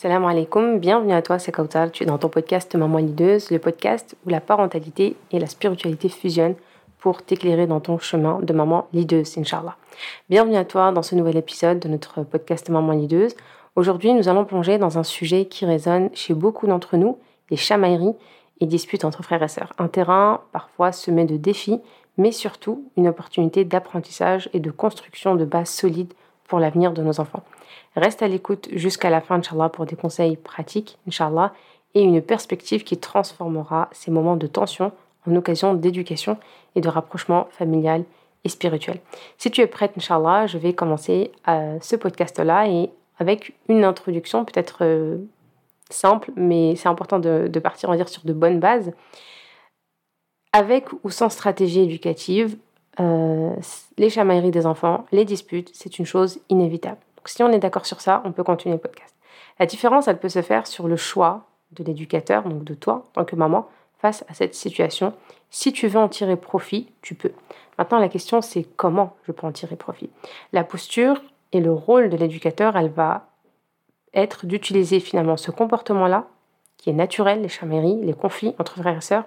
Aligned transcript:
Salam 0.00 0.24
alaikum, 0.26 0.78
bienvenue 0.78 1.12
à 1.12 1.22
toi, 1.22 1.40
c'est 1.40 1.50
Kautar. 1.50 1.90
Tu 1.90 2.04
es 2.04 2.06
dans 2.06 2.18
ton 2.18 2.28
podcast 2.28 2.72
Maman 2.76 2.98
Lideuse, 2.98 3.50
le 3.50 3.58
podcast 3.58 4.14
où 4.24 4.28
la 4.28 4.40
parentalité 4.40 5.16
et 5.32 5.40
la 5.40 5.48
spiritualité 5.48 6.08
fusionnent 6.08 6.54
pour 7.00 7.24
t'éclairer 7.24 7.66
dans 7.66 7.80
ton 7.80 7.98
chemin 7.98 8.38
de 8.40 8.52
maman 8.52 8.86
lideuse, 8.92 9.36
Inch'Allah. 9.36 9.76
Bienvenue 10.30 10.54
à 10.54 10.64
toi 10.64 10.92
dans 10.92 11.02
ce 11.02 11.16
nouvel 11.16 11.36
épisode 11.36 11.80
de 11.80 11.88
notre 11.88 12.22
podcast 12.22 12.68
Maman 12.68 12.92
Lideuse. 12.92 13.34
Aujourd'hui, 13.74 14.14
nous 14.14 14.28
allons 14.28 14.44
plonger 14.44 14.78
dans 14.78 14.98
un 14.98 15.02
sujet 15.02 15.46
qui 15.46 15.66
résonne 15.66 16.10
chez 16.14 16.32
beaucoup 16.32 16.68
d'entre 16.68 16.96
nous, 16.96 17.18
les 17.50 17.56
chamailleries 17.56 18.14
et 18.60 18.66
disputes 18.66 19.04
entre 19.04 19.24
frères 19.24 19.42
et 19.42 19.48
sœurs. 19.48 19.72
Un 19.78 19.88
terrain 19.88 20.42
parfois 20.52 20.92
semé 20.92 21.24
de 21.24 21.36
défis, 21.36 21.80
mais 22.18 22.30
surtout 22.30 22.84
une 22.96 23.08
opportunité 23.08 23.64
d'apprentissage 23.64 24.48
et 24.52 24.60
de 24.60 24.70
construction 24.70 25.34
de 25.34 25.44
bases 25.44 25.70
solides 25.70 26.14
pour 26.48 26.58
l'avenir 26.58 26.92
de 26.92 27.02
nos 27.02 27.20
enfants. 27.20 27.44
Reste 27.94 28.22
à 28.22 28.28
l'écoute 28.28 28.68
jusqu'à 28.72 29.10
la 29.10 29.20
fin, 29.20 29.36
Inch'Allah, 29.36 29.68
pour 29.68 29.86
des 29.86 29.96
conseils 29.96 30.36
pratiques, 30.36 30.98
Inch'Allah, 31.06 31.52
et 31.94 32.02
une 32.02 32.20
perspective 32.20 32.84
qui 32.84 32.98
transformera 32.98 33.88
ces 33.92 34.10
moments 34.10 34.36
de 34.36 34.46
tension 34.46 34.92
en 35.26 35.36
occasion 35.36 35.74
d'éducation 35.74 36.38
et 36.74 36.80
de 36.80 36.88
rapprochement 36.88 37.48
familial 37.50 38.04
et 38.44 38.48
spirituel. 38.48 39.00
Si 39.36 39.50
tu 39.50 39.60
es 39.60 39.66
prête, 39.66 39.92
Inch'Allah, 39.96 40.46
je 40.46 40.58
vais 40.58 40.72
commencer 40.72 41.32
euh, 41.48 41.78
ce 41.80 41.96
podcast-là 41.96 42.68
et 42.68 42.90
avec 43.18 43.54
une 43.68 43.84
introduction 43.84 44.44
peut-être 44.44 44.78
euh, 44.82 45.18
simple, 45.90 46.30
mais 46.36 46.76
c'est 46.76 46.88
important 46.88 47.18
de, 47.18 47.58
partir, 47.58 47.88
on 47.88 47.92
va 47.92 47.96
dire, 47.96 48.08
sur 48.08 48.24
de 48.24 48.32
bonnes 48.32 48.60
bases. 48.60 48.92
Avec 50.52 50.86
ou 51.04 51.10
sans 51.10 51.28
stratégie 51.28 51.80
éducative, 51.80 52.56
euh, 53.00 53.54
les 53.96 54.10
chamailleries 54.10 54.50
des 54.50 54.66
enfants, 54.66 55.06
les 55.12 55.24
disputes, 55.24 55.70
c'est 55.72 55.98
une 55.98 56.06
chose 56.06 56.40
inévitable. 56.48 56.98
Si 57.24 57.42
on 57.42 57.50
est 57.50 57.58
d'accord 57.58 57.86
sur 57.86 58.00
ça, 58.00 58.22
on 58.24 58.32
peut 58.32 58.42
continuer 58.42 58.74
le 58.74 58.80
podcast. 58.80 59.14
La 59.58 59.66
différence, 59.66 60.08
elle 60.08 60.18
peut 60.18 60.28
se 60.28 60.42
faire 60.42 60.66
sur 60.66 60.88
le 60.88 60.96
choix 60.96 61.44
de 61.72 61.84
l'éducateur, 61.84 62.44
donc 62.44 62.64
de 62.64 62.74
toi, 62.74 63.04
en 63.10 63.12
tant 63.12 63.24
que 63.24 63.36
maman, 63.36 63.68
face 63.98 64.24
à 64.28 64.34
cette 64.34 64.54
situation. 64.54 65.12
Si 65.50 65.72
tu 65.72 65.88
veux 65.88 65.98
en 65.98 66.08
tirer 66.08 66.36
profit, 66.36 66.88
tu 67.02 67.14
peux. 67.14 67.32
Maintenant, 67.76 67.98
la 67.98 68.08
question, 68.08 68.40
c'est 68.40 68.64
comment 68.76 69.16
je 69.26 69.32
peux 69.32 69.46
en 69.46 69.52
tirer 69.52 69.76
profit. 69.76 70.10
La 70.52 70.64
posture 70.64 71.22
et 71.52 71.60
le 71.60 71.72
rôle 71.72 72.08
de 72.08 72.16
l'éducateur, 72.16 72.76
elle 72.76 72.90
va 72.90 73.28
être 74.14 74.46
d'utiliser 74.46 75.00
finalement 75.00 75.36
ce 75.36 75.50
comportement-là, 75.50 76.26
qui 76.76 76.90
est 76.90 76.94
naturel, 76.94 77.42
les 77.42 77.48
chamailleries, 77.48 78.00
les 78.02 78.14
conflits 78.14 78.54
entre 78.58 78.76
frères 78.78 78.98
et 78.98 79.02
sœurs, 79.02 79.24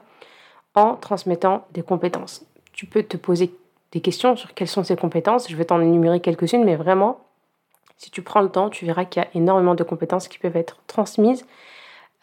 en 0.73 0.95
transmettant 0.95 1.65
des 1.71 1.81
compétences. 1.81 2.45
Tu 2.73 2.85
peux 2.85 3.03
te 3.03 3.17
poser 3.17 3.53
des 3.91 4.01
questions 4.01 4.35
sur 4.35 4.53
quelles 4.53 4.67
sont 4.67 4.83
ces 4.83 4.95
compétences. 4.95 5.49
Je 5.49 5.55
vais 5.55 5.65
t'en 5.65 5.81
énumérer 5.81 6.19
quelques-unes, 6.19 6.63
mais 6.63 6.75
vraiment, 6.75 7.19
si 7.97 8.09
tu 8.09 8.21
prends 8.21 8.41
le 8.41 8.49
temps, 8.49 8.69
tu 8.69 8.85
verras 8.85 9.05
qu'il 9.05 9.21
y 9.21 9.25
a 9.25 9.29
énormément 9.35 9.75
de 9.75 9.83
compétences 9.83 10.27
qui 10.27 10.39
peuvent 10.39 10.55
être 10.55 10.77
transmises 10.87 11.45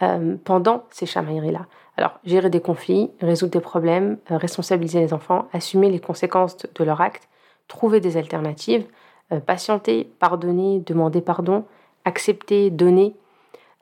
euh, 0.02 0.36
pendant 0.44 0.84
ces 0.90 1.06
chamailleries-là. 1.06 1.66
Alors, 1.96 2.18
gérer 2.24 2.50
des 2.50 2.60
conflits, 2.60 3.10
résoudre 3.20 3.52
des 3.52 3.60
problèmes, 3.60 4.18
euh, 4.30 4.38
responsabiliser 4.38 5.00
les 5.00 5.12
enfants, 5.12 5.48
assumer 5.52 5.90
les 5.90 6.00
conséquences 6.00 6.56
de 6.56 6.84
leur 6.84 7.00
acte, 7.00 7.28
trouver 7.66 8.00
des 8.00 8.16
alternatives, 8.16 8.86
euh, 9.32 9.40
patienter, 9.40 10.10
pardonner, 10.18 10.80
demander 10.80 11.20
pardon, 11.20 11.64
accepter, 12.04 12.70
donner, 12.70 13.14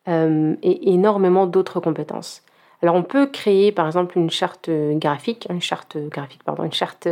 et 0.08 0.92
énormément 0.92 1.46
d'autres 1.46 1.80
compétences. 1.80 2.44
Alors, 2.80 2.94
on 2.94 3.02
peut 3.02 3.26
créer, 3.26 3.72
par 3.72 3.86
exemple, 3.86 4.16
une 4.16 4.30
charte 4.30 4.70
graphique, 4.70 5.48
une 5.50 5.60
charte 5.60 5.96
graphique, 5.96 6.44
pardon, 6.44 6.62
une 6.62 6.72
charte 6.72 7.08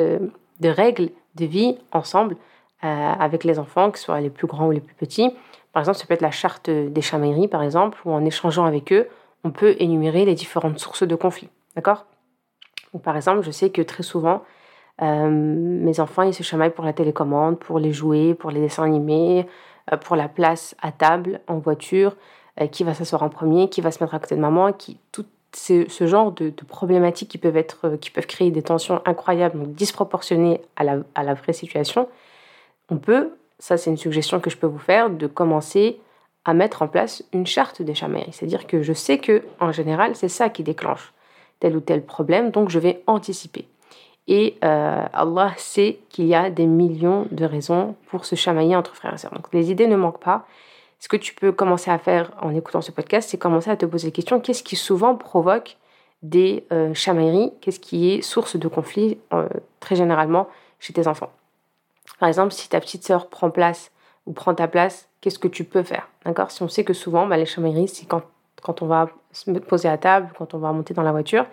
de 0.60 0.68
règles 0.68 1.10
de 1.34 1.44
vie 1.46 1.76
ensemble 1.92 2.36
euh, 2.84 2.86
avec 2.86 3.44
les 3.44 3.58
enfants, 3.58 3.90
que 3.90 3.98
ce 3.98 4.04
soit 4.04 4.20
les 4.20 4.30
plus 4.30 4.46
grands 4.46 4.68
ou 4.68 4.70
les 4.70 4.80
plus 4.80 4.94
petits. 4.94 5.30
Par 5.72 5.80
exemple, 5.80 5.98
ça 5.98 6.06
peut 6.06 6.14
être 6.14 6.20
la 6.20 6.30
charte 6.30 6.70
des 6.70 7.00
chamailleries, 7.00 7.48
par 7.48 7.62
exemple, 7.62 7.98
où 8.04 8.12
en 8.12 8.24
échangeant 8.24 8.64
avec 8.64 8.92
eux, 8.92 9.08
on 9.42 9.50
peut 9.50 9.74
énumérer 9.78 10.24
les 10.24 10.34
différentes 10.34 10.78
sources 10.78 11.02
de 11.02 11.14
conflits. 11.16 11.48
D'accord? 11.74 12.06
Par 13.02 13.16
exemple, 13.16 13.42
je 13.42 13.50
sais 13.50 13.70
que 13.70 13.82
très 13.82 14.02
souvent, 14.04 14.42
euh, 15.02 15.28
mes 15.28 15.98
enfants, 15.98 16.22
ils 16.22 16.34
se 16.34 16.44
chamaillent 16.44 16.74
pour 16.74 16.84
la 16.84 16.92
télécommande, 16.92 17.58
pour 17.58 17.78
les 17.78 17.92
jouets, 17.92 18.34
pour 18.34 18.50
les 18.50 18.60
dessins 18.60 18.84
animés, 18.84 19.46
euh, 19.92 19.96
pour 19.96 20.14
la 20.14 20.28
place 20.28 20.76
à 20.80 20.92
table, 20.92 21.40
en 21.48 21.58
voiture, 21.58 22.16
qui 22.70 22.84
va 22.84 22.94
s'asseoir 22.94 23.24
en 23.24 23.30
premier, 23.30 23.68
qui 23.68 23.80
va 23.80 23.90
se 23.90 24.00
mettre 24.00 24.14
à 24.14 24.20
côté 24.20 24.36
de 24.36 24.40
maman, 24.40 24.72
qui 24.72 25.00
tout 25.10 25.26
ce, 25.54 25.88
ce 25.88 26.06
genre 26.06 26.32
de, 26.32 26.50
problématiques 26.66 27.30
qui 27.30 27.38
peuvent, 27.38 27.56
être, 27.56 27.96
qui 28.00 28.10
peuvent 28.10 28.26
créer 28.26 28.50
des 28.50 28.62
tensions 28.62 29.00
incroyables, 29.04 29.58
donc 29.58 29.74
disproportionnées 29.74 30.60
à 30.76 30.84
la, 30.84 30.98
à 31.14 31.22
la 31.22 31.34
vraie 31.34 31.52
situation 31.52 32.08
on 32.90 32.96
peut, 32.96 33.32
ça 33.58 33.76
c'est 33.76 33.90
une 33.90 33.96
suggestion 33.96 34.40
que 34.40 34.50
je 34.50 34.56
peux 34.56 34.66
vous 34.66 34.78
faire, 34.78 35.10
de 35.10 35.26
commencer 35.26 35.98
à 36.44 36.54
mettre 36.54 36.82
en 36.82 36.88
place 36.88 37.24
une 37.32 37.46
charte 37.46 37.80
des 37.82 37.94
chamailleries. 37.94 38.32
C'est-à-dire 38.32 38.66
que 38.66 38.82
je 38.82 38.92
sais 38.92 39.18
que 39.18 39.42
en 39.60 39.72
général, 39.72 40.14
c'est 40.14 40.28
ça 40.28 40.50
qui 40.50 40.62
déclenche 40.62 41.12
tel 41.60 41.76
ou 41.76 41.80
tel 41.80 42.02
problème, 42.02 42.50
donc 42.50 42.68
je 42.68 42.78
vais 42.78 43.02
anticiper. 43.06 43.66
Et 44.26 44.56
euh, 44.64 45.04
Allah 45.12 45.52
sait 45.56 45.98
qu'il 46.08 46.26
y 46.26 46.34
a 46.34 46.50
des 46.50 46.66
millions 46.66 47.26
de 47.30 47.44
raisons 47.44 47.94
pour 48.08 48.24
se 48.24 48.34
chamailler 48.34 48.76
entre 48.76 48.94
frères 48.94 49.14
et 49.14 49.18
sœurs. 49.18 49.34
Donc 49.34 49.52
les 49.52 49.70
idées 49.70 49.86
ne 49.86 49.96
manquent 49.96 50.22
pas. 50.22 50.46
Ce 51.04 51.08
que 51.10 51.18
tu 51.18 51.34
peux 51.34 51.52
commencer 51.52 51.90
à 51.90 51.98
faire 51.98 52.30
en 52.40 52.54
écoutant 52.54 52.80
ce 52.80 52.90
podcast, 52.90 53.28
c'est 53.28 53.36
commencer 53.36 53.68
à 53.68 53.76
te 53.76 53.84
poser 53.84 54.06
la 54.06 54.10
question 54.10 54.40
qu'est-ce 54.40 54.62
qui 54.62 54.74
souvent 54.74 55.14
provoque 55.16 55.76
des 56.22 56.64
euh, 56.72 56.94
chamailleries? 56.94 57.52
Qu'est-ce 57.60 57.78
qui 57.78 58.10
est 58.10 58.22
source 58.22 58.56
de 58.56 58.68
conflits 58.68 59.18
euh, 59.34 59.46
très 59.80 59.96
généralement 59.96 60.48
chez 60.80 60.94
tes 60.94 61.06
enfants? 61.06 61.30
Par 62.18 62.30
exemple, 62.30 62.54
si 62.54 62.70
ta 62.70 62.80
petite 62.80 63.04
sœur 63.04 63.28
prend 63.28 63.50
place 63.50 63.92
ou 64.24 64.32
prend 64.32 64.54
ta 64.54 64.66
place, 64.66 65.10
qu'est-ce 65.20 65.38
que 65.38 65.46
tu 65.46 65.64
peux 65.64 65.82
faire? 65.82 66.08
D'accord? 66.24 66.50
Si 66.50 66.62
on 66.62 66.68
sait 66.68 66.84
que 66.84 66.94
souvent, 66.94 67.26
bah, 67.26 67.36
les 67.36 67.44
chamailleries, 67.44 67.88
c'est 67.88 68.06
quand, 68.06 68.22
quand 68.62 68.80
on 68.80 68.86
va 68.86 69.10
se 69.30 69.50
poser 69.50 69.88
à 69.90 69.98
table, 69.98 70.32
quand 70.38 70.54
on 70.54 70.58
va 70.58 70.72
monter 70.72 70.94
dans 70.94 71.02
la 71.02 71.12
voiture, 71.12 71.44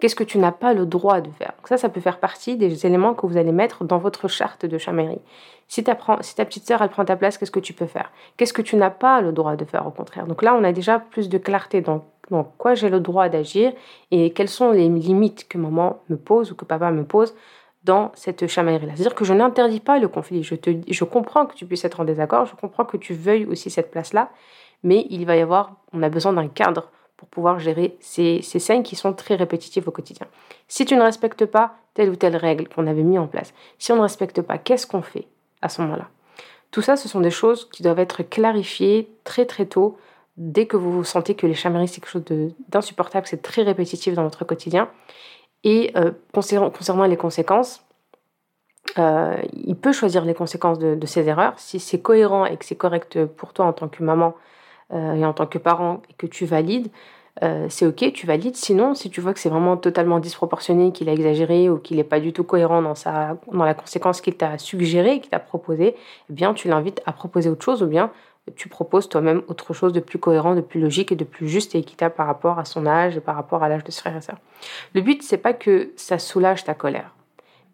qu'est-ce 0.00 0.14
que 0.14 0.24
tu 0.24 0.38
n'as 0.38 0.52
pas 0.52 0.74
le 0.74 0.86
droit 0.86 1.20
de 1.20 1.30
faire 1.30 1.52
ça, 1.64 1.76
ça 1.76 1.88
peut 1.88 2.00
faire 2.00 2.20
partie 2.20 2.56
des 2.56 2.86
éléments 2.86 3.14
que 3.14 3.26
vous 3.26 3.36
allez 3.36 3.52
mettre 3.52 3.84
dans 3.84 3.98
votre 3.98 4.28
charte 4.28 4.66
de 4.66 4.78
chamaillerie. 4.78 5.20
Si, 5.68 5.82
ta 5.82 5.94
petite 5.94 6.66
sœur, 6.66 6.82
elle 6.82 6.90
prend 6.90 7.04
ta 7.04 7.16
place, 7.16 7.38
qu'est-ce 7.38 7.50
que 7.50 7.60
tu 7.60 7.72
peux 7.72 7.86
faire? 7.86 8.12
Qu'est-ce 8.36 8.52
que 8.52 8.62
tu 8.62 8.76
n'as 8.76 8.90
pas 8.90 9.20
le 9.20 9.32
droit 9.32 9.56
de 9.56 9.64
faire 9.64 9.86
au 9.86 9.90
contraire? 9.90 10.26
Donc 10.26 10.42
là, 10.42 10.54
on 10.54 10.62
a 10.62 10.72
déjà 10.72 11.00
plus 11.00 11.28
de 11.28 11.38
clarté 11.38 11.80
dans, 11.80 12.04
quoi 12.58 12.74
j'ai 12.74 12.88
le 12.88 13.00
droit 13.00 13.28
d'agir 13.28 13.72
et 14.10 14.32
quelles 14.32 14.48
sont 14.48 14.70
les 14.70 14.88
limites 14.88 15.48
que 15.48 15.58
maman 15.58 16.00
me 16.08 16.16
pose 16.16 16.52
ou 16.52 16.54
que 16.54 16.64
papa 16.64 16.90
me 16.90 17.04
pose 17.04 17.34
dans 17.84 18.10
cette 18.14 18.46
chamaillerie-là. 18.48 18.92
C'est-à-dire 18.96 19.14
que 19.14 19.24
je 19.24 19.32
n'interdis 19.32 19.80
pas 19.80 19.98
le 19.98 20.08
conflit. 20.08 20.42
Je, 20.42 20.56
je 20.88 21.04
comprends 21.04 21.46
que 21.46 21.54
tu 21.54 21.66
puisses 21.66 21.84
être 21.84 22.00
en 22.00 22.04
désaccord, 22.04 22.46
je 22.46 22.56
comprends 22.56 22.84
que 22.84 22.96
tu 22.96 23.14
veuilles 23.14 23.46
aussi 23.46 23.70
cette 23.70 23.92
place-là, 23.92 24.30
mais 24.82 25.06
il 25.08 25.24
va 25.24 25.36
y 25.36 25.40
avoir, 25.40 25.76
on 25.92 26.02
a 26.02 26.08
besoin 26.08 26.32
d'un 26.32 26.48
cadre 26.48 26.90
pour 27.16 27.28
pouvoir 27.28 27.58
gérer 27.58 27.96
ces, 28.00 28.42
ces 28.42 28.58
scènes 28.58 28.82
qui 28.82 28.96
sont 28.96 29.12
très 29.12 29.36
répétitives 29.36 29.88
au 29.88 29.90
quotidien. 29.90 30.26
Si 30.68 30.84
tu 30.84 30.96
ne 30.96 31.02
respectes 31.02 31.46
pas 31.46 31.74
telle 31.94 32.10
ou 32.10 32.16
telle 32.16 32.36
règle 32.36 32.68
qu'on 32.68 32.86
avait 32.86 33.02
mis 33.02 33.18
en 33.18 33.26
place, 33.26 33.54
si 33.78 33.92
on 33.92 33.96
ne 33.96 34.02
respecte 34.02 34.42
pas, 34.42 34.58
qu'est-ce 34.58 34.86
qu'on 34.86 35.02
fait 35.02 35.26
à 35.62 35.68
ce 35.68 35.80
moment-là? 35.82 36.08
Tout 36.70 36.82
ça, 36.82 36.96
ce 36.96 37.08
sont 37.08 37.20
des 37.20 37.30
choses 37.30 37.68
qui 37.70 37.82
doivent 37.82 38.00
être 38.00 38.22
clarifiées 38.22 39.08
très 39.24 39.46
très 39.46 39.66
tôt, 39.66 39.96
dès 40.36 40.66
que 40.66 40.76
vous 40.76 41.04
sentez 41.04 41.34
que 41.34 41.46
les 41.46 41.54
chamailleries, 41.54 41.88
c'est 41.88 42.00
quelque 42.00 42.10
chose 42.10 42.24
d'insupportable, 42.68 43.26
c'est 43.26 43.42
très 43.42 43.62
répétitif 43.62 44.14
dans 44.14 44.24
votre 44.24 44.44
quotidien. 44.44 44.90
Et 45.64 45.92
euh, 45.96 46.12
concernant, 46.34 47.06
les 47.06 47.16
conséquences, 47.16 47.82
euh, 48.98 49.36
il 49.52 49.76
peut 49.76 49.92
choisir 49.92 50.24
les 50.24 50.34
conséquences 50.34 50.78
de, 50.78 51.06
ses 51.06 51.26
erreurs. 51.28 51.58
Si 51.58 51.80
c'est 51.80 52.00
cohérent 52.00 52.44
et 52.44 52.56
que 52.56 52.64
c'est 52.64 52.76
correct 52.76 53.24
pour 53.24 53.52
toi 53.52 53.66
en 53.66 53.72
tant 53.72 53.88
que 53.88 54.02
maman 54.02 54.34
euh, 54.92 55.14
et 55.14 55.24
en 55.24 55.32
tant 55.32 55.46
que 55.46 55.58
parent 55.58 56.02
et 56.10 56.14
que 56.14 56.26
tu 56.26 56.46
valides, 56.46 56.88
c'est 57.68 57.84
ok, 57.84 58.14
tu 58.14 58.26
valides. 58.26 58.56
Sinon, 58.56 58.94
si 58.94 59.10
tu 59.10 59.20
vois 59.20 59.34
que 59.34 59.38
c'est 59.38 59.50
vraiment 59.50 59.76
totalement 59.76 60.20
disproportionné, 60.20 60.90
qu'il 60.90 61.10
a 61.10 61.12
exagéré 61.12 61.68
ou 61.68 61.76
qu'il 61.76 61.98
n'est 61.98 62.02
pas 62.02 62.18
du 62.18 62.32
tout 62.32 62.44
cohérent 62.44 62.80
dans, 62.80 62.94
sa, 62.94 63.36
dans 63.52 63.66
la 63.66 63.74
conséquence 63.74 64.22
qu'il 64.22 64.36
t'a 64.36 64.56
suggérée, 64.56 65.20
qu'il 65.20 65.28
t'a 65.28 65.38
proposé, 65.38 65.96
eh 66.30 66.32
bien 66.32 66.54
tu 66.54 66.68
l'invites 66.68 67.02
à 67.04 67.12
proposer 67.12 67.50
autre 67.50 67.62
chose 67.62 67.82
ou 67.82 67.88
bien 67.88 68.10
tu 68.54 68.68
proposes 68.68 69.08
toi-même 69.08 69.42
autre 69.48 69.74
chose 69.74 69.92
de 69.92 70.00
plus 70.00 70.18
cohérent, 70.18 70.54
de 70.54 70.60
plus 70.60 70.80
logique 70.80 71.10
et 71.10 71.16
de 71.16 71.24
plus 71.24 71.48
juste 71.48 71.74
et 71.74 71.78
équitable 71.78 72.14
par 72.14 72.26
rapport 72.26 72.58
à 72.58 72.64
son 72.64 72.86
âge 72.86 73.16
et 73.16 73.20
par 73.20 73.34
rapport 73.34 73.62
à 73.62 73.68
l'âge 73.68 73.84
de 73.84 73.90
ses 73.90 74.00
frères 74.00 74.16
et 74.16 74.20
sœurs. 74.20 74.38
Le 74.94 75.00
but, 75.00 75.22
c'est 75.22 75.38
pas 75.38 75.52
que 75.52 75.90
ça 75.96 76.18
soulage 76.18 76.64
ta 76.64 76.74
colère, 76.74 77.12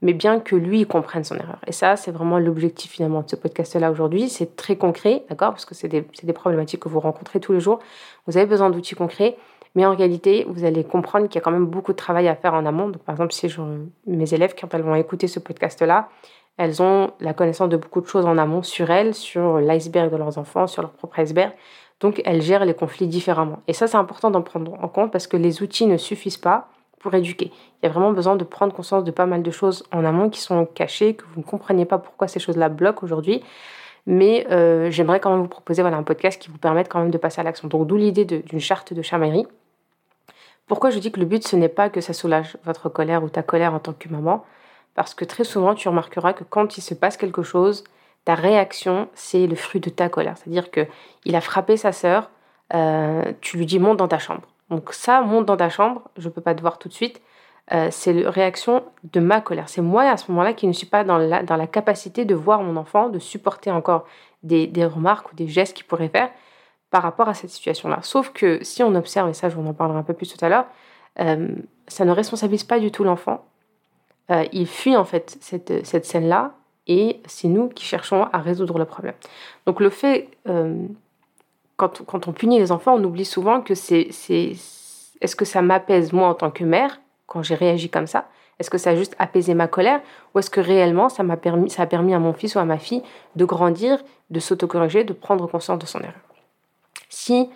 mais 0.03 0.13
bien 0.13 0.41
que 0.41 0.57
lui 0.57 0.85
comprenne 0.85 1.25
son 1.25 1.37
erreur. 1.37 1.59
Et 1.67 1.73
ça, 1.73 1.97
c'est 1.97 2.11
vraiment 2.11 2.39
l'objectif 2.39 2.91
finalement 2.91 3.23
de 3.23 3.31
ce 3.31 3.37
podcast-là 3.37 3.91
aujourd'hui. 3.91 4.29
C'est 4.29 4.57
très 4.57 4.77
concret, 4.77 5.25
d'accord? 5.31 5.51
Parce 5.51 5.65
que 5.65 5.75
c'est 5.75 5.89
des, 5.89 6.05
des, 6.23 6.33
problématiques 6.33 6.81
que 6.81 6.89
vous 6.89 7.01
rencontrez 7.01 7.41
tous 7.41 7.53
les 7.53 7.61
jours. 7.61 7.79
Vous 8.27 8.37
avez 8.37 8.47
besoin 8.47 8.69
d'outils 8.69 8.97
concrets, 8.97 9.37
mais 9.77 9.87
en 9.87 9.95
réalité, 9.95 10.45
vous 10.49 10.65
allez 10.65 10.83
comprendre 10.83 11.29
qu'il 11.29 11.37
y 11.37 11.39
a 11.39 11.41
quand 11.41 11.53
même 11.53 11.67
beaucoup 11.67 11.93
de 11.93 11.97
travail 11.97 12.27
à 12.27 12.35
faire 12.35 12.53
en 12.53 12.67
amont. 12.67 12.89
Donc, 12.89 13.03
par 13.03 13.15
exemple, 13.15 13.33
si 13.33 13.49
je, 13.49 13.61
mes 14.07 14.35
élèves, 14.35 14.55
quand 14.61 14.75
elles 14.75 14.83
vont 14.83 14.97
écouter 14.97 15.29
ce 15.29 15.39
podcast-là, 15.39 16.09
elles 16.59 16.83
ont 16.83 17.13
la 17.21 17.33
connaissance 17.33 17.69
de 17.69 17.77
beaucoup 17.77 18.01
de 18.01 18.07
choses 18.07 18.27
en 18.27 18.37
amont 18.39 18.63
sur 18.63 18.91
elles, 18.91 19.15
sur 19.15 19.59
l'iceberg 19.59 20.11
de 20.11 20.17
leurs 20.17 20.37
enfants, 20.37 20.67
sur 20.67 20.83
leur 20.83 20.91
propre 20.91 21.21
iceberg. 21.21 21.53
Donc 22.01 22.21
elles 22.25 22.43
gèrent 22.43 22.65
les 22.65 22.75
conflits 22.75 23.07
différemment. 23.07 23.61
Et 23.69 23.73
ça, 23.73 23.87
c'est 23.87 23.97
important 23.97 24.31
d'en 24.31 24.43
prendre 24.43 24.75
en 24.83 24.89
compte 24.89 25.13
parce 25.13 25.27
que 25.29 25.37
les 25.37 25.63
outils 25.63 25.87
ne 25.87 25.97
suffisent 25.97 26.37
pas 26.37 26.69
pour 27.03 27.15
éduquer. 27.15 27.51
Il 27.83 27.87
y 27.87 27.89
a 27.89 27.93
vraiment 27.93 28.13
besoin 28.13 28.37
de 28.37 28.45
prendre 28.45 28.73
conscience 28.73 29.05
de 29.05 29.11
pas 29.11 29.27
mal 29.27 29.43
de 29.43 29.51
choses 29.51 29.85
en 29.93 30.05
amont 30.05 30.31
qui 30.31 30.41
sont 30.41 30.65
cachées, 30.65 31.15
que 31.15 31.25
vous 31.35 31.41
ne 31.41 31.45
comprenez 31.45 31.85
pas 31.85 31.99
pourquoi 31.99 32.29
ces 32.29 32.41
choses-là 32.41 32.69
bloquent 32.69 33.05
aujourd'hui. 33.05 33.43
Mais 34.07 34.47
euh, 34.51 34.91
j'aimerais 34.91 35.21
quand 35.21 35.31
même 35.31 35.43
vous 35.43 35.49
proposer 35.49 35.83
voilà, 35.83 35.97
un 35.97 36.03
podcast 36.03 36.41
qui 36.41 36.49
vous 36.49 36.59
permette 36.59 36.89
quand 36.89 37.01
même 37.01 37.11
de 37.11 37.19
passer 37.19 37.41
à 37.41 37.45
l'action. 37.45 37.69
Donc 37.69 37.87
d'où 37.87 37.97
l'idée 37.97 38.25
d'une 38.25 38.61
charte 38.61 38.95
de 38.95 39.03
chamaillerie. 39.03 39.47
Pourquoi 40.67 40.91
je 40.91 40.99
dis 40.99 41.13
que 41.13 41.21
le 41.21 41.27
but, 41.27 41.47
ce 41.47 41.57
n'est 41.57 41.69
pas 41.69 41.91
que 41.91 42.01
ça 42.01 42.13
soulage 42.13 42.57
votre 42.65 42.89
colère 42.89 43.23
ou 43.23 43.29
ta 43.29 43.43
colère 43.43 43.75
en 43.75 43.79
tant 43.79 43.93
que 43.93 44.09
maman? 44.09 44.45
Parce 44.95 45.15
que 45.15 45.25
très 45.25 45.45
souvent, 45.45 45.75
tu 45.75 45.89
remarqueras 45.89 46.33
que 46.33 46.45
quand 46.45 46.79
il 46.79 46.83
se 46.83 46.95
passe 46.95 47.17
quelque 47.17 47.43
chose, 47.43 47.85
ta 48.25 48.35
réaction, 48.35 49.09
c'est 49.15 49.47
le 49.47 49.57
fruit 49.57 49.81
de 49.81 49.91
ta 49.91 50.09
colère. 50.09 50.37
C'est-à-dire 50.39 50.71
qu'il 50.71 51.35
a 51.35 51.41
frappé 51.41 51.77
sa 51.77 51.93
sœur, 51.93 52.31
euh, 52.75 53.33
tu 53.41 53.57
lui 53.57 53.67
dis 53.67 53.79
monte 53.79 53.99
dans 53.99 54.09
ta 54.09 54.19
chambre. 54.19 54.43
Donc 54.73 54.95
ça, 54.95 55.21
monte 55.21 55.45
dans 55.45 55.59
ta 55.59 55.69
chambre, 55.69 56.01
je 56.17 56.29
ne 56.29 56.33
peux 56.33 56.41
pas 56.41 56.55
te 56.55 56.63
voir 56.63 56.79
tout 56.79 56.89
de 56.89 56.95
suite, 56.95 57.21
euh, 57.73 57.89
c'est 57.91 58.15
la 58.15 58.31
réaction 58.31 58.83
de 59.13 59.21
ma 59.21 59.43
colère. 59.43 59.69
C'est 59.69 59.83
moi 59.83 60.05
à 60.05 60.17
ce 60.17 60.31
moment-là 60.31 60.55
qui 60.55 60.67
ne 60.67 60.73
suis 60.73 60.87
pas 60.87 61.05
dans 61.05 61.19
la, 61.19 61.43
dans 61.43 61.57
la 61.57 61.67
capacité 61.67 62.25
de 62.25 62.35
voir 62.35 62.63
mon 62.63 62.77
enfant, 62.77 63.11
de 63.11 63.19
supporter 63.19 63.71
encore 63.71 64.07
des, 64.43 64.67
des 64.67 64.87
remarques 64.87 65.31
ou 65.31 65.37
des 65.37 65.47
gestes 65.47 65.77
qu'il 65.77 65.85
pourrait 65.85 66.09
faire 66.09 66.31
par 66.89 67.03
rapport 67.03 67.29
à 67.29 67.35
cette 67.35 67.51
situation-là. 67.51 67.99
Sauf 68.01 68.31
que 68.31 68.65
si 68.65 68.83
on 68.83 68.95
observe, 68.95 69.29
et 69.29 69.35
ça 69.35 69.51
je 69.51 69.57
vous 69.57 69.69
en 69.69 69.75
parlerai 69.75 69.99
un 69.99 70.03
peu 70.05 70.15
plus 70.15 70.35
tout 70.35 70.43
à 70.43 70.49
l'heure, 70.49 70.65
euh, 71.21 71.49
ça 71.87 72.07
ne 72.07 72.11
responsabilise 72.11 72.65
pas 72.65 72.81
du 72.81 72.91
tout 72.91 73.05
l'enfant. 73.05 73.45
Euh, 74.31 74.47
il 74.53 74.67
fuit 74.67 74.97
en 74.97 75.05
fait 75.05 75.37
cette, 75.43 75.85
cette 75.85 76.07
scène-là 76.07 76.53
et 76.87 77.21
c'est 77.27 77.49
nous 77.49 77.69
qui 77.69 77.85
cherchons 77.85 78.27
à 78.33 78.39
résoudre 78.39 78.79
le 78.79 78.87
problème. 78.87 79.15
Donc 79.67 79.81
le 79.81 79.91
fait, 79.91 80.31
quand, 81.89 82.29
on 82.29 82.33
punit 82.33 82.59
les 82.59 82.73
enfants, 82.73 82.95
on 82.95 83.05
oublie 83.05 83.25
souvent 83.25 83.61
que 83.61 83.75
c'est... 83.75 84.09
Est-ce 84.31 85.37
que 85.37 85.45
ça 85.45 85.63
m'apaise 85.63 86.13
moi 86.13 86.29
en 86.29 86.35
tant 86.35 86.51
que 86.51 86.65
mère 86.65 87.01
quand 87.27 87.43
j'ai 87.43 87.55
réagi 87.55 87.89
comme 87.89 88.07
ça? 88.07 88.27
Est-ce 88.59 88.71
que 88.71 88.79
ça 88.79 88.91
a 88.91 88.97
juste 88.97 89.15
apaisé 89.19 89.55
ma 89.55 89.69
colère? 89.69 90.01
Ou 90.35 90.39
est-ce 90.39 90.51
que 90.51 90.61
réellement 90.61 91.09
ça 91.09 91.23
m'a 91.23 91.37
permis, 91.37 91.73
a 91.79 91.87
permis 91.87 92.15
à 92.15 92.19
mon 92.19 92.33
fils 92.33 92.55
ou 92.55 92.59
à 92.59 92.65
ma 92.65 92.79
fille 92.79 93.03
de 93.37 93.45
grandir, 93.45 93.99
de 94.31 94.41
s'autocorriger, 94.41 95.05
de 95.05 95.13
prendre 95.13 95.47
conscience 95.49 95.79
de 95.79 95.87
son 95.87 96.01
erreur? 96.01 96.15
Si, 97.09 97.51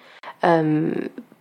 euh, 0.44 0.92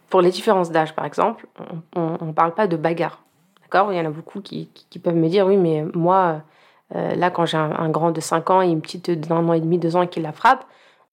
pour 0.09 0.21
les 0.21 0.31
différences 0.31 0.71
d'âge 0.71 0.95
par 0.95 1.05
exemple, 1.05 1.47
on 1.95 2.25
ne 2.25 2.31
parle 2.31 2.53
pas 2.53 2.67
de 2.67 2.77
bagarre, 2.77 3.23
d'accord? 3.61 3.91
Il 3.91 3.97
y 3.97 4.01
en 4.01 4.05
a 4.05 4.09
beaucoup 4.09 4.41
qui, 4.41 4.69
peuvent 5.03 5.15
me 5.15 5.29
dire 5.29 5.45
oui, 5.45 5.57
mais 5.57 5.83
moi, 5.93 6.41
euh, 6.95 7.15
là, 7.15 7.29
quand 7.29 7.45
j'ai 7.45 7.57
un, 7.57 7.71
un, 7.71 7.89
grand 7.89 8.11
de 8.11 8.21
5 8.21 8.49
ans 8.49 8.61
et 8.61 8.67
une 8.67 8.81
petite 8.81 9.11
d'un 9.11 9.47
an 9.47 9.53
et 9.53 9.59
demi, 9.59 9.77
deux 9.77 9.95
ans 9.95 10.07
qui 10.07 10.21
la 10.21 10.31
frappe, 10.31 10.65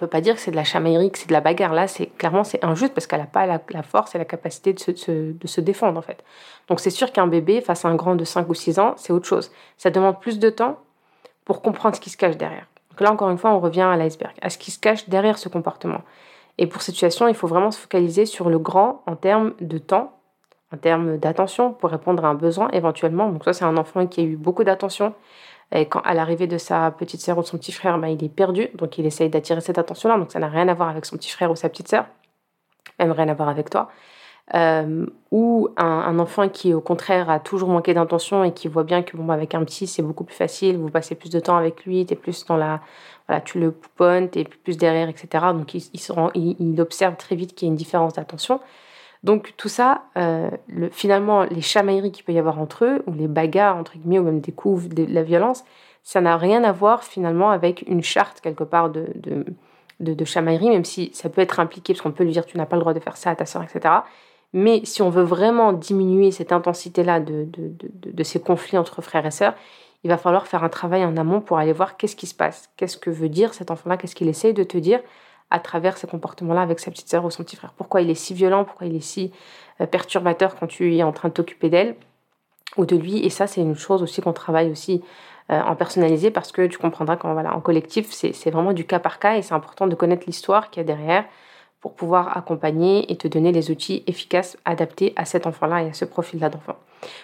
peut 0.03 0.09
pas 0.09 0.21
dire 0.21 0.35
que 0.35 0.41
c'est 0.41 0.51
de 0.51 0.57
la 0.57 0.65
chamaillerie, 0.65 1.13
que 1.13 1.19
c'est 1.19 1.29
de 1.29 1.33
la 1.33 1.41
bagarre. 1.41 1.73
Là, 1.73 1.87
c'est 1.87 2.07
clairement 2.07 2.43
c'est 2.43 2.65
injuste 2.65 2.93
parce 2.93 3.07
qu'elle 3.07 3.21
n'a 3.21 3.27
pas 3.27 3.47
la, 3.47 3.83
force 3.83 4.15
et 4.15 4.19
la 4.19 4.25
capacité 4.25 4.73
de 4.73 4.81
se, 4.81 4.91
de 4.91 5.47
se, 5.47 5.61
défendre 5.61 5.99
en 5.99 6.03
fait. 6.03 6.25
Donc 6.69 6.81
c'est 6.81 6.91
sûr 6.91 7.13
qu'un 7.13 7.29
bébé 7.29 7.61
face 7.61 7.85
à 7.85 7.89
un 7.89 7.95
grand 7.95 8.17
de 8.17 8.25
5 8.25 8.49
ou 8.49 8.55
6 8.55 8.79
ans, 8.81 8.95
c'est 8.97 9.13
autre 9.13 9.27
chose. 9.27 9.53
Ça 9.77 9.91
demande 9.91 10.21
plus 10.21 10.39
de 10.41 10.51
temps 10.51 10.79
pour 11.45 11.63
comprendre 11.63 11.95
ce 11.95 12.01
qui 12.01 12.11
se 12.11 12.17
cache 12.17 12.37
derrière. 12.37 12.67
Donc 12.91 13.01
là, 13.01 13.13
encore 13.13 13.31
une 13.31 13.39
fois, 13.39 13.53
on 13.53 13.61
revient 13.61 13.83
à 13.83 13.97
l'iceberg, 13.97 14.35
à 14.43 14.51
ce 14.51 14.59
qui 14.59 14.71
se 14.71 14.79
cache 14.81 15.09
derrière 15.09 15.39
ce 15.39 15.49
comportement. 15.49 16.03
Et 16.59 16.67
pour 16.67 16.83
cette 16.83 16.95
situation, 16.95 17.29
il 17.29 17.35
faut 17.35 17.47
vraiment 17.47 17.71
se 17.71 17.79
focaliser 17.79 18.27
sur 18.27 18.51
le 18.51 18.59
grand 18.59 19.03
en 19.07 19.15
termes 19.15 19.55
de 19.61 19.79
temps, 19.79 20.19
en 20.75 20.77
termes 20.77 21.17
d'attention 21.17 21.73
pour 21.73 21.91
répondre 21.91 22.25
à 22.25 22.29
un 22.29 22.35
besoin 22.35 22.69
éventuellement. 22.73 23.31
Donc 23.31 23.45
ça, 23.45 23.53
c'est 23.53 23.65
un 23.65 23.77
enfant 23.77 24.07
qui 24.07 24.21
a 24.21 24.25
eu 24.25 24.37
beaucoup 24.37 24.65
d'attention 24.65 25.15
et 25.73 25.87
quand, 25.87 26.01
à 26.01 26.15
l'arrivée 26.15 26.47
de 26.47 26.59
sa 26.59 26.91
petite 26.91 27.21
sœur 27.21 27.39
ou 27.39 27.43
de 27.43 27.47
son 27.47 27.57
petit 27.57 27.73
frère, 27.73 27.99
bah, 27.99 28.11
il 28.11 28.23
est 28.23 28.29
perdu, 28.29 28.69
donc 28.75 28.99
il 28.99 29.07
essaye 29.07 29.31
d'attirer 29.31 29.61
cette 29.61 29.79
attention-là. 29.79 30.19
Donc 30.19 30.31
ça 30.31 30.39
n'a 30.39 30.49
rien 30.49 30.69
à 30.69 30.75
voir 30.75 30.89
avec 30.89 31.05
son 31.07 31.17
petit 31.17 31.31
frère 31.31 31.51
ou 31.51 31.57
sa 31.57 31.69
petite 31.69 31.89
sœur, 31.89 32.07
même 32.99 33.13
rien 33.13 33.29
à 33.29 33.35
voir 33.35 33.49
avec 33.49 33.71
toi. 33.71 33.89
Euh, 34.55 35.07
ou 35.31 35.69
un, 35.79 36.19
enfant 36.19 36.49
qui, 36.49 36.75
au 36.75 36.81
contraire, 36.81 37.31
a 37.31 37.41
toujours 37.41 37.69
manqué 37.71 37.95
d'intention 37.95 38.45
et 38.45 38.53
qui 38.53 38.69
voit 38.69 38.85
bien 38.85 39.03
que 39.03 39.17
bon, 39.17 39.31
avec 39.31 39.55
un 39.55 39.65
petit, 39.65 39.87
c'est 39.87 40.03
beaucoup 40.03 40.25
plus 40.25 40.35
facile, 40.35 40.77
vous 40.77 40.91
passez 40.91 41.15
plus 41.15 41.31
de 41.31 41.41
temps 41.41 41.57
avec 41.57 41.87
lui, 41.87 42.01
es 42.01 42.17
plus 42.17 42.45
dans 42.45 42.57
la, 42.57 42.81
voilà, 43.27 43.41
tu 43.41 43.59
le 43.59 43.71
pouponnes, 43.71 44.29
es 44.35 44.45
plus 44.45 44.77
derrière, 44.77 45.09
etc. 45.09 45.53
Donc 45.55 45.73
il, 45.75 45.85
il 46.35 46.81
observe 46.81 47.17
très 47.17 47.37
vite 47.37 47.55
qu'il 47.55 47.69
y 47.69 47.71
a 47.71 47.73
une 47.73 47.77
différence 47.77 48.15
d'attention. 48.15 48.61
Donc 49.23 49.55
tout 49.57 49.69
ça, 49.69 50.03
euh, 50.17 50.51
le, 50.67 50.91
finalement, 50.91 51.45
les 51.45 51.61
chamailleries 51.61 52.11
qu'il 52.11 52.25
peut 52.25 52.33
y 52.33 52.39
avoir 52.39 52.59
entre 52.59 52.85
eux, 52.85 53.03
ou 53.07 53.13
les 53.13 53.29
bagarres, 53.29 53.77
entre 53.77 53.97
guillemets, 53.97 54.19
ou 54.19 54.25
même 54.25 54.41
des 54.41 54.53
coups, 54.53 54.89
de, 54.89 55.07
la 55.09 55.23
violence, 55.23 55.65
ça 56.03 56.21
n'a 56.21 56.37
rien 56.37 56.65
à 56.65 56.73
voir 56.73 57.05
finalement 57.05 57.51
avec 57.51 57.85
une 57.87 58.03
charte 58.03 58.41
quelque 58.41 58.65
part 58.65 58.91
de, 58.91 59.07
de, 59.15 59.45
de, 60.01 60.25
chamaillerie, 60.25 60.71
même 60.71 60.85
si 60.85 61.11
ça 61.15 61.29
peut 61.29 61.41
être 61.41 61.61
impliqué, 61.61 61.93
parce 61.93 62.03
qu'on 62.03 62.11
peut 62.11 62.25
lui 62.25 62.33
dire 62.33 62.47
tu 62.47 62.59
n'as 62.59 62.67
pas 62.67 62.75
le 62.77 62.81
droit 62.81 62.95
de 62.95 63.01
faire 63.01 63.17
ça 63.17 63.31
à 63.31 63.37
ta 63.37 63.47
soeur, 63.47 63.63
etc. 63.63 63.95
Mais 64.53 64.85
si 64.85 65.03
on 65.03 65.11
veut 65.11 65.23
vraiment 65.23 65.73
diminuer 65.73 66.33
cette 66.33 66.53
intensité-là 66.53 67.21
de, 67.21 67.49
de, 67.49 68.23
ces 68.25 68.41
conflits 68.41 68.77
entre 68.77 69.01
frères 69.01 69.25
et 69.25 69.31
sœurs, 69.31 69.55
il 70.05 70.11
va 70.11 70.19
falloir 70.19 70.49
faire 70.49 70.65
un 70.65 70.69
travail 70.69 71.05
en 71.05 71.17
amont 71.17 71.41
pour 71.41 71.59
aller 71.59 71.73
voir 71.73 71.97
qu'est-ce 71.97 72.17
qui 72.17 72.27
se 72.27 72.35
passe, 72.35 72.69
qu'est-ce 72.77 72.99
que 72.99 73.09
veut 73.09 73.29
dire 73.29 73.55
cet 73.55 73.71
enfant-là, 73.71 73.97
qu'est-ce 73.97 74.17
qu'il 74.17 74.29
essaye 74.29 74.53
de 74.53 74.65
te 74.65 74.77
dire, 74.77 75.01
à 75.53 75.61
travers 75.61 75.97
ces 75.97 76.07
comportements-là 76.07 76.63
avec 76.63 76.81
sa 76.81 76.91
petite 76.91 77.09
sœur 77.09 77.25
ou 77.25 77.31
son 77.31 77.45
petit 77.45 77.57
frère. 77.57 77.73
Pourquoi 77.77 78.01
il 78.01 78.11
est 78.11 78.15
si 78.15 78.35
violent, 78.35 78.65
pourquoi 78.65 78.87
il 78.87 78.97
est 78.97 79.01
si 79.01 79.33
euh, 79.81 79.87
perturbateur 79.87 80.57
quand 80.57 80.67
tu 80.67 80.97
es 80.97 81.03
en 81.03 81.13
train 81.13 81.29
de 81.29 81.35
t'occuper 81.35 81.69
d'elle 81.69 81.95
ou 82.77 82.87
de 82.87 82.97
lui. 82.97 83.25
Et 83.25 83.31
ça, 83.31 83.47
c'est 83.47 83.61
une 83.61 83.77
chose 83.77 84.03
aussi 84.03 84.21
qu'on 84.21 84.33
travaille 84.33 84.71
aussi 84.71 85.03
euh, 85.51 85.61
en 85.61 85.77
personnalisé 85.77 86.31
parce 86.31 86.53
que 86.53 86.67
tu 86.67 86.79
comprendras 86.79 87.17
qu'en 87.17 87.35
voilà, 87.35 87.55
en 87.55 87.61
collectif, 87.61 88.11
c'est 88.11 88.51
vraiment 88.51 88.73
du 88.73 88.85
cas 88.85 88.99
par 88.99 89.19
cas 89.19 89.37
et 89.37 89.43
c'est 89.43 89.55
important 89.55 89.87
de 89.87 89.95
connaître 89.95 90.25
l'histoire 90.27 90.71
qu'il 90.71 90.81
y 90.81 90.85
a 90.85 90.87
derrière 90.87 91.25
pour 91.81 91.95
pouvoir 91.95 92.37
accompagner 92.37 93.11
et 93.11 93.17
te 93.17 93.29
donner 93.29 93.53
les 93.53 93.71
outils 93.71 94.05
efficaces 94.07 94.57
adaptés 94.65 95.13
à 95.17 95.25
cet 95.25 95.47
enfant-là 95.47 95.83
et 95.83 95.89
à 95.91 95.93
ce 95.93 96.05
profil-là 96.05 96.49
d'enfant. 96.49 96.77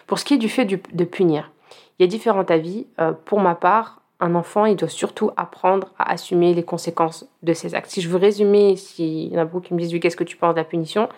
Pour 0.06 0.18
ce 0.18 0.24
qui 0.24 0.34
est 0.34 0.38
du 0.38 0.48
fait 0.48 0.64
de 0.64 1.04
punir, 1.04 1.50
il 1.98 2.02
y 2.02 2.04
a 2.04 2.08
différents 2.08 2.42
avis. 2.42 2.86
Euh, 3.00 3.12
pour 3.12 3.40
ma 3.40 3.54
part, 3.54 4.00
un 4.20 4.34
enfant, 4.34 4.64
il 4.64 4.76
doit 4.76 4.88
surtout 4.88 5.30
apprendre 5.36 5.92
à 5.98 6.10
assumer 6.10 6.54
les 6.54 6.64
conséquences 6.64 7.26
de 7.42 7.52
ses 7.52 7.74
actes. 7.74 7.90
Si 7.90 8.00
je 8.00 8.08
veux 8.08 8.16
résumer, 8.16 8.76
s'il 8.76 9.32
y 9.32 9.36
en 9.36 9.40
a 9.40 9.44
beaucoup 9.44 9.60
qui 9.60 9.74
me 9.74 9.78
disent, 9.78 9.92
oui, 9.92 10.00
qu'est-ce 10.00 10.16
que 10.16 10.24
tu 10.24 10.36
penses 10.36 10.54
de 10.54 10.58
la 10.58 10.64
punition? 10.64 11.08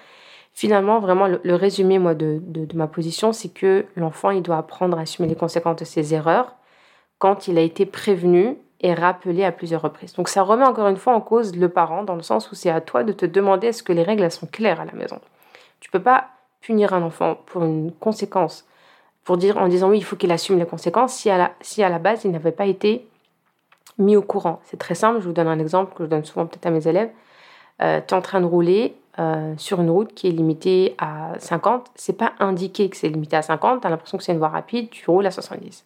Finalement, 0.53 1.01
vraiment, 1.01 1.27
le, 1.27 1.55
résumé, 1.55 1.99
moi, 1.99 2.15
de, 2.15 2.41
ma 2.75 2.89
position, 2.89 3.33
c'est 3.33 3.49
que 3.49 3.87
l'enfant, 3.97 4.31
il 4.31 4.43
doit 4.43 4.59
apprendre 4.59 4.99
à 4.99 5.03
assumer 5.03 5.29
les 5.29 5.37
conséquences 5.37 5.77
de 5.77 5.85
ses 5.85 6.13
erreurs 6.13 6.57
quand 7.19 7.49
il 7.49 7.57
a 7.57 7.63
été 7.63 7.87
prévenu 7.87 8.59
et 8.81 8.95
rappelé 8.95 9.45
à 9.45 9.53
plusieurs 9.53 9.83
reprises. 9.83 10.15
Donc 10.15 10.29
ça 10.29 10.43
remet 10.43 10.65
encore 10.65 10.89
une 10.89 10.97
fois 10.97 11.15
en 11.15 11.21
cause 11.21 11.55
le 11.55 11.69
parent, 11.69 12.03
dans 12.03 12.17
le 12.17 12.23
sens 12.23 12.51
où 12.51 12.55
c'est 12.55 12.71
à 12.71 12.81
toi 12.81 13.05
de 13.05 13.13
te 13.13 13.27
demander 13.27 13.69
est-ce 13.69 13.83
que 13.83 13.93
les 13.93 14.03
règles 14.03 14.31
sont 14.31 14.47
claires 14.47 14.81
à 14.81 14.87
la 14.87 14.93
maison. 14.93 15.21
Tu 15.81 15.91
peux 15.91 16.01
pas 16.01 16.29
punir 16.61 16.95
un 16.95 17.03
enfant 17.03 17.39
pour 17.47 17.63
une 17.65 17.93
conséquence 17.93 18.67
pour 19.25 19.37
dire 19.37 19.59
en 19.59 19.69
disant 19.69 19.91
oui, 19.91 19.99
il 19.99 20.05
faut 20.05 20.17
qu'il 20.17 20.33
assume 20.33 20.59
les 20.59 20.67
conséquences 20.67 21.15
si 21.15 21.31
à 21.31 21.39
la, 21.39 21.53
si 21.61 21.83
à 21.83 21.89
la 21.89 21.99
base 21.99 22.25
il 22.25 22.31
n'avait 22.31 22.53
pas 22.53 22.67
été 22.67 23.07
mis 23.99 24.17
au 24.17 24.23
courant. 24.23 24.61
C'est 24.65 24.79
très 24.79 24.95
simple, 24.95 25.21
je 25.21 25.27
vous 25.27 25.33
donne 25.33 25.49
un 25.49 25.59
exemple 25.59 25.95
que 25.95 26.05
je 26.05 26.09
donne 26.09 26.25
souvent 26.25 26.47
peut-être 26.47 26.67
à 26.67 26.71
mes 26.71 26.87
élèves. 26.89 27.11
Euh, 27.83 28.01
tu 28.07 28.15
es 28.15 28.17
en 28.17 28.23
train 28.23 28.41
de 28.41 28.47
rouler 28.47 28.95
euh, 29.19 29.55
sur 29.57 29.81
une 29.81 29.91
route 29.91 30.15
qui 30.15 30.29
est 30.29 30.33
limitée 30.33 30.95
à 30.99 31.33
50, 31.39 31.91
c'est 31.95 32.17
pas 32.17 32.33
indiqué 32.39 32.89
que 32.89 32.97
c'est 32.97 33.09
limité 33.09 33.37
à 33.37 33.43
50, 33.43 33.81
tu 33.81 33.87
as 33.87 33.91
l'impression 33.91 34.19
que 34.19 34.25
c'est 34.25 34.33
une 34.33 34.39
voie 34.39 34.49
rapide, 34.49 34.89
tu 34.91 35.11
roules 35.11 35.27
à 35.27 35.31
70. 35.31 35.85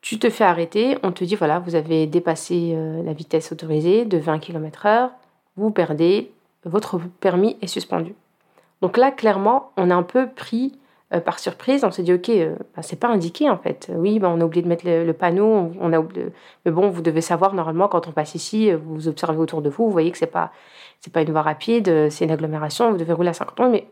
Tu 0.00 0.18
te 0.18 0.30
fais 0.30 0.44
arrêter, 0.44 0.96
on 1.02 1.12
te 1.12 1.24
dit 1.24 1.34
voilà, 1.34 1.58
vous 1.58 1.74
avez 1.74 2.06
dépassé 2.06 2.72
euh, 2.74 3.02
la 3.02 3.12
vitesse 3.12 3.52
autorisée 3.52 4.06
de 4.06 4.16
20 4.16 4.38
km/h, 4.38 5.10
vous 5.56 5.70
perdez, 5.70 6.32
votre 6.64 6.98
permis 7.20 7.56
est 7.60 7.66
suspendu. 7.66 8.14
Donc 8.80 8.96
là, 8.96 9.10
clairement, 9.10 9.72
on 9.76 9.90
a 9.90 9.94
un 9.94 10.02
peu 10.02 10.28
pris 10.28 10.72
euh, 11.12 11.20
par 11.20 11.38
surprise, 11.38 11.84
on 11.84 11.90
s'est 11.90 12.02
dit 12.02 12.12
ok, 12.12 12.28
euh, 12.28 12.54
bah, 12.76 12.82
c'est 12.82 12.98
pas 12.98 13.08
indiqué 13.08 13.50
en 13.50 13.58
fait. 13.58 13.90
Oui, 13.94 14.18
bah, 14.18 14.30
on 14.32 14.40
a 14.40 14.44
oublié 14.44 14.62
de 14.62 14.68
mettre 14.68 14.84
le, 14.86 15.12
panneau, 15.12 15.72
on, 15.80 15.92
a 15.92 15.98
oublié, 15.98 16.26
mais 16.64 16.70
bon, 16.70 16.88
vous 16.90 17.02
devez 17.02 17.20
savoir 17.20 17.54
normalement 17.54 17.88
quand 17.88 18.06
on 18.06 18.12
passe 18.12 18.34
ici, 18.34 18.70
euh, 18.70 18.76
vous 18.76 19.08
observez 19.08 19.38
autour 19.38 19.62
de 19.62 19.70
vous, 19.70 19.86
vous 19.86 19.90
voyez 19.90 20.10
que 20.12 20.18
c'est 20.18 20.26
pas 20.26 20.52
pas 21.12 21.22
une 21.22 21.30
voie 21.32 21.42
rapide, 21.42 22.10
c'est 22.10 22.26
une 22.26 22.30
agglomération, 22.30 22.90
vous 22.92 22.98
devez 22.98 23.14
rouler 23.14 23.30
à 23.30 23.32
50 23.32 23.56
km. 23.56 23.72
Mais 23.72 23.88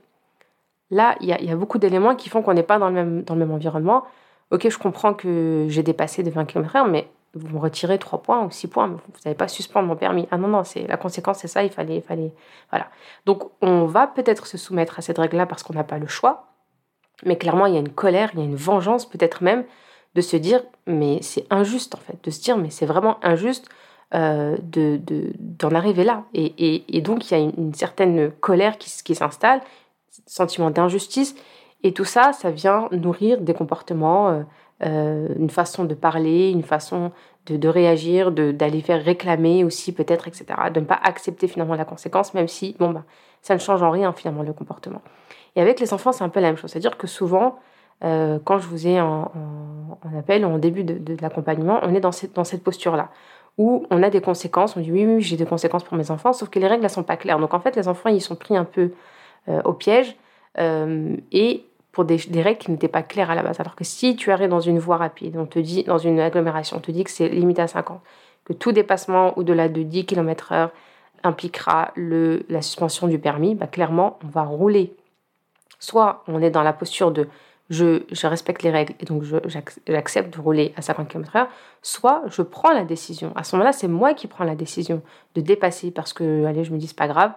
là, 0.91 1.17
il 1.21 1.29
y 1.29 1.33
a, 1.33 1.41
y 1.41 1.51
a, 1.51 1.57
beaucoup 1.57 1.79
d'éléments 1.79 2.15
qui 2.15 2.29
font 2.29 2.43
qu'on 2.43 2.53
n'est 2.55 2.63
pas 2.63 2.79
dans 2.79 2.89
le 2.89 2.95
même 2.95 3.23
dans 3.23 3.35
le 3.35 3.41
même 3.41 3.53
environnement. 3.53 4.05
Ok, 4.51 4.69
je 4.69 4.79
comprends 4.79 5.15
que 5.15 5.67
j'ai 5.69 5.83
dépassé 5.83 6.23
de 6.23 6.31
20 6.31 6.45
km/h, 6.47 6.89
mais 6.91 7.09
vous 7.35 7.49
me 7.49 7.59
retirez 7.59 7.99
3 7.99 8.23
points 8.23 8.45
ou 8.45 8.51
6 8.51 8.69
points, 8.69 8.89
vous 8.89 8.99
n'avez 9.25 9.37
pas 9.37 9.49
suspendre 9.49 9.89
mon 9.89 9.97
permis. 9.97 10.29
Ah 10.31 10.39
non, 10.39 10.49
non, 10.49 10.65
c'est 10.65 10.87
la 10.87 10.97
conséquence, 10.97 11.39
c'est 11.39 11.49
ça, 11.49 11.63
il 11.63 11.71
fallait, 11.71 11.97
il 11.97 12.03
fallait. 12.03 12.33
Voilà. 12.71 12.89
Donc, 13.27 13.51
on 13.61 13.85
va 13.87 14.07
peut-être 14.07 14.47
se 14.47 14.57
soumettre 14.57 14.99
à 14.99 15.03
cette 15.03 15.19
règle-là 15.19 15.47
parce 15.47 15.63
qu'on 15.63 15.75
n'a 15.75 15.85
pas 15.85 15.99
le 15.99 16.07
choix, 16.07 16.48
mais 17.25 17.37
clairement, 17.37 17.67
il 17.67 17.75
y 17.75 17.77
a 17.77 17.81
une 17.81 17.89
colère, 17.89 18.31
il 18.35 18.41
y 18.41 18.43
a 18.43 18.45
une 18.45 18.57
vengeance 18.57 19.09
peut-être 19.09 19.43
même 19.43 19.65
de 20.15 20.21
se 20.21 20.37
dire, 20.37 20.63
mais 20.87 21.19
c'est 21.23 21.47
injuste 21.51 21.95
en 21.95 21.99
fait, 21.99 22.19
de 22.23 22.31
se 22.31 22.41
dire, 22.41 22.57
mais 22.57 22.71
c'est 22.71 22.87
vraiment 22.87 23.23
injuste 23.25 23.69
euh, 24.15 24.57
de, 24.63 25.01
d'en 25.39 25.75
arriver 25.75 26.05
là. 26.05 26.25
Et, 26.33 26.85
et, 26.97 27.01
donc, 27.03 27.31
il 27.31 27.37
y 27.37 27.41
a 27.41 27.45
une, 27.45 27.75
certaine 27.75 28.31
colère 28.31 28.79
qui, 28.79 28.91
qui 29.05 29.15
s'installe, 29.15 29.61
sentiment 30.27 30.71
d'injustice, 30.71 31.35
et 31.83 31.93
tout 31.93 32.05
ça, 32.05 32.33
ça 32.33 32.51
vient 32.51 32.89
nourrir 32.91 33.41
des 33.41 33.55
comportements, 33.55 34.31
euh, 34.31 34.43
euh, 34.85 35.29
une 35.39 35.51
façon 35.51 35.85
de 35.85 35.95
parler, 35.95 36.51
une 36.51 36.63
façon 36.63 37.13
de, 37.47 37.57
de 37.57 37.69
réagir, 37.69 38.33
d'aller 38.33 38.81
faire 38.81 39.05
réclamer 39.05 39.63
aussi 39.63 39.93
peut-être, 39.93 40.27
etc. 40.27 40.47
De 40.73 40.81
ne 40.81 40.87
pas 40.87 40.99
accepter 41.03 41.47
finalement 41.47 41.75
la 41.75 41.85
conséquence, 41.85 42.35
même 42.35 42.49
si, 42.49 42.77
bon, 42.79 42.91
bah, 42.91 43.05
ça 43.43 43.55
ne 43.55 43.59
change 43.59 43.83
en 43.83 43.91
rien 43.91 44.13
finalement 44.13 44.43
le 44.43 44.53
comportement. 44.53 45.03
Et 45.57 45.61
avec 45.61 45.81
les 45.81 45.93
enfants, 45.93 46.13
c'est 46.13 46.25
un 46.25 46.29
peu 46.29 46.41
la 46.41 46.49
même 46.49 46.57
chose. 46.57 46.71
C'est-à-dire 46.71 46.97
que 46.97 47.07
souvent, 47.07 47.59
euh, 48.05 48.39
quand 48.45 48.59
je 48.59 48.69
vous 48.69 48.87
ai 48.87 49.01
en, 49.01 49.31
appel, 50.17 50.45
en 50.45 50.59
début 50.59 50.85
de, 50.85 51.17
l'accompagnement, 51.21 51.81
on 51.83 51.95
est 51.95 52.01
dans 52.01 52.13
cette, 52.13 52.35
dans 52.35 52.45
cette 52.45 52.63
posture-là, 52.63 53.11
où 53.57 53.87
on 53.91 54.03
a 54.03 54.11
des 54.11 54.21
conséquences. 54.21 54.77
On 54.77 54.81
dit 54.81 54.93
oui, 54.93 55.05
oui, 55.05 55.21
j'ai 55.21 55.37
des 55.37 55.47
conséquences 55.47 55.85
pour 55.85 55.97
mes 55.97 56.11
enfants, 56.11 56.33
sauf 56.33 56.49
que 56.49 56.59
les 56.59 56.69
règles 56.69 56.85
ne 56.85 56.89
sont 56.89 57.03
pas 57.03 57.17
claires. 57.17 57.39
Donc 57.39 57.55
en 57.55 57.61
fait, 57.61 57.75
les 57.77 57.89
enfants, 57.89 58.09
ils 58.09 58.21
sont 58.21 58.37
pris 58.37 58.57
un 58.57 58.65
peu 58.65 58.93
euh, 59.49 59.61
au 59.65 59.73
piège 59.73 60.17
euh, 60.59 61.17
et 61.33 61.65
pour 61.91 62.05
des, 62.05 62.17
règles 62.41 62.59
qui 62.59 62.71
n'étaient 62.71 62.87
pas 62.87 63.03
claires 63.03 63.31
à 63.31 63.35
la 63.35 63.43
base. 63.43 63.59
Alors 63.59 63.75
que 63.75 63.83
si 63.83 64.15
tu 64.15 64.31
arrives 64.31 64.51
dans 64.51 64.61
une 64.61 64.79
voie 64.79 64.97
rapide, 64.97 65.37
on 65.37 65.47
te 65.47 65.59
dit, 65.59 65.83
dans 65.83 65.99
une 65.99 66.21
agglomération, 66.21 66.77
on 66.77 66.81
te 66.81 66.93
dit 66.93 67.03
que 67.03 67.11
c'est 67.11 67.29
limité 67.29 67.63
à 67.63 67.67
50, 67.67 68.01
que 68.45 68.53
tout 68.53 68.71
dépassement 68.71 69.37
au-delà 69.37 69.69
de 69.69 69.83
10 69.83 70.07
km/h 70.07 70.71
impliquera 71.25 71.93
le, 71.97 72.45
la 72.49 72.63
suspension 72.63 73.09
du 73.09 73.19
permis, 73.19 73.55
bah, 73.55 73.67
clairement, 73.67 74.19
on 74.25 74.29
va 74.29 74.43
rouler. 74.43 74.95
Soit 75.79 76.25
on 76.27 76.41
est 76.43 76.51
dans 76.51 76.63
la 76.63 76.73
posture 76.73 77.11
de 77.11 77.29
je, 77.71 78.03
je 78.11 78.27
respecte 78.27 78.63
les 78.63 78.71
règles 78.71 78.95
et 78.99 79.05
donc 79.05 79.25
j'accepte 79.87 80.35
de 80.35 80.41
rouler 80.41 80.73
à 80.77 80.83
50 80.83 81.09
km/h, 81.09 81.49
soit 81.83 82.23
je 82.29 82.43
prends 82.43 82.73
la 82.73 82.85
décision. 82.85 83.33
À 83.37 83.45
ce 83.45 83.57
moment-là, 83.57 83.73
c'est 83.73 83.89
moi 83.89 84.15
qui 84.15 84.27
prends 84.27 84.45
la 84.45 84.55
décision 84.55 85.03
de 85.35 85.41
dépasser 85.41 85.91
parce 85.91 86.13
que, 86.13 86.45
allez, 86.47 86.65
je 86.65 86.73
me 86.73 86.79
dis, 86.79 86.87
c'est 86.87 86.97
pas 86.97 87.09
grave. 87.09 87.33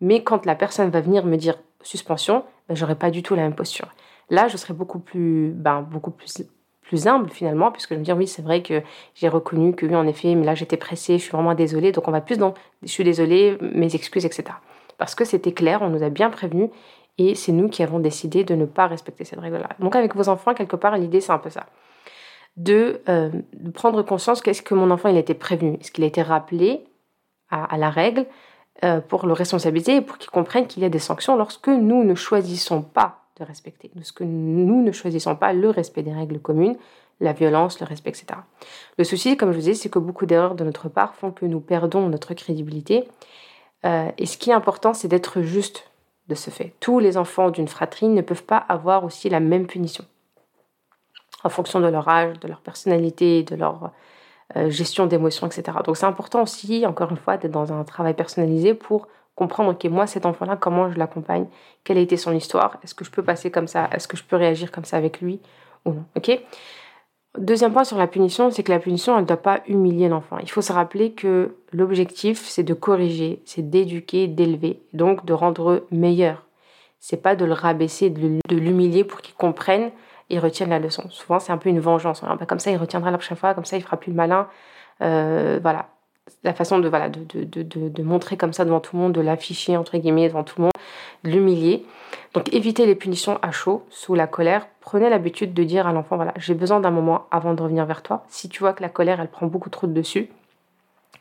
Mais 0.00 0.22
quand 0.22 0.46
la 0.46 0.54
personne 0.54 0.90
va 0.90 1.00
venir 1.00 1.24
me 1.24 1.36
dire 1.36 1.56
suspension, 1.82 2.44
ben, 2.68 2.74
j'aurai 2.74 2.96
pas 2.96 3.10
du 3.10 3.22
tout 3.22 3.34
la 3.34 3.42
même 3.42 3.54
posture. 3.54 3.88
Là, 4.30 4.48
je 4.48 4.56
serai 4.56 4.74
beaucoup 4.74 4.98
plus, 4.98 5.52
ben, 5.54 5.82
beaucoup 5.82 6.10
plus, 6.10 6.42
plus 6.88 7.06
humble 7.06 7.28
finalement, 7.28 7.70
puisque 7.70 7.92
je 7.92 7.98
me 7.98 8.04
dire 8.04 8.16
oui, 8.16 8.26
c'est 8.26 8.42
vrai 8.42 8.62
que 8.62 8.82
j'ai 9.14 9.28
reconnu 9.28 9.74
que 9.74 9.86
oui, 9.86 9.94
en 9.94 10.06
effet, 10.06 10.34
mais 10.34 10.46
là 10.46 10.54
j'étais 10.54 10.78
pressée, 10.78 11.18
je 11.18 11.22
suis 11.22 11.32
vraiment 11.32 11.54
désolée, 11.54 11.92
donc 11.92 12.08
on 12.08 12.10
va 12.10 12.22
plus 12.22 12.38
dans 12.38 12.54
je 12.82 12.88
suis 12.88 13.04
désolée, 13.04 13.58
mes 13.60 13.94
excuses, 13.94 14.24
etc. 14.24 14.44
Parce 14.96 15.14
que 15.14 15.24
c'était 15.24 15.52
clair, 15.52 15.82
on 15.82 15.90
nous 15.90 16.02
a 16.02 16.08
bien 16.08 16.30
prévenu, 16.30 16.70
et 17.18 17.34
c'est 17.34 17.52
nous 17.52 17.68
qui 17.68 17.82
avons 17.82 17.98
décidé 18.00 18.42
de 18.42 18.54
ne 18.54 18.64
pas 18.64 18.86
respecter 18.86 19.24
cette 19.24 19.38
règle-là. 19.38 19.68
Donc 19.80 19.94
avec 19.96 20.16
vos 20.16 20.28
enfants, 20.28 20.54
quelque 20.54 20.76
part, 20.76 20.96
l'idée 20.96 21.20
c'est 21.20 21.32
un 21.32 21.38
peu 21.38 21.50
ça. 21.50 21.66
De, 22.56 23.02
euh, 23.08 23.30
prendre 23.74 24.02
conscience 24.02 24.40
qu'est-ce 24.40 24.62
que 24.62 24.74
mon 24.74 24.90
enfant 24.90 25.10
il 25.10 25.16
a 25.16 25.20
été 25.20 25.34
prévenu, 25.34 25.76
est-ce 25.80 25.92
qu'il 25.92 26.04
a 26.04 26.08
été 26.08 26.22
rappelé 26.22 26.84
à, 27.50 27.78
la 27.78 27.90
règle, 27.90 28.26
euh, 28.84 29.00
pour 29.00 29.26
le 29.26 29.32
responsabiliser 29.32 29.96
et 29.96 30.00
pour 30.00 30.18
qu'ils 30.18 30.30
comprennent 30.30 30.66
qu'il 30.66 30.82
y 30.82 30.86
a 30.86 30.90
des 30.90 30.98
sanctions 30.98 31.36
lorsque 31.36 31.68
nous 31.68 32.04
ne 32.04 32.14
choisissons 32.14 32.82
pas 32.82 33.17
respecter, 33.44 33.90
lorsque 33.94 34.22
nous 34.22 34.82
ne 34.82 34.92
choisissons 34.92 35.36
pas 35.36 35.52
le 35.52 35.70
respect 35.70 36.02
des 36.02 36.12
règles 36.12 36.40
communes, 36.40 36.76
la 37.20 37.32
violence, 37.32 37.80
le 37.80 37.86
respect, 37.86 38.10
etc. 38.10 38.26
Le 38.96 39.04
souci, 39.04 39.36
comme 39.36 39.50
je 39.50 39.56
vous 39.56 39.62
disais, 39.62 39.74
c'est 39.74 39.88
que 39.88 39.98
beaucoup 39.98 40.26
d'erreurs 40.26 40.54
de 40.54 40.64
notre 40.64 40.88
part 40.88 41.14
font 41.14 41.32
que 41.32 41.46
nous 41.46 41.60
perdons 41.60 42.08
notre 42.08 42.34
crédibilité. 42.34 43.08
Euh, 43.84 44.10
et 44.18 44.26
ce 44.26 44.38
qui 44.38 44.50
est 44.50 44.54
important, 44.54 44.94
c'est 44.94 45.08
d'être 45.08 45.42
juste 45.42 45.90
de 46.28 46.34
ce 46.34 46.50
fait. 46.50 46.74
Tous 46.80 46.98
les 46.98 47.16
enfants 47.16 47.50
d'une 47.50 47.68
fratrie 47.68 48.08
ne 48.08 48.22
peuvent 48.22 48.44
pas 48.44 48.58
avoir 48.58 49.04
aussi 49.04 49.28
la 49.28 49.40
même 49.40 49.66
punition 49.66 50.04
en 51.44 51.48
fonction 51.48 51.80
de 51.80 51.86
leur 51.86 52.08
âge, 52.08 52.38
de 52.40 52.48
leur 52.48 52.60
personnalité, 52.60 53.42
de 53.42 53.54
leur 53.54 53.92
euh, 54.56 54.70
gestion 54.70 55.06
d'émotions, 55.06 55.46
etc. 55.46 55.78
Donc 55.84 55.96
c'est 55.96 56.06
important 56.06 56.42
aussi, 56.42 56.84
encore 56.86 57.10
une 57.10 57.16
fois, 57.16 57.36
d'être 57.36 57.52
dans 57.52 57.72
un 57.72 57.84
travail 57.84 58.14
personnalisé 58.14 58.74
pour 58.74 59.06
comprendre, 59.38 59.70
ok, 59.70 59.84
moi, 59.84 60.06
cet 60.06 60.26
enfant-là, 60.26 60.56
comment 60.56 60.90
je 60.90 60.98
l'accompagne, 60.98 61.46
quelle 61.84 61.98
a 61.98 62.00
été 62.00 62.16
son 62.16 62.32
histoire, 62.32 62.78
est-ce 62.82 62.94
que 62.94 63.04
je 63.04 63.10
peux 63.10 63.22
passer 63.22 63.50
comme 63.50 63.68
ça, 63.68 63.88
est-ce 63.92 64.08
que 64.08 64.16
je 64.16 64.24
peux 64.24 64.36
réagir 64.36 64.70
comme 64.70 64.84
ça 64.84 64.96
avec 64.96 65.20
lui 65.20 65.40
ou 65.84 65.92
non, 65.92 66.04
ok? 66.16 66.40
Deuxième 67.38 67.72
point 67.72 67.84
sur 67.84 67.98
la 67.98 68.06
punition, 68.06 68.50
c'est 68.50 68.62
que 68.62 68.72
la 68.72 68.80
punition, 68.80 69.14
elle 69.14 69.22
ne 69.22 69.26
doit 69.26 69.36
pas 69.36 69.60
humilier 69.68 70.08
l'enfant. 70.08 70.38
Il 70.42 70.50
faut 70.50 70.62
se 70.62 70.72
rappeler 70.72 71.12
que 71.12 71.54
l'objectif, 71.72 72.44
c'est 72.46 72.64
de 72.64 72.74
corriger, 72.74 73.40
c'est 73.44 73.68
d'éduquer, 73.70 74.26
d'élever, 74.26 74.82
donc 74.92 75.24
de 75.24 75.32
rendre 75.32 75.86
meilleur. 75.90 76.44
C'est 76.98 77.22
pas 77.22 77.36
de 77.36 77.44
le 77.44 77.52
rabaisser, 77.52 78.10
de 78.10 78.56
l'humilier 78.56 79.04
pour 79.04 79.20
qu'il 79.20 79.34
comprenne 79.34 79.92
ils 80.30 80.38
retiennent 80.38 80.70
la 80.70 80.78
leçon. 80.78 81.08
Souvent, 81.10 81.38
c'est 81.38 81.52
un 81.52 81.58
peu 81.58 81.68
une 81.68 81.80
vengeance. 81.80 82.22
Bah, 82.22 82.46
comme 82.46 82.58
ça, 82.58 82.70
il 82.70 82.76
retiendra 82.76 83.10
la 83.10 83.18
prochaine 83.18 83.36
fois, 83.36 83.54
comme 83.54 83.64
ça, 83.64 83.76
il 83.76 83.82
fera 83.82 83.96
plus 83.96 84.10
le 84.10 84.16
malin. 84.16 84.48
Euh, 85.00 85.58
voilà. 85.62 85.88
La 86.44 86.54
façon 86.54 86.78
de, 86.78 86.88
voilà, 86.88 87.08
de, 87.08 87.20
de, 87.24 87.62
de, 87.62 87.88
de, 87.88 88.02
montrer 88.02 88.36
comme 88.36 88.52
ça 88.52 88.64
devant 88.64 88.80
tout 88.80 88.96
le 88.96 89.02
monde, 89.02 89.12
de 89.12 89.20
l'afficher, 89.20 89.76
entre 89.76 89.96
guillemets, 89.98 90.28
devant 90.28 90.44
tout 90.44 90.54
le 90.58 90.64
monde, 90.64 90.72
de 91.24 91.30
l'humilier. 91.30 91.84
Donc, 92.34 92.52
évitez 92.52 92.86
les 92.86 92.94
punitions 92.94 93.38
à 93.42 93.50
chaud, 93.50 93.84
sous 93.90 94.14
la 94.14 94.26
colère. 94.26 94.66
Prenez 94.80 95.10
l'habitude 95.10 95.54
de 95.54 95.64
dire 95.64 95.86
à 95.86 95.92
l'enfant, 95.92 96.16
voilà, 96.16 96.34
j'ai 96.36 96.54
besoin 96.54 96.80
d'un 96.80 96.90
moment 96.90 97.26
avant 97.30 97.54
de 97.54 97.62
revenir 97.62 97.84
vers 97.86 98.02
toi. 98.02 98.24
Si 98.28 98.48
tu 98.48 98.60
vois 98.60 98.72
que 98.72 98.82
la 98.82 98.88
colère, 98.88 99.20
elle 99.20 99.28
prend 99.28 99.46
beaucoup 99.46 99.70
trop 99.70 99.86
de 99.86 99.92
dessus, 99.92 100.28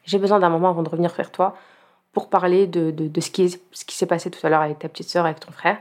j'ai 0.06 0.20
besoin 0.20 0.40
d'un 0.40 0.50
moment 0.50 0.70
avant 0.70 0.84
de 0.84 0.90
revenir 0.90 1.12
vers 1.14 1.32
toi 1.32 1.56
pour 2.14 2.30
parler 2.30 2.66
de, 2.66 2.92
de, 2.92 3.22
ce 3.22 3.30
qui, 3.30 3.50
ce 3.50 3.86
qui 3.86 3.96
s'est 3.96 4.08
passé 4.08 4.32
tout 4.32 4.40
à 4.46 4.50
l'heure 4.50 4.62
avec 4.62 4.80
ta 4.80 4.90
petite 4.90 5.10
sœur, 5.10 5.26
avec 5.26 5.40
ton 5.40 5.52
frère. 5.52 5.78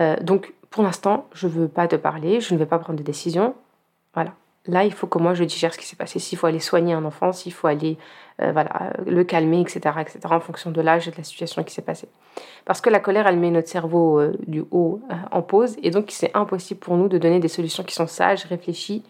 Euh, 0.00 0.16
donc, 0.20 0.54
pour 0.70 0.82
l'instant, 0.82 1.26
je 1.34 1.46
ne 1.46 1.52
veux 1.52 1.68
pas 1.68 1.86
te 1.88 1.96
parler, 1.96 2.40
je 2.40 2.54
ne 2.54 2.58
vais 2.58 2.66
pas 2.66 2.78
prendre 2.78 2.98
de 2.98 3.04
décision. 3.04 3.54
Voilà. 4.14 4.32
Là, 4.66 4.84
il 4.84 4.92
faut 4.92 5.08
que 5.08 5.18
moi, 5.18 5.34
je 5.34 5.42
digère 5.42 5.74
ce 5.74 5.78
qui 5.78 5.86
s'est 5.86 5.96
passé. 5.96 6.20
S'il 6.20 6.38
faut 6.38 6.46
aller 6.46 6.60
soigner 6.60 6.94
un 6.94 7.04
enfant, 7.04 7.32
s'il 7.32 7.52
faut 7.52 7.66
aller 7.66 7.98
euh, 8.40 8.52
voilà, 8.52 8.92
le 9.04 9.24
calmer, 9.24 9.60
etc., 9.60 9.80
etc., 10.00 10.20
en 10.30 10.40
fonction 10.40 10.70
de 10.70 10.80
l'âge 10.80 11.08
et 11.08 11.10
de 11.10 11.16
la 11.16 11.24
situation 11.24 11.64
qui 11.64 11.74
s'est 11.74 11.82
passée. 11.82 12.08
Parce 12.64 12.80
que 12.80 12.88
la 12.88 13.00
colère, 13.00 13.26
elle 13.26 13.38
met 13.38 13.50
notre 13.50 13.68
cerveau 13.68 14.20
euh, 14.20 14.32
du 14.46 14.64
haut 14.70 15.00
en 15.32 15.42
pause, 15.42 15.76
et 15.82 15.90
donc 15.90 16.06
c'est 16.10 16.30
impossible 16.34 16.78
pour 16.78 16.96
nous 16.96 17.08
de 17.08 17.18
donner 17.18 17.40
des 17.40 17.48
solutions 17.48 17.82
qui 17.82 17.94
sont 17.94 18.06
sages, 18.06 18.44
réfléchies 18.44 19.02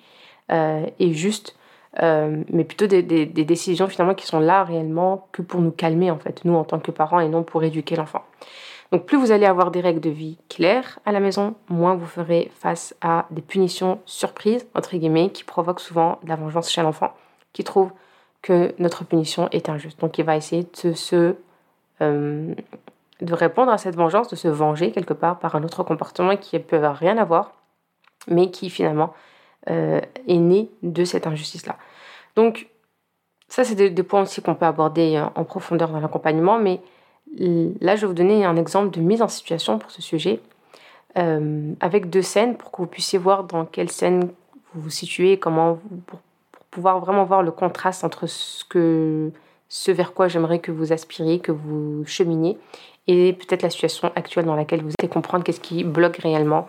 et 0.51 1.13
justes, 1.15 1.57
mais 1.99 2.65
plutôt 2.65 2.87
des, 2.87 3.03
des, 3.03 3.45
décisions 3.45 3.89
finalement 3.89 4.15
qui 4.15 4.27
sont 4.27 4.41
là 4.41 4.65
réellement 4.65 5.29
que 5.33 5.41
pour 5.41 5.63
nous 5.63 5.71
calmer, 5.71 6.11
en 6.11 6.19
fait, 6.19 6.45
nous 6.45 6.55
en 6.55 6.65
tant 6.65 6.79
que 6.79 6.91
parents, 6.91 7.21
et 7.21 7.29
non 7.29 7.43
pour 7.43 7.65
éduquer 7.65 7.97
l'enfant. 7.97 8.23
Donc 8.93 9.07
plus 9.07 9.17
vous 9.17 9.33
allez 9.33 9.47
avoir 9.47 9.71
des 9.71 9.81
règles 9.81 10.01
de 10.01 10.11
vie 10.11 10.37
claires 10.51 10.99
à 11.07 11.13
la 11.13 11.21
maison, 11.21 11.55
moins 11.71 11.95
vous 11.95 12.07
ferez 12.07 12.53
face 12.55 12.95
à 13.01 13.25
des 13.31 13.41
punitions 13.41 14.01
surprises, 14.05 14.67
entre 14.75 14.95
guillemets, 14.99 15.31
qui 15.31 15.45
provoquent 15.45 15.81
souvent 15.81 16.19
de 16.23 16.29
la 16.29 16.37
vengeance 16.37 16.71
chez 16.71 16.83
l'enfant, 16.83 17.15
qui 17.55 17.65
trouve 17.65 17.91
que 18.43 18.75
notre 18.79 19.05
punition 19.05 19.49
est 19.51 19.71
injuste. 19.71 19.99
Donc 20.01 20.19
il 20.19 20.25
va 20.25 20.37
essayer 20.37 20.69
de 20.85 20.93
se... 20.93 21.37
Euh, 22.03 22.55
de 23.23 23.35
répondre 23.35 23.71
à 23.71 23.79
cette 23.79 23.95
vengeance, 23.95 24.29
de 24.29 24.37
se 24.37 24.49
venger 24.49 24.91
quelque 24.91 25.15
part 25.15 25.39
par 25.39 25.55
un 25.55 25.63
autre 25.63 25.85
comportement 25.85 26.37
qui 26.37 26.59
peut 26.59 26.77
avoir 26.77 26.97
rien 26.97 27.17
à 27.19 27.25
voir, 27.25 27.53
mais 28.27 28.51
qui 28.51 28.69
finalement 28.69 29.15
euh, 29.71 30.01
est 30.27 30.39
né 30.39 30.69
de 30.83 31.05
cette 31.05 31.29
injustice-là. 31.29 31.77
Donc 32.35 32.69
ça, 33.47 33.63
c'est 33.63 33.77
des, 33.77 33.91
des, 33.91 34.03
points 34.03 34.23
aussi 34.23 34.43
qu'on 34.43 34.57
peut 34.57 34.67
aborder 34.67 35.25
en 35.37 35.45
profondeur 35.45 35.91
dans 35.91 36.01
l'accompagnement, 36.01 36.59
mais 36.59 36.81
Là, 37.39 37.97
je 37.97 38.03
vais 38.03 38.07
vous 38.07 38.15
donner 38.15 38.45
un 38.45 38.57
exemple 38.57 38.91
de 38.91 39.01
mise 39.01 39.23
en 39.23 39.29
situation 39.29 39.79
pour 39.79 39.91
ce 39.91 40.03
sujet, 40.03 40.41
euh, 41.17 41.73
avec 41.81 42.11
deux 42.11 42.23
scènes 42.23 42.57
pour 42.57 42.71
que 42.71 42.79
vous 42.79 42.87
puissiez 42.87 43.19
voir 43.19 43.45
dans 43.45 43.65
quelle 43.65 43.91
scène 43.91 44.29
vous 44.75 44.83
vous 44.83 44.91
situez, 44.91 45.39
comment 45.39 45.79
pour, 46.07 46.21
pouvoir 46.71 47.01
vraiment 47.01 47.25
voir 47.25 47.43
le 47.43 47.51
contraste 47.51 48.03
entre 48.03 48.27
ce, 48.27 49.31
vers 49.89 50.15
quoi 50.15 50.29
j'aimerais 50.29 50.59
que 50.59 50.73
vous 50.73 50.93
aspiriez, 50.93 51.39
que 51.39 51.53
vous 51.53 52.03
cheminiez, 52.07 52.59
et 53.07 53.35
peut-être 53.35 53.63
la 53.63 53.71
situation 53.71 54.11
actuelle 54.17 54.47
dans 54.47 54.57
laquelle 54.57 54.83
vous 54.83 54.91
êtes, 54.91 55.05
et 55.05 55.09
comprendre 55.09 55.45
qu'est-ce 55.45 55.61
qui 55.61 55.85
bloque 55.85 56.17
réellement 56.17 56.69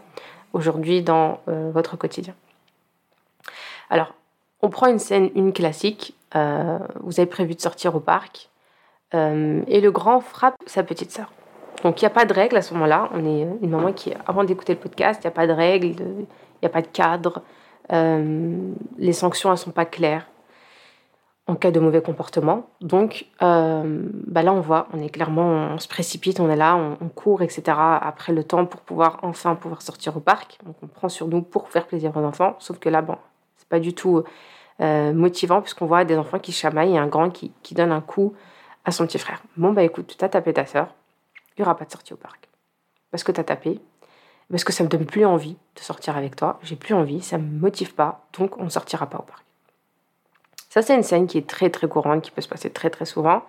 aujourd'hui 0.52 1.02
dans 1.02 1.40
euh, 1.48 1.72
votre 1.74 1.98
quotidien. 1.98 2.36
Alors, 3.90 4.14
on 4.62 4.70
prend 4.70 4.88
une 4.88 5.00
scène, 5.00 5.30
une 5.36 5.54
classique. 5.54 6.16
Euh, 6.36 6.80
vous 7.02 7.20
avez 7.20 7.30
prévu 7.30 7.56
de 7.56 7.62
sortir 7.62 7.96
au 7.96 8.00
parc. 8.00 8.50
Euh, 9.14 9.62
et 9.68 9.82
le 9.82 9.92
grand 9.92 10.20
frappe 10.22 10.56
sa 10.66 10.84
petite 10.84 11.12
sœur. 11.12 11.32
Donc 11.84 12.02
il 12.02 12.06
n'y 12.06 12.08
a 12.08 12.12
pas 12.12 12.26
de 12.26 12.34
règle 12.34 12.58
à 12.58 12.62
ce 12.62 12.74
moment-là. 12.74 13.10
On 13.14 13.26
est 13.26 13.48
une 13.62 13.70
maman 13.70 13.94
qui, 13.94 14.14
avant 14.26 14.44
d'écouter 14.44 14.74
le 14.74 14.80
podcast, 14.80 15.22
il 15.24 15.28
n'y 15.28 15.30
a 15.30 15.36
pas 15.36 15.48
de 15.48 15.52
règle, 15.52 15.88
il 15.88 16.26
n'y 16.62 16.66
a 16.66 16.70
pas 16.70 16.82
de 16.82 16.88
cadre. 16.88 17.44
Euh, 17.92 18.72
les 18.98 19.14
sanctions, 19.14 19.50
elles 19.50 19.54
ne 19.54 19.58
sont 19.58 19.72
pas 19.72 19.86
claires 19.86 20.28
en 21.46 21.56
cas 21.56 21.72
de 21.72 21.80
mauvais 21.80 22.02
comportement. 22.02 22.70
Donc 22.80 23.26
euh, 23.42 24.02
bah 24.28 24.42
là, 24.42 24.54
on 24.54 24.62
voit, 24.62 24.88
on 24.94 25.00
est 25.00 25.10
clairement, 25.10 25.74
on 25.74 25.78
se 25.78 25.90
précipite, 25.90 26.40
on 26.40 26.50
est 26.50 26.56
là, 26.56 26.76
on, 26.76 27.10
court, 27.10 27.42
etc. 27.42 27.78
Après 27.78 28.34
le 28.34 28.44
temps 28.44 28.66
pour 28.66 28.82
pouvoir 28.82 29.20
enfin 29.22 29.56
pouvoir 29.56 29.82
sortir 29.82 30.16
au 30.18 30.22
parc. 30.22 30.58
Donc 30.66 30.76
on 30.82 30.88
prend 30.88 31.10
sur 31.10 31.28
nous 31.28 31.42
pour 31.42 31.70
faire 31.70 31.86
plaisir 31.86 32.16
aux 32.16 32.24
enfants. 32.24 32.56
Sauf 32.60 32.80
que 32.80 32.90
là, 32.90 33.02
bon, 33.02 33.18
c'est 33.58 33.68
pas 33.68 33.80
du 33.80 33.94
tout 33.94 34.24
motivant 34.80 35.62
puisqu'on 35.62 35.86
voit 35.86 36.04
des 36.04 36.18
enfants 36.18 36.40
qui 36.40 36.52
chamaillent 36.52 36.96
et 36.96 36.98
un 36.98 37.08
grand 37.08 37.30
qui, 37.30 37.54
qui 37.62 37.74
donne 37.74 37.92
un 37.92 38.02
coup 38.02 38.34
à 38.86 38.92
son 38.92 39.06
petit 39.06 39.20
frère. 39.20 39.42
Bon, 39.58 39.74
bah 39.74 39.84
écoute, 39.84 40.16
tu 40.18 40.26
as 40.26 40.30
tapé 40.30 40.54
ta 40.54 40.66
sœur, 40.66 40.88
il 41.58 41.62
n'y 41.62 41.66
aura 41.66 41.78
pas 41.78 41.86
de 41.86 41.92
sortie 41.92 42.14
au 42.14 42.18
parc. 42.18 42.50
Parce 43.12 43.24
que 43.24 43.32
tu 43.32 43.40
as 43.40 43.44
tapé, 43.44 43.80
parce 44.50 44.64
que 44.64 44.74
ça 44.74 44.84
me 44.84 44.90
donne 44.90 45.06
plus 45.06 45.26
envie 45.26 45.58
de 45.76 45.82
sortir 45.82 46.18
avec 46.18 46.36
toi, 46.36 46.60
j'ai 46.64 46.76
plus 46.76 46.94
envie, 46.94 47.22
ça 47.22 47.38
me 47.38 47.60
motive 47.60 47.94
pas, 47.94 48.26
donc 48.38 48.58
on 48.58 48.66
ne 48.66 48.70
sortira 48.70 49.08
pas 49.08 49.20
au 49.20 49.24
parc. 49.24 49.44
Ça, 50.70 50.82
c'est 50.82 50.96
une 50.96 51.04
scène 51.04 51.28
qui 51.28 51.38
est 51.38 51.48
très 51.48 51.70
très 51.70 51.88
courante, 51.88 52.24
qui 52.24 52.32
peut 52.32 52.42
se 52.42 52.48
passer 52.48 52.72
très 52.72 52.90
très 52.90 53.06
souvent. 53.06 53.44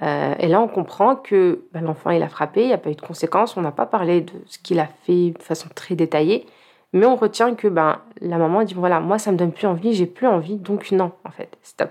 Euh, 0.00 0.34
et 0.38 0.48
là, 0.48 0.60
on 0.60 0.68
comprend 0.68 1.16
que 1.16 1.66
bah, 1.72 1.80
l'enfant, 1.80 2.10
il 2.10 2.22
a 2.22 2.28
frappé, 2.28 2.62
il 2.62 2.68
n'y 2.68 2.72
a 2.72 2.78
pas 2.78 2.90
eu 2.90 2.94
de 2.94 3.00
conséquences, 3.00 3.56
on 3.56 3.60
n'a 3.60 3.72
pas 3.72 3.86
parlé 3.86 4.22
de 4.22 4.32
ce 4.46 4.58
qu'il 4.58 4.80
a 4.80 4.86
fait 4.86 5.32
de 5.32 5.42
façon 5.42 5.68
très 5.74 5.94
détaillée, 5.94 6.46
mais 6.92 7.04
on 7.04 7.16
retient 7.16 7.54
que 7.54 7.68
ben, 7.68 8.00
la 8.20 8.38
maman 8.38 8.62
dit 8.62 8.74
voilà, 8.74 9.00
moi, 9.00 9.18
ça 9.18 9.32
me 9.32 9.36
donne 9.36 9.52
plus 9.52 9.66
envie, 9.66 9.92
j'ai 9.92 10.06
plus 10.06 10.26
envie, 10.26 10.56
donc 10.56 10.90
non, 10.90 11.12
en 11.24 11.30
fait, 11.30 11.58
stop. 11.62 11.90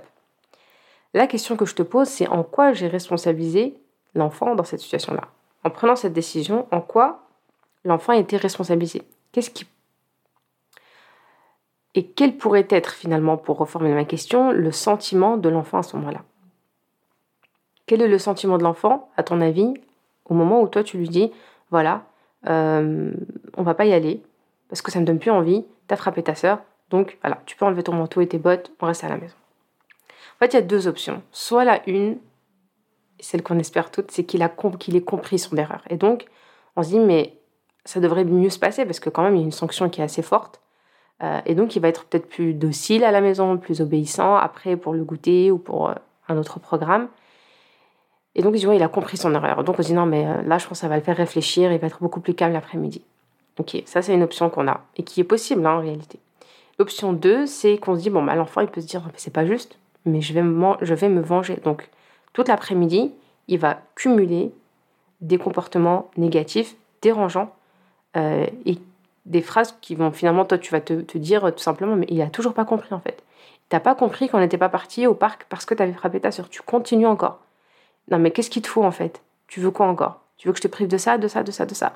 La 1.13 1.27
question 1.27 1.55
que 1.55 1.65
je 1.65 1.75
te 1.75 1.83
pose, 1.83 2.07
c'est 2.07 2.27
en 2.27 2.43
quoi 2.43 2.73
j'ai 2.73 2.87
responsabilisé 2.87 3.75
l'enfant 4.13 4.55
dans 4.55 4.63
cette 4.63 4.79
situation-là? 4.79 5.29
En 5.63 5.69
prenant 5.69 5.95
cette 5.95 6.13
décision, 6.13 6.67
en 6.71 6.81
quoi 6.81 7.27
l'enfant 7.83 8.13
a 8.13 8.17
été 8.17 8.37
responsabilisé? 8.37 9.03
Qu'est-ce 9.31 9.49
qui 9.49 9.65
Et 11.95 12.05
quel 12.05 12.37
pourrait 12.37 12.67
être 12.69 12.91
finalement, 12.91 13.37
pour 13.37 13.57
reformuler 13.57 13.93
ma 13.93 14.05
question, 14.05 14.51
le 14.51 14.71
sentiment 14.71 15.37
de 15.37 15.49
l'enfant 15.49 15.79
à 15.79 15.83
ce 15.83 15.95
moment-là? 15.97 16.21
Quel 17.85 18.01
est 18.01 18.07
le 18.07 18.19
sentiment 18.19 18.57
de 18.57 18.63
l'enfant, 18.63 19.09
à 19.15 19.23
ton 19.23 19.39
avis, 19.39 19.73
au 20.25 20.33
moment 20.33 20.61
où 20.61 20.67
toi 20.67 20.83
tu 20.83 20.97
lui 20.97 21.07
dis, 21.07 21.31
voilà, 21.71 22.03
euh, 22.47 23.13
on 23.55 23.63
va 23.63 23.73
pas 23.73 23.85
y 23.85 23.93
aller, 23.93 24.21
parce 24.69 24.81
que 24.81 24.91
ça 24.91 24.99
me 24.99 25.05
donne 25.05 25.19
plus 25.19 25.31
envie, 25.31 25.65
t'as 25.87 25.95
frappé 25.95 26.21
ta 26.21 26.35
sœur, 26.35 26.59
donc 26.89 27.17
voilà, 27.21 27.41
tu 27.45 27.55
peux 27.55 27.65
enlever 27.65 27.83
ton 27.83 27.93
manteau 27.93 28.21
et 28.21 28.27
tes 28.27 28.37
bottes, 28.37 28.71
on 28.81 28.85
reste 28.85 29.03
à 29.03 29.09
la 29.09 29.17
maison. 29.17 29.35
En 30.37 30.45
fait, 30.45 30.53
il 30.53 30.55
y 30.55 30.59
a 30.59 30.61
deux 30.61 30.87
options. 30.87 31.23
Soit 31.31 31.65
la 31.65 31.81
une, 31.89 32.19
celle 33.19 33.41
qu'on 33.41 33.57
espère 33.57 33.89
toutes, 33.89 34.11
c'est 34.11 34.23
qu'il 34.23 34.47
qu'il 34.79 34.95
ait 34.95 35.01
compris 35.01 35.39
son 35.39 35.57
erreur. 35.57 35.81
Et 35.89 35.97
donc, 35.97 36.25
on 36.75 36.83
se 36.83 36.89
dit, 36.89 36.99
mais 36.99 37.33
ça 37.85 37.99
devrait 37.99 38.23
mieux 38.23 38.51
se 38.51 38.59
passer, 38.59 38.85
parce 38.85 38.99
que 38.99 39.09
quand 39.09 39.23
même, 39.23 39.35
il 39.35 39.39
y 39.39 39.41
a 39.41 39.45
une 39.45 39.51
sanction 39.51 39.89
qui 39.89 40.01
est 40.01 40.03
assez 40.03 40.21
forte. 40.21 40.61
Euh, 41.23 41.41
et 41.47 41.55
donc, 41.55 41.75
il 41.75 41.81
va 41.81 41.87
être 41.87 42.05
peut-être 42.05 42.29
plus 42.29 42.53
docile 42.53 43.03
à 43.03 43.11
la 43.11 43.21
maison, 43.21 43.57
plus 43.57 43.81
obéissant 43.81 44.35
après 44.35 44.77
pour 44.77 44.93
le 44.93 45.03
goûter 45.03 45.49
ou 45.49 45.57
pour 45.57 45.89
euh, 45.89 45.95
un 46.27 46.37
autre 46.37 46.59
programme. 46.59 47.07
Et 48.35 48.43
donc, 48.43 48.53
il 48.61 48.83
a 48.83 48.87
compris 48.87 49.17
son 49.17 49.33
erreur. 49.33 49.63
Donc, 49.63 49.79
on 49.79 49.81
se 49.81 49.87
dit, 49.87 49.93
non, 49.95 50.05
mais 50.05 50.27
euh, 50.27 50.43
là, 50.43 50.59
je 50.59 50.67
pense 50.67 50.77
que 50.77 50.81
ça 50.81 50.87
va 50.87 50.97
le 50.97 51.01
faire 51.01 51.17
réfléchir, 51.17 51.71
il 51.71 51.79
va 51.79 51.87
être 51.87 52.01
beaucoup 52.01 52.19
plus 52.19 52.35
calme 52.35 52.53
l'après-midi. 52.53 53.03
Ok, 53.57 53.81
ça, 53.85 54.03
c'est 54.03 54.13
une 54.13 54.21
option 54.21 54.51
qu'on 54.51 54.67
a 54.67 54.81
et 54.95 55.03
qui 55.03 55.19
est 55.19 55.23
possible 55.23 55.65
hein, 55.65 55.77
en 55.77 55.79
réalité. 55.79 56.19
L'option 56.77 57.13
2, 57.13 57.47
c'est 57.47 57.79
qu'on 57.79 57.95
se 57.95 58.01
dit, 58.01 58.11
bon, 58.11 58.23
bah, 58.23 58.35
l'enfant, 58.35 58.61
il 58.61 58.67
peut 58.67 58.81
se 58.81 58.85
dire, 58.85 59.01
c'est 59.15 59.33
pas 59.33 59.47
juste, 59.47 59.79
mais 60.07 60.21
je 60.21 60.33
vais, 60.33 60.41
me, 60.41 60.75
je 60.81 60.93
vais 60.93 61.09
me 61.09 61.21
venger. 61.21 61.57
Donc, 61.63 61.89
toute 62.33 62.47
l'après-midi, 62.47 63.13
il 63.47 63.59
va 63.59 63.79
cumuler 63.95 64.51
des 65.21 65.37
comportements 65.37 66.09
négatifs, 66.17 66.75
dérangeants, 67.01 67.53
et 68.15 68.79
des 69.27 69.41
phrases 69.41 69.77
qui 69.81 69.93
vont 69.93 70.11
finalement, 70.11 70.45
toi, 70.45 70.57
tu 70.57 70.71
vas 70.71 70.81
te, 70.81 71.17
dire 71.17 71.53
tout 71.53 71.63
simplement, 71.63 71.95
mais 71.95 72.07
il 72.09 72.19
a 72.21 72.27
toujours 72.27 72.53
pas 72.53 72.65
compris 72.65 72.93
en 72.93 72.99
fait. 72.99 73.21
T'as 73.69 73.79
pas 73.79 73.95
compris 73.95 74.29
qu'on 74.29 74.39
n'était 74.39 74.57
pas 74.57 74.69
parti 74.69 75.05
au 75.05 75.13
parc 75.13 75.45
parce 75.49 75.65
que 75.65 75.75
tu 75.75 75.83
avais 75.83 75.93
frappé 75.93 76.19
ta 76.19 76.31
soeur. 76.31 76.49
Tu 76.49 76.61
continues 76.61 77.05
encore. 77.05 77.39
Non, 78.09 78.17
mais 78.17 78.31
qu'est-ce 78.31 78.49
qu'il 78.49 78.61
te 78.61 78.67
faut 78.67 78.83
en 78.83 78.91
fait? 78.91 79.21
Tu 79.47 79.59
veux 79.59 79.71
quoi 79.71 79.87
encore? 79.87 80.21
Tu 80.37 80.47
veux 80.47 80.53
que 80.53 80.57
je 80.57 80.63
te 80.63 80.67
prive 80.67 80.87
de 80.87 80.97
ça, 80.97 81.17
de 81.17 81.27
ça, 81.27 81.43
de 81.43 81.51
ça, 81.51 81.65
de 81.65 81.73
ça? 81.73 81.93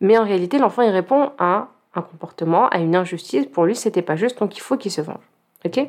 Mais 0.00 0.16
en 0.16 0.24
réalité, 0.24 0.58
l'enfant, 0.58 0.82
il 0.82 0.90
répond 0.90 1.32
à 1.38 1.68
un 1.94 2.02
comportement, 2.02 2.68
à 2.68 2.78
une 2.78 2.94
injustice. 2.94 3.46
Pour 3.46 3.64
lui, 3.64 3.74
c'était 3.74 4.02
pas 4.02 4.16
juste, 4.16 4.38
donc 4.38 4.56
il 4.56 4.60
faut 4.60 4.76
qu'il 4.76 4.92
se 4.92 5.00
venge. 5.00 5.24
Ok? 5.64 5.80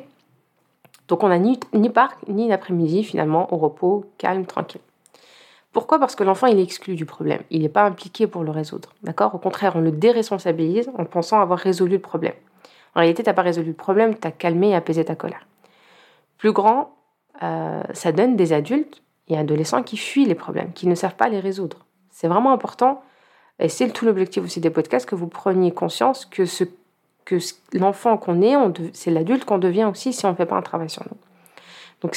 Donc 1.08 1.22
on 1.22 1.28
n'a 1.28 1.38
ni, 1.38 1.60
ni 1.72 1.90
parc, 1.90 2.26
ni 2.28 2.48
l'après-midi 2.48 3.04
finalement 3.04 3.52
au 3.52 3.56
repos, 3.56 4.06
calme, 4.18 4.46
tranquille. 4.46 4.80
Pourquoi? 5.72 5.98
Parce 5.98 6.14
que 6.14 6.22
l'enfant, 6.22 6.46
il 6.46 6.58
est 6.58 6.62
exclu 6.62 6.94
du 6.94 7.04
problème. 7.04 7.42
Il 7.50 7.62
n'est 7.62 7.68
pas 7.68 7.84
impliqué 7.84 8.28
pour 8.28 8.44
le 8.44 8.52
résoudre. 8.52 8.90
D'accord? 9.02 9.34
Au 9.34 9.38
contraire, 9.38 9.74
on 9.74 9.80
le 9.80 9.90
déresponsabilise 9.90 10.88
en 10.96 11.04
pensant 11.04 11.40
avoir 11.40 11.58
résolu 11.58 11.94
le 11.94 11.98
problème. 11.98 12.34
En 12.94 13.00
réalité, 13.00 13.24
tu 13.24 13.28
n'as 13.28 13.34
pas 13.34 13.42
résolu 13.42 13.68
le 13.68 13.74
problème, 13.74 14.16
tu 14.16 14.26
as 14.26 14.30
calmé 14.30 14.70
et 14.70 14.74
apaisé 14.76 15.04
ta 15.04 15.16
colère. 15.16 15.46
Plus 16.38 16.52
grand, 16.52 16.94
euh, 17.42 17.82
ça 17.92 18.12
donne 18.12 18.36
des 18.36 18.52
adultes 18.52 19.02
et 19.26 19.36
adolescents 19.36 19.82
qui 19.82 19.96
fuient 19.96 20.26
les 20.26 20.36
problèmes, 20.36 20.72
qui 20.72 20.86
ne 20.86 20.94
savent 20.94 21.16
pas 21.16 21.28
les 21.28 21.40
résoudre. 21.40 21.86
C'est 22.10 22.28
vraiment 22.28 22.52
important, 22.52 23.02
et 23.58 23.68
c'est 23.68 23.88
tout 23.90 24.04
l'objectif 24.04 24.44
aussi 24.44 24.60
des 24.60 24.70
podcasts, 24.70 25.08
que 25.08 25.16
vous 25.16 25.26
preniez 25.26 25.72
conscience 25.72 26.24
que, 26.24 26.44
ce, 26.44 26.64
que 27.24 27.38
l'enfant 27.72 28.16
qu'on 28.16 28.42
est, 28.42 28.54
c'est 28.92 29.10
l'adulte 29.10 29.44
qu'on 29.44 29.58
devient 29.58 29.84
aussi 29.84 30.12
si 30.12 30.26
on 30.26 30.30
ne 30.30 30.34
fait 30.34 30.46
pas 30.46 30.56
un 30.56 30.62
travail 30.62 30.90
sur 30.90 31.02
nous. 31.04 31.16
Donc, 32.00 32.16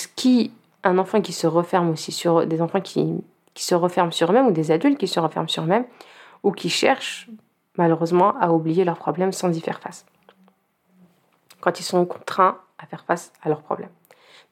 un 0.83 0.97
enfant 0.97 1.21
qui 1.21 1.33
se 1.33 1.47
referme 1.47 1.89
aussi 1.89 2.11
sur 2.11 2.45
des 2.45 2.61
enfants 2.61 2.81
qui 2.81 3.23
se 3.55 3.75
referment 3.75 4.11
sur 4.11 4.29
eux-mêmes 4.29 4.47
ou 4.47 4.51
des 4.51 4.71
adultes 4.71 4.97
qui 4.97 5.07
se 5.07 5.19
referment 5.19 5.47
sur 5.47 5.63
eux-mêmes 5.63 5.85
ou 6.43 6.51
qui 6.51 6.69
cherchent 6.69 7.29
malheureusement 7.77 8.35
à 8.39 8.51
oublier 8.51 8.83
leurs 8.83 8.97
problèmes 8.97 9.31
sans 9.31 9.55
y 9.55 9.61
faire 9.61 9.79
face. 9.79 10.05
Quand 11.61 11.79
ils 11.79 11.83
sont 11.83 12.05
contraints 12.05 12.57
à 12.77 12.85
faire 12.85 13.03
face 13.05 13.33
à 13.41 13.49
leurs 13.49 13.61
problèmes. 13.61 13.89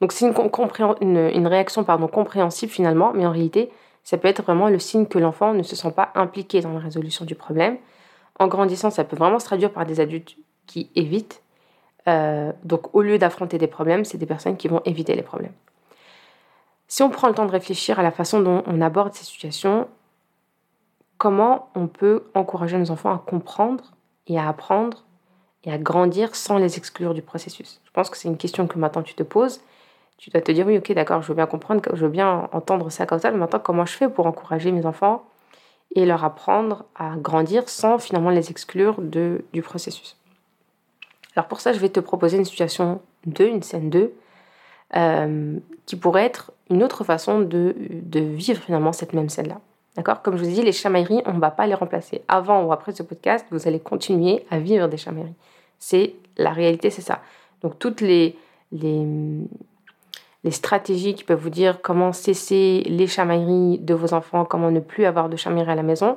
Donc 0.00 0.12
c'est 0.12 0.26
une, 0.26 1.46
réaction 1.46 1.84
pardon, 1.84 2.06
compréhensible 2.08 2.70
finalement, 2.70 3.12
mais 3.14 3.26
en 3.26 3.30
réalité, 3.30 3.70
ça 4.04 4.18
peut 4.18 4.28
être 4.28 4.42
vraiment 4.42 4.68
le 4.68 4.78
signe 4.78 5.06
que 5.06 5.18
l'enfant 5.18 5.54
ne 5.54 5.62
se 5.62 5.74
sent 5.74 5.92
pas 5.92 6.10
impliqué 6.14 6.60
dans 6.60 6.72
la 6.72 6.80
résolution 6.80 7.24
du 7.24 7.34
problème. 7.34 7.78
En 8.38 8.46
grandissant, 8.46 8.90
ça 8.90 9.04
peut 9.04 9.16
vraiment 9.16 9.38
se 9.38 9.46
traduire 9.46 9.72
par 9.72 9.86
des 9.86 10.00
adultes 10.00 10.36
qui 10.66 10.90
évitent. 10.94 11.42
Euh, 12.08 12.52
donc 12.64 12.94
au 12.94 13.02
lieu 13.02 13.18
d'affronter 13.18 13.58
des 13.58 13.66
problèmes, 13.66 14.04
c'est 14.04 14.18
des 14.18 14.26
personnes 14.26 14.56
qui 14.56 14.68
vont 14.68 14.80
éviter 14.84 15.14
les 15.14 15.22
problèmes. 15.22 15.52
Si 16.88 17.02
on 17.02 17.10
prend 17.10 17.28
le 17.28 17.34
temps 17.34 17.46
de 17.46 17.50
réfléchir 17.50 17.98
à 17.98 18.02
la 18.02 18.12
façon 18.12 18.40
dont 18.40 18.62
on 18.66 18.80
aborde 18.80 19.12
ces 19.12 19.24
situations, 19.24 19.88
comment 21.18 21.68
on 21.74 21.88
peut 21.88 22.24
encourager 22.34 22.78
nos 22.78 22.90
enfants 22.90 23.12
à 23.12 23.18
comprendre 23.18 23.92
et 24.28 24.38
à 24.38 24.48
apprendre 24.48 25.04
et 25.64 25.72
à 25.72 25.78
grandir 25.78 26.36
sans 26.36 26.58
les 26.58 26.76
exclure 26.76 27.12
du 27.12 27.22
processus? 27.22 27.80
Je 27.84 27.90
pense 27.90 28.08
que 28.08 28.16
c'est 28.16 28.28
une 28.28 28.36
question 28.36 28.68
que 28.68 28.78
maintenant 28.78 29.02
tu 29.02 29.14
te 29.14 29.24
poses. 29.24 29.60
Tu 30.18 30.30
dois 30.30 30.40
te 30.40 30.52
dire 30.52 30.66
oui, 30.66 30.78
ok, 30.78 30.92
d'accord, 30.92 31.22
je 31.22 31.28
veux 31.28 31.34
bien 31.34 31.46
comprendre, 31.46 31.82
je 31.92 32.04
veux 32.04 32.10
bien 32.10 32.48
entendre 32.52 32.88
ça 32.90 33.04
comme 33.04 33.18
ça, 33.18 33.30
mais 33.30 33.36
maintenant 33.36 33.60
comment 33.60 33.84
je 33.84 33.92
fais 33.92 34.08
pour 34.08 34.26
encourager 34.26 34.70
mes 34.70 34.86
enfants 34.86 35.24
et 35.94 36.06
leur 36.06 36.24
apprendre 36.24 36.84
à 36.94 37.16
grandir 37.16 37.68
sans 37.68 37.98
finalement 37.98 38.30
les 38.30 38.50
exclure 38.50 39.00
du 39.00 39.62
processus? 39.62 40.16
Alors 41.36 41.48
pour 41.48 41.60
ça, 41.60 41.72
je 41.72 41.78
vais 41.78 41.90
te 41.90 42.00
proposer 42.00 42.38
une 42.38 42.44
situation 42.44 43.00
2, 43.26 43.46
une 43.46 43.62
scène 43.62 43.90
2, 43.90 44.12
euh, 44.96 45.58
qui 45.84 45.96
pourrait 45.96 46.24
être 46.24 46.52
une 46.70 46.82
autre 46.82 47.04
façon 47.04 47.40
de, 47.40 47.74
de 47.90 48.20
vivre 48.20 48.60
finalement 48.62 48.92
cette 48.92 49.12
même 49.12 49.28
scène-là. 49.28 49.60
D'accord? 49.96 50.22
Comme 50.22 50.36
je 50.36 50.44
vous 50.44 50.50
dit, 50.50 50.62
les 50.62 50.72
chamailleries, 50.72 51.22
on 51.26 51.34
ne 51.34 51.40
va 51.40 51.50
pas 51.50 51.66
les 51.66 51.74
remplacer. 51.74 52.22
Avant 52.28 52.64
ou 52.64 52.72
après 52.72 52.92
ce 52.92 53.02
podcast, 53.02 53.46
vous 53.50 53.68
allez 53.68 53.80
continuer 53.80 54.44
à 54.50 54.58
vivre 54.58 54.88
des 54.88 54.96
chamailleries. 54.96 55.34
C'est 55.78 56.14
la 56.36 56.50
réalité, 56.50 56.90
c'est 56.90 57.02
ça. 57.02 57.20
Donc 57.62 57.78
toutes 57.78 58.00
les, 58.00 58.36
les, 58.72 59.06
les 60.44 60.50
stratégies 60.50 61.14
qui 61.14 61.24
peuvent 61.24 61.40
vous 61.40 61.50
dire 61.50 61.80
comment 61.82 62.12
cesser 62.12 62.82
les 62.86 63.06
chamailleries 63.06 63.78
de 63.78 63.94
vos 63.94 64.14
enfants, 64.14 64.44
comment 64.44 64.70
ne 64.70 64.80
plus 64.80 65.04
avoir 65.04 65.28
de 65.28 65.36
chamailleries 65.36 65.72
à 65.72 65.76
la 65.76 65.82
maison, 65.82 66.16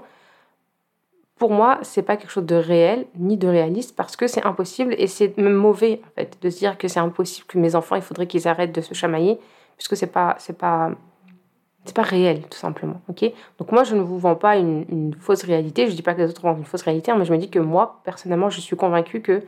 pour 1.39 1.51
moi, 1.51 1.79
c'est 1.83 2.03
pas 2.03 2.17
quelque 2.17 2.31
chose 2.31 2.45
de 2.45 2.55
réel 2.55 3.07
ni 3.17 3.37
de 3.37 3.47
réaliste 3.47 3.95
parce 3.95 4.17
que 4.17 4.27
c'est 4.27 4.45
impossible 4.45 4.93
et 4.97 5.07
c'est 5.07 5.37
même 5.37 5.53
mauvais 5.53 6.01
en 6.05 6.11
fait 6.15 6.37
de 6.41 6.49
se 6.49 6.59
dire 6.59 6.77
que 6.77 6.89
c'est 6.89 6.99
impossible 6.99 7.47
que 7.47 7.57
mes 7.57 7.75
enfants, 7.75 7.95
il 7.95 8.01
faudrait 8.01 8.27
qu'ils 8.27 8.47
arrêtent 8.47 8.75
de 8.75 8.81
se 8.81 8.93
chamailler 8.93 9.39
puisque 9.77 9.95
c'est 9.95 10.11
pas 10.11 10.35
c'est 10.37 10.57
pas 10.57 10.91
c'est 11.85 11.95
pas 11.95 12.03
réel 12.03 12.41
tout 12.41 12.57
simplement. 12.57 13.01
Ok? 13.07 13.23
Donc 13.57 13.71
moi, 13.71 13.85
je 13.85 13.95
ne 13.95 14.01
vous 14.01 14.19
vends 14.19 14.35
pas 14.35 14.57
une, 14.57 15.15
fausse 15.17 15.43
réalité. 15.43 15.87
Je 15.87 15.95
dis 15.95 16.01
pas 16.01 16.13
que 16.13 16.21
les 16.21 16.29
autres 16.29 16.41
vendent 16.41 16.59
une 16.59 16.65
fausse 16.65 16.81
réalité, 16.81 17.09
hein, 17.11 17.15
mais 17.17 17.25
je 17.25 17.31
me 17.31 17.37
dis 17.37 17.49
que 17.49 17.59
moi, 17.59 18.01
personnellement, 18.03 18.49
je 18.49 18.59
suis 18.59 18.75
convaincue 18.75 19.21
que 19.21 19.41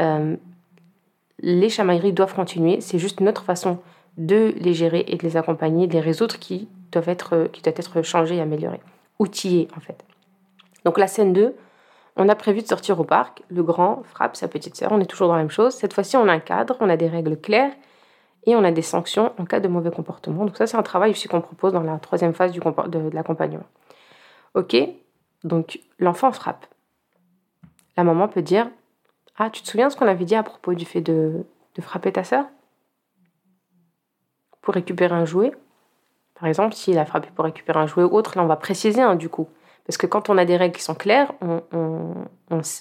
euh, 0.00 0.36
les 1.38 1.68
chamailleries 1.68 2.12
doivent 2.12 2.34
continuer. 2.34 2.80
C'est 2.80 2.98
juste 2.98 3.20
notre 3.20 3.44
façon 3.44 3.78
de 4.18 4.52
les 4.58 4.74
gérer 4.74 5.04
et 5.06 5.16
de 5.16 5.22
les 5.22 5.36
accompagner, 5.36 5.86
de 5.86 5.92
les 5.92 6.00
résoudre 6.00 6.38
qui 6.40 6.68
doivent 6.90 7.08
être 7.08 7.48
qui 7.52 7.62
doivent 7.62 7.78
être 7.78 8.02
changées 8.02 8.36
et 8.36 8.40
améliorées, 8.40 8.80
outillées 9.20 9.68
en 9.76 9.80
fait. 9.80 10.04
Donc 10.84 10.98
la 10.98 11.06
scène 11.06 11.32
2, 11.32 11.54
on 12.16 12.28
a 12.28 12.34
prévu 12.34 12.62
de 12.62 12.66
sortir 12.66 12.98
au 13.00 13.04
parc. 13.04 13.42
Le 13.50 13.62
grand 13.62 14.02
frappe 14.04 14.36
sa 14.36 14.48
petite 14.48 14.76
sœur. 14.76 14.92
On 14.92 15.00
est 15.00 15.06
toujours 15.06 15.28
dans 15.28 15.34
la 15.34 15.40
même 15.40 15.50
chose. 15.50 15.74
Cette 15.74 15.92
fois-ci, 15.92 16.16
on 16.16 16.28
a 16.28 16.32
un 16.32 16.40
cadre, 16.40 16.76
on 16.80 16.88
a 16.88 16.96
des 16.96 17.08
règles 17.08 17.38
claires 17.38 17.72
et 18.46 18.56
on 18.56 18.64
a 18.64 18.70
des 18.70 18.82
sanctions 18.82 19.32
en 19.38 19.44
cas 19.44 19.60
de 19.60 19.68
mauvais 19.68 19.90
comportement. 19.90 20.44
Donc 20.44 20.56
ça, 20.56 20.66
c'est 20.66 20.76
un 20.76 20.82
travail 20.82 21.10
aussi 21.10 21.28
qu'on 21.28 21.40
propose 21.40 21.72
dans 21.72 21.82
la 21.82 21.98
troisième 21.98 22.34
phase 22.34 22.52
de, 22.52 23.10
l'accompagnement. 23.12 23.66
Ok, 24.54 24.76
donc 25.44 25.80
l'enfant 25.98 26.32
frappe. 26.32 26.66
La 27.96 28.04
maman 28.04 28.28
peut 28.28 28.42
dire 28.42 28.68
Ah, 29.36 29.50
tu 29.50 29.62
te 29.62 29.68
souviens 29.68 29.90
ce 29.90 29.96
qu'on 29.96 30.06
avait 30.06 30.24
dit 30.24 30.34
à 30.34 30.42
propos 30.42 30.74
du 30.74 30.84
fait 30.84 31.00
de, 31.00 31.44
frapper 31.80 32.12
ta 32.12 32.24
sœur? 32.24 32.44
Pour 34.60 34.74
récupérer 34.74 35.14
un 35.14 35.24
jouet 35.24 35.52
Par 36.38 36.48
exemple, 36.48 36.74
s'il 36.74 36.98
a 36.98 37.06
frappé 37.06 37.28
pour 37.34 37.46
récupérer 37.46 37.78
un 37.78 37.86
jouet 37.86 38.04
ou 38.04 38.14
autre, 38.14 38.36
là 38.36 38.42
on 38.42 38.46
va 38.46 38.56
préciser 38.56 39.00
hein, 39.00 39.14
du 39.14 39.28
coup. 39.28 39.48
Parce 39.86 39.96
que 39.96 40.06
quand 40.06 40.30
on 40.30 40.38
a 40.38 40.44
des 40.44 40.56
règles 40.56 40.76
qui 40.76 40.82
sont 40.82 40.94
claires, 40.94 41.32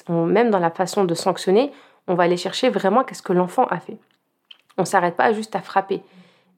même 0.10 0.50
dans 0.50 0.60
la 0.60 0.72
façon 0.72 1.06
de 1.06 1.14
sanctionner, 1.14 1.72
on 2.08 2.16
va 2.16 2.24
aller 2.24 2.38
chercher 2.38 2.70
vraiment 2.70 3.04
qu'est-ce 3.04 3.24
que 3.24 3.34
l'enfant 3.34 3.66
a 3.66 3.80
fait. 3.80 3.98
On 4.78 4.82
ne 4.82 4.88
s'arrête 4.88 5.16
pas 5.16 5.34
juste 5.34 5.56
à 5.56 5.62
frapper, 5.62 6.02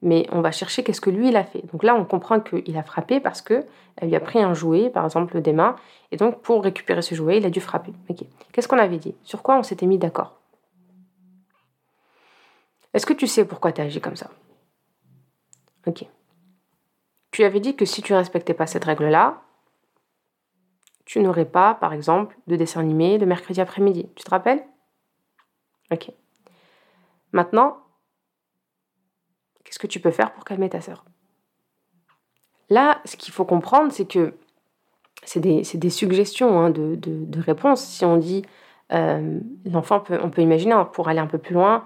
mais 0.00 0.26
on 0.30 0.40
va 0.40 0.50
chercher 0.50 0.84
qu'est-ce 0.84 1.00
que 1.00 1.10
lui 1.10 1.28
il 1.28 1.36
a 1.36 1.44
fait. 1.44 1.62
Donc 1.72 1.82
là, 1.82 1.94
on 1.94 2.04
comprend 2.04 2.40
qu'il 2.40 2.76
a 2.76 2.82
frappé 2.82 3.20
parce 3.20 3.42
que 3.42 3.64
elle 3.96 4.08
lui 4.08 4.16
a 4.16 4.20
pris 4.20 4.42
un 4.42 4.54
jouet, 4.54 4.90
par 4.90 5.04
exemple 5.04 5.40
des 5.40 5.52
mains, 5.52 5.76
et 6.10 6.16
donc 6.16 6.40
pour 6.40 6.62
récupérer 6.62 7.02
ce 7.02 7.14
jouet, 7.14 7.38
il 7.38 7.46
a 7.46 7.50
dû 7.50 7.60
frapper. 7.60 7.92
Qu'est-ce 8.52 8.68
qu'on 8.68 8.78
avait 8.78 8.98
dit? 8.98 9.14
Sur 9.24 9.42
quoi 9.42 9.56
on 9.58 9.62
s'était 9.62 9.86
mis 9.86 9.98
d'accord? 9.98 10.38
Est-ce 12.94 13.06
que 13.06 13.14
tu 13.14 13.26
sais 13.26 13.44
pourquoi 13.44 13.72
tu 13.72 13.80
as 13.80 13.84
agi 13.84 14.00
comme 14.00 14.16
ça? 14.16 14.30
Ok. 15.86 16.06
Tu 17.30 17.44
avais 17.44 17.60
dit 17.60 17.74
que 17.74 17.84
si 17.86 18.02
tu 18.02 18.12
ne 18.12 18.18
respectais 18.18 18.54
pas 18.54 18.66
cette 18.66 18.84
règle-là, 18.84 19.40
tu 21.04 21.20
n'aurais 21.20 21.44
pas, 21.44 21.74
par 21.74 21.92
exemple, 21.92 22.36
de 22.46 22.56
dessin 22.56 22.80
animé 22.80 23.18
le 23.18 23.26
mercredi 23.26 23.60
après-midi. 23.60 24.08
Tu 24.14 24.24
te 24.24 24.30
rappelles? 24.30 24.64
Ok. 25.90 26.10
Maintenant, 27.32 27.78
qu'est-ce 29.64 29.78
que 29.78 29.86
tu 29.86 30.00
peux 30.00 30.10
faire 30.10 30.32
pour 30.32 30.44
calmer 30.44 30.68
ta 30.68 30.80
sœur? 30.80 31.04
Là, 32.70 33.00
ce 33.04 33.16
qu'il 33.16 33.34
faut 33.34 33.44
comprendre, 33.44 33.92
c'est 33.92 34.06
que 34.06 34.34
c'est 35.24 35.40
des, 35.40 35.90
suggestions 35.90 36.58
hein, 36.58 36.70
de, 36.70 36.96
de, 36.96 37.40
réponses. 37.40 37.84
Si 37.84 38.04
on 38.04 38.16
dit 38.16 38.42
euh, 38.92 39.38
l'enfant 39.64 40.02
on 40.10 40.30
peut 40.30 40.42
imaginer, 40.42 40.72
hein, 40.72 40.84
pour 40.84 41.08
aller 41.08 41.20
un 41.20 41.26
peu 41.26 41.38
plus 41.38 41.54
loin, 41.54 41.84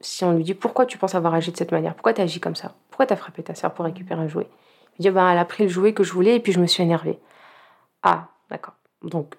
si 0.00 0.24
on 0.24 0.32
lui 0.32 0.44
dit 0.44 0.54
pourquoi 0.54 0.86
tu 0.86 0.98
penses 0.98 1.14
avoir 1.14 1.34
agi 1.34 1.50
de 1.50 1.56
cette 1.56 1.72
manière, 1.72 1.94
pourquoi 1.94 2.12
tu 2.12 2.20
as 2.20 2.24
agi 2.24 2.40
comme 2.40 2.54
ça, 2.54 2.74
pourquoi 2.90 3.06
tu 3.06 3.12
as 3.12 3.16
frappé 3.16 3.42
ta 3.42 3.54
soeur 3.54 3.72
pour 3.72 3.84
récupérer 3.84 4.20
un 4.20 4.28
jouet? 4.28 4.48
Il 4.98 5.02
dit 5.02 5.10
bah, 5.10 5.32
elle 5.32 5.38
a 5.38 5.44
pris 5.44 5.64
le 5.64 5.70
jouet 5.70 5.92
que 5.94 6.04
je 6.04 6.12
voulais 6.12 6.36
et 6.36 6.40
puis 6.40 6.52
je 6.52 6.60
me 6.60 6.66
suis 6.66 6.82
énervée. 6.82 7.18
Ah, 8.04 8.28
d'accord. 8.50 8.74
Donc 9.02 9.34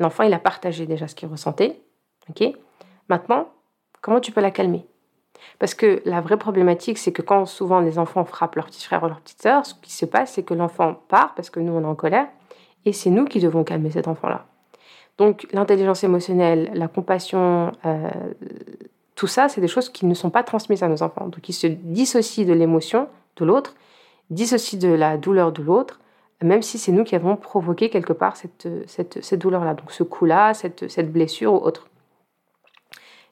l'enfant 0.00 0.24
il 0.24 0.32
a 0.32 0.38
partagé 0.38 0.86
déjà 0.86 1.06
ce 1.06 1.14
qu'il 1.14 1.28
ressentait. 1.28 1.80
Ok? 2.28 2.42
Maintenant, 3.08 3.48
comment 4.00 4.20
tu 4.20 4.32
peux 4.32 4.40
la 4.40 4.50
calmer? 4.50 4.86
Parce 5.58 5.74
que 5.74 6.02
la 6.04 6.20
vraie 6.20 6.36
problématique, 6.36 6.98
c'est 6.98 7.12
que 7.12 7.22
quand 7.22 7.46
souvent 7.46 7.80
les 7.80 7.98
enfants 7.98 8.24
frappent 8.24 8.56
leur 8.56 8.66
petit 8.66 8.84
frère 8.84 9.02
ou 9.02 9.06
leur 9.06 9.20
petite 9.20 9.40
sœur, 9.40 9.64
ce 9.64 9.74
qui 9.74 9.92
se 9.92 10.04
passe, 10.06 10.32
c'est 10.32 10.42
que 10.42 10.54
l'enfant 10.54 10.94
part 11.08 11.34
parce 11.34 11.50
que 11.50 11.60
nous 11.60 11.72
on 11.72 11.82
est 11.82 11.86
en 11.86 11.94
colère 11.94 12.26
et 12.84 12.92
c'est 12.92 13.10
nous 13.10 13.26
qui 13.26 13.40
devons 13.40 13.62
calmer 13.62 13.90
cet 13.90 14.08
enfant-là. 14.08 14.46
Donc 15.18 15.46
l'intelligence 15.52 16.02
émotionnelle, 16.02 16.70
la 16.74 16.88
compassion, 16.88 17.72
euh, 17.84 18.10
tout 19.14 19.26
ça, 19.26 19.50
c'est 19.50 19.60
des 19.60 19.68
choses 19.68 19.90
qui 19.90 20.06
ne 20.06 20.14
sont 20.14 20.30
pas 20.30 20.42
transmises 20.42 20.82
à 20.82 20.88
nos 20.88 21.02
enfants. 21.02 21.28
Donc 21.28 21.46
ils 21.48 21.54
se 21.54 21.66
dissocient 21.66 22.46
de 22.46 22.54
l'émotion 22.54 23.08
de 23.36 23.44
l'autre, 23.44 23.74
dissocient 24.30 24.78
de 24.78 24.88
la 24.88 25.18
douleur 25.18 25.52
de 25.52 25.62
l'autre, 25.62 26.00
même 26.42 26.62
si 26.62 26.78
c'est 26.78 26.92
nous 26.92 27.04
qui 27.04 27.14
avons 27.14 27.36
provoqué 27.36 27.90
quelque 27.90 28.12
part 28.12 28.36
cette, 28.36 28.68
cette, 28.86 29.34
douleur-là, 29.34 29.74
donc 29.74 29.92
ce 29.92 30.02
coup-là, 30.02 30.54
cette, 30.54 30.88
cette 30.88 31.12
blessure 31.12 31.52
ou 31.52 31.56
autre. 31.56 31.88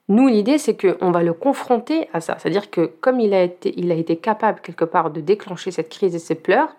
Nous, 0.07 0.27
l'idée, 0.27 0.57
c'est 0.57 0.75
qu'on 0.75 1.11
va 1.11 1.21
le 1.21 1.33
confronter 1.33 2.09
à 2.13 2.21
ça. 2.21 2.37
C'est-à-dire 2.39 2.71
que 2.71 2.85
comme 2.85 3.19
il 3.19 3.33
a, 3.33 3.43
été, 3.43 3.73
il 3.77 3.91
a 3.91 3.95
été 3.95 4.17
capable 4.17 4.59
quelque 4.59 4.85
part 4.85 5.11
de 5.11 5.21
déclencher 5.21 5.71
cette 5.71 5.89
crise 5.89 6.15
et 6.15 6.19
ces 6.19 6.35
pleurs, 6.35 6.75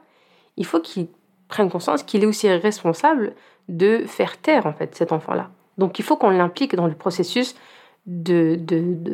il 0.57 0.67
faut 0.67 0.81
qu'il 0.81 1.07
prenne 1.49 1.71
conscience 1.71 2.03
qu'il 2.03 2.23
est 2.23 2.27
aussi 2.27 2.49
responsable 2.49 3.35
de 3.69 4.05
faire 4.07 4.37
taire 4.39 4.67
en 4.67 4.73
fait 4.73 4.95
cet 4.95 5.13
enfant-là. 5.13 5.51
Donc 5.79 5.99
il 5.99 6.05
faut 6.05 6.17
qu'on 6.17 6.31
l'implique 6.31 6.75
dans 6.75 6.87
le 6.87 6.95
processus 6.95 7.55
de, 8.07 8.59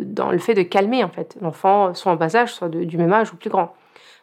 dans 0.05 0.31
le 0.31 0.38
fait 0.38 0.55
de 0.55 0.62
calmer 0.62 1.05
en 1.05 1.09
fait 1.09 1.37
l'enfant, 1.40 1.92
soit 1.94 2.12
en 2.12 2.16
bas 2.16 2.35
âge, 2.35 2.55
soit 2.55 2.68
du 2.68 2.96
même 2.96 3.12
âge 3.12 3.33
ou 3.33 3.37
plus 3.37 3.50
grand. 3.50 3.74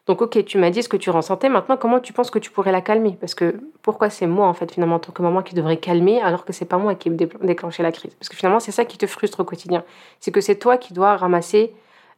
Donc 0.08 0.22
ok, 0.22 0.44
tu 0.44 0.58
m'as 0.58 0.70
dit 0.70 0.84
ce 0.84 0.90
que 0.90 0.98
tu 0.98 1.10
ressentais, 1.10 1.48
maintenant 1.48 1.78
comment 1.78 2.00
tu 2.00 2.12
penses 2.12 2.30
que 2.30 2.40
tu 2.40 2.52
pourrais 2.52 2.74
la 2.74 2.82
calmer? 2.82 3.18
Parce 3.20 3.36
que 3.36 3.62
pourquoi 3.82 4.10
c'est 4.10 4.28
moi 4.28 4.48
en 4.48 4.54
fait 4.54 4.72
finalement 4.72 4.96
en 4.96 5.00
tant 5.00 5.14
que 5.14 5.22
maman 5.22 5.42
qui 5.42 5.56
devrait 5.56 5.78
calmer 5.78 6.22
alors 6.22 6.44
que 6.44 6.52
c'est 6.52 6.66
pas 6.66 6.78
moi 6.78 6.96
qui 6.96 7.10
ai 7.10 7.12
déclenché 7.12 7.84
la 7.84 7.92
crise? 7.92 8.14
Parce 8.16 8.28
que 8.28 8.36
finalement 8.36 8.60
c'est 8.60 8.74
ça 8.74 8.84
qui 8.84 8.98
te 8.98 9.08
frustre 9.08 9.40
au 9.40 9.46
quotidien, 9.46 9.84
c'est 10.20 10.32
que 10.32 10.42
c'est 10.42 10.58
toi 10.58 10.78
qui 10.78 10.94
dois 10.94 11.16
ramasser 11.16 11.74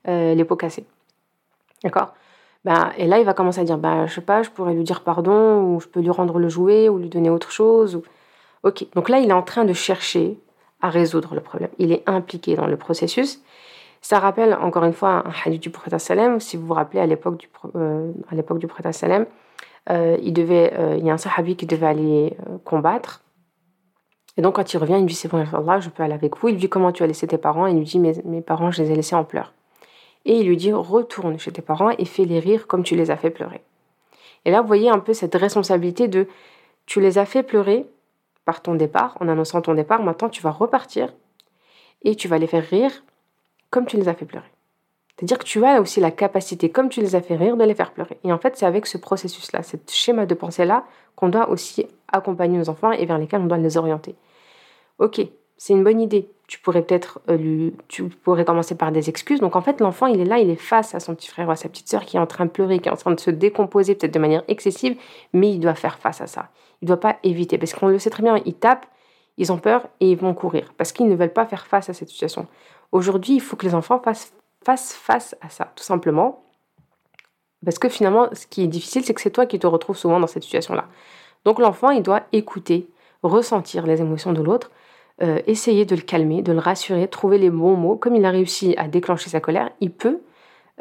euh, 0.07 0.33
les 0.33 0.45
pots 0.45 0.55
cassés. 0.55 0.85
D'accord? 1.83 2.13
Ben, 2.65 2.91
et 2.97 3.05
là, 3.05 3.19
il 3.19 3.25
va 3.25 3.35
commencer 3.35 3.59
à 3.59 3.63
dire, 3.63 3.77
ben, 3.77 4.07
je 4.07 4.15
sais 4.15 4.21
pas, 4.21 4.41
je 4.41 4.49
pourrais 4.49 4.73
lui 4.73 4.83
dire 4.83 5.01
pardon, 5.01 5.61
ou 5.61 5.79
je 5.79 5.87
peux 5.87 5.99
lui 5.99 6.09
rendre 6.09 6.39
le 6.39 6.49
jouet, 6.49 6.89
ou 6.89 6.97
lui 6.97 7.09
donner 7.09 7.29
autre 7.29 7.51
chose. 7.51 7.95
Ou... 7.95 8.03
Ok, 8.63 8.87
donc 8.95 9.07
là, 9.09 9.19
il 9.19 9.29
est 9.29 9.33
en 9.33 9.43
train 9.43 9.65
de 9.65 9.73
chercher 9.73 10.39
à 10.81 10.89
résoudre 10.89 11.35
le 11.35 11.41
problème. 11.41 11.69
Il 11.77 11.91
est 11.91 12.03
impliqué 12.07 12.55
dans 12.55 12.65
le 12.65 12.75
processus. 12.75 13.39
Ça 14.05 14.19
rappelle 14.19 14.53
encore 14.53 14.83
une 14.83 14.93
fois 14.93 15.27
un 15.27 15.33
hadith 15.43 15.63
du 15.63 15.71
prophète 15.71 15.99
salem. 15.99 16.39
Si 16.39 16.57
vous 16.57 16.67
vous 16.67 16.75
rappelez 16.75 16.99
à 16.99 17.07
l'époque 17.07 17.37
du, 17.37 17.49
euh, 17.73 18.11
à 18.29 18.35
euh, 18.35 18.77
euh, 19.89 20.17
il 20.99 21.03
y 21.03 21.09
a 21.09 21.13
un 21.13 21.17
sahabi 21.17 21.55
qui 21.55 21.65
devait 21.65 21.87
aller 21.87 22.37
combattre. 22.65 23.23
Et 24.37 24.43
donc 24.43 24.57
quand 24.57 24.73
il 24.73 24.77
revient, 24.77 24.97
il 24.97 24.99
lui 24.99 25.07
dit 25.07 25.15
c'est 25.15 25.27
bon, 25.27 25.43
Allah, 25.51 25.79
je 25.79 25.89
peux 25.89 26.03
aller 26.03 26.13
avec 26.13 26.37
vous. 26.37 26.49
Il 26.49 26.51
lui 26.51 26.59
dit 26.59 26.69
comment 26.69 26.91
tu 26.91 27.01
as 27.01 27.07
laissé 27.07 27.25
tes 27.25 27.39
parents? 27.39 27.65
Il 27.65 27.77
lui 27.77 27.85
dit 27.85 27.97
mes, 27.97 28.13
mes 28.25 28.41
parents, 28.41 28.69
je 28.69 28.83
les 28.83 28.91
ai 28.91 28.95
laissés 28.95 29.15
en 29.15 29.23
pleurs. 29.23 29.53
Et 30.25 30.39
il 30.39 30.47
lui 30.47 30.55
dit 30.55 30.71
retourne 30.71 31.39
chez 31.39 31.51
tes 31.51 31.63
parents 31.63 31.89
et 31.89 32.05
fais-les 32.05 32.37
rire 32.37 32.67
comme 32.67 32.83
tu 32.83 32.95
les 32.95 33.09
as 33.09 33.17
fait 33.17 33.31
pleurer. 33.31 33.63
Et 34.45 34.51
là, 34.51 34.61
vous 34.61 34.67
voyez 34.67 34.91
un 34.91 34.99
peu 34.99 35.15
cette 35.15 35.33
responsabilité 35.33 36.07
de 36.07 36.27
tu 36.85 37.01
les 37.01 37.17
as 37.17 37.25
fait 37.25 37.41
pleurer, 37.41 37.87
par 38.45 38.61
ton 38.61 38.75
départ, 38.75 39.17
en 39.19 39.29
annonçant 39.29 39.63
ton 39.63 39.73
départ, 39.73 40.03
maintenant 40.03 40.29
tu 40.29 40.43
vas 40.43 40.51
repartir 40.51 41.11
et 42.03 42.13
tu 42.13 42.27
vas 42.27 42.37
les 42.37 42.45
faire 42.45 42.63
rire 42.63 42.91
comme 43.75 43.85
tu 43.85 43.97
les 43.97 44.07
as 44.07 44.13
fait 44.13 44.23
pleurer. 44.23 44.49
C'est-à-dire 45.17 45.37
que 45.37 45.43
tu 45.43 45.65
as 45.65 45.81
aussi 45.81 45.99
la 45.99 46.09
capacité, 46.11 46.69
comme 46.69 46.87
tu 46.87 47.01
les 47.01 47.13
as 47.13 47.21
fait 47.21 47.35
rire, 47.35 47.57
de 47.57 47.65
les 47.65 47.75
faire 47.75 47.91
pleurer. 47.91 48.17
Et 48.23 48.31
en 48.31 48.37
fait, 48.37 48.55
c'est 48.55 48.65
avec 48.65 48.85
ce 48.85 48.97
processus-là, 48.97 49.63
ce 49.63 49.75
schéma 49.89 50.25
de 50.25 50.33
pensée-là, 50.33 50.85
qu'on 51.17 51.27
doit 51.27 51.49
aussi 51.49 51.85
accompagner 52.07 52.57
nos 52.57 52.69
enfants 52.69 52.93
et 52.93 53.05
vers 53.05 53.17
lesquels 53.17 53.41
on 53.41 53.47
doit 53.47 53.57
les 53.57 53.75
orienter. 53.75 54.15
Ok, 54.99 55.19
c'est 55.57 55.73
une 55.73 55.83
bonne 55.83 55.99
idée. 55.99 56.29
Tu 56.47 56.57
pourrais 56.59 56.83
peut-être 56.83 57.19
euh, 57.29 57.71
tu 57.89 58.03
pourrais 58.03 58.45
commencer 58.45 58.75
par 58.75 58.93
des 58.93 59.09
excuses. 59.09 59.41
Donc 59.41 59.57
en 59.57 59.61
fait, 59.61 59.81
l'enfant, 59.81 60.05
il 60.05 60.21
est 60.21 60.25
là, 60.25 60.39
il 60.39 60.49
est 60.49 60.55
face 60.55 60.95
à 60.95 61.01
son 61.01 61.13
petit 61.13 61.27
frère 61.27 61.49
ou 61.49 61.51
à 61.51 61.57
sa 61.57 61.67
petite 61.67 61.89
sœur 61.89 62.05
qui 62.05 62.15
est 62.15 62.19
en 62.21 62.27
train 62.27 62.45
de 62.45 62.51
pleurer, 62.51 62.79
qui 62.79 62.87
est 62.87 62.93
en 62.93 62.97
train 62.97 63.11
de 63.11 63.19
se 63.19 63.31
décomposer 63.31 63.95
peut-être 63.95 64.13
de 64.13 64.19
manière 64.19 64.43
excessive, 64.47 64.95
mais 65.33 65.51
il 65.51 65.59
doit 65.59 65.75
faire 65.75 65.99
face 65.99 66.21
à 66.21 66.27
ça. 66.27 66.47
Il 66.81 66.85
ne 66.85 66.87
doit 66.87 66.99
pas 66.99 67.17
éviter 67.23 67.57
parce 67.57 67.73
qu'on 67.73 67.87
le 67.87 67.99
sait 67.99 68.09
très 68.09 68.23
bien, 68.23 68.39
ils 68.45 68.53
tapent, 68.53 68.85
ils 69.37 69.51
ont 69.51 69.57
peur 69.57 69.87
et 69.99 70.11
ils 70.11 70.17
vont 70.17 70.33
courir 70.33 70.73
parce 70.77 70.91
qu'ils 70.91 71.09
ne 71.09 71.15
veulent 71.15 71.33
pas 71.33 71.45
faire 71.45 71.67
face 71.67 71.89
à 71.89 71.93
cette 71.93 72.09
situation. 72.09 72.47
Aujourd'hui, 72.91 73.35
il 73.35 73.41
faut 73.41 73.55
que 73.55 73.65
les 73.65 73.75
enfants 73.75 74.01
fassent, 74.01 74.33
face 74.63 75.35
à 75.41 75.49
ça, 75.49 75.71
tout 75.75 75.83
simplement. 75.83 76.43
Parce 77.63 77.79
que 77.79 77.89
finalement, 77.89 78.29
ce 78.33 78.47
qui 78.47 78.63
est 78.63 78.67
difficile, 78.67 79.03
c'est 79.03 79.13
que 79.13 79.21
c'est 79.21 79.31
toi 79.31 79.45
qui 79.45 79.59
te 79.59 79.67
retrouves 79.67 79.97
souvent 79.97 80.19
dans 80.19 80.27
cette 80.27 80.43
situation-là. 80.43 80.85
Donc 81.45 81.59
l'enfant, 81.59 81.89
il 81.89 82.03
doit 82.03 82.23
écouter, 82.31 82.87
ressentir 83.23 83.85
les 83.85 84.01
émotions 84.01 84.33
de 84.33 84.41
l'autre, 84.41 84.71
euh, 85.21 85.39
essayer 85.47 85.85
de 85.85 85.95
le 85.95 86.01
calmer, 86.01 86.41
de 86.41 86.51
le 86.51 86.59
rassurer, 86.59 87.07
trouver 87.07 87.37
les 87.37 87.49
bons 87.49 87.75
mots. 87.75 87.95
Comme 87.95 88.15
il 88.15 88.25
a 88.25 88.31
réussi 88.31 88.75
à 88.77 88.87
déclencher 88.87 89.29
sa 89.29 89.39
colère, 89.39 89.71
il 89.79 89.91
peut 89.91 90.21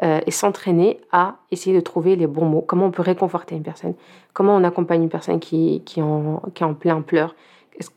euh, 0.03 0.19
et 0.25 0.31
s'entraîner 0.31 0.99
à 1.11 1.37
essayer 1.51 1.75
de 1.75 1.81
trouver 1.81 2.15
les 2.15 2.27
bons 2.27 2.45
mots. 2.45 2.61
Comment 2.61 2.87
on 2.87 2.91
peut 2.91 3.01
réconforter 3.01 3.55
une 3.55 3.63
personne? 3.63 3.93
Comment 4.33 4.55
on 4.55 4.63
accompagne 4.63 5.03
une 5.03 5.09
personne 5.09 5.39
qui, 5.39 5.83
qui, 5.85 6.01
en, 6.01 6.41
qui 6.53 6.63
est 6.63 6.65
en 6.65 6.73
plein 6.73 7.01
pleurs 7.01 7.33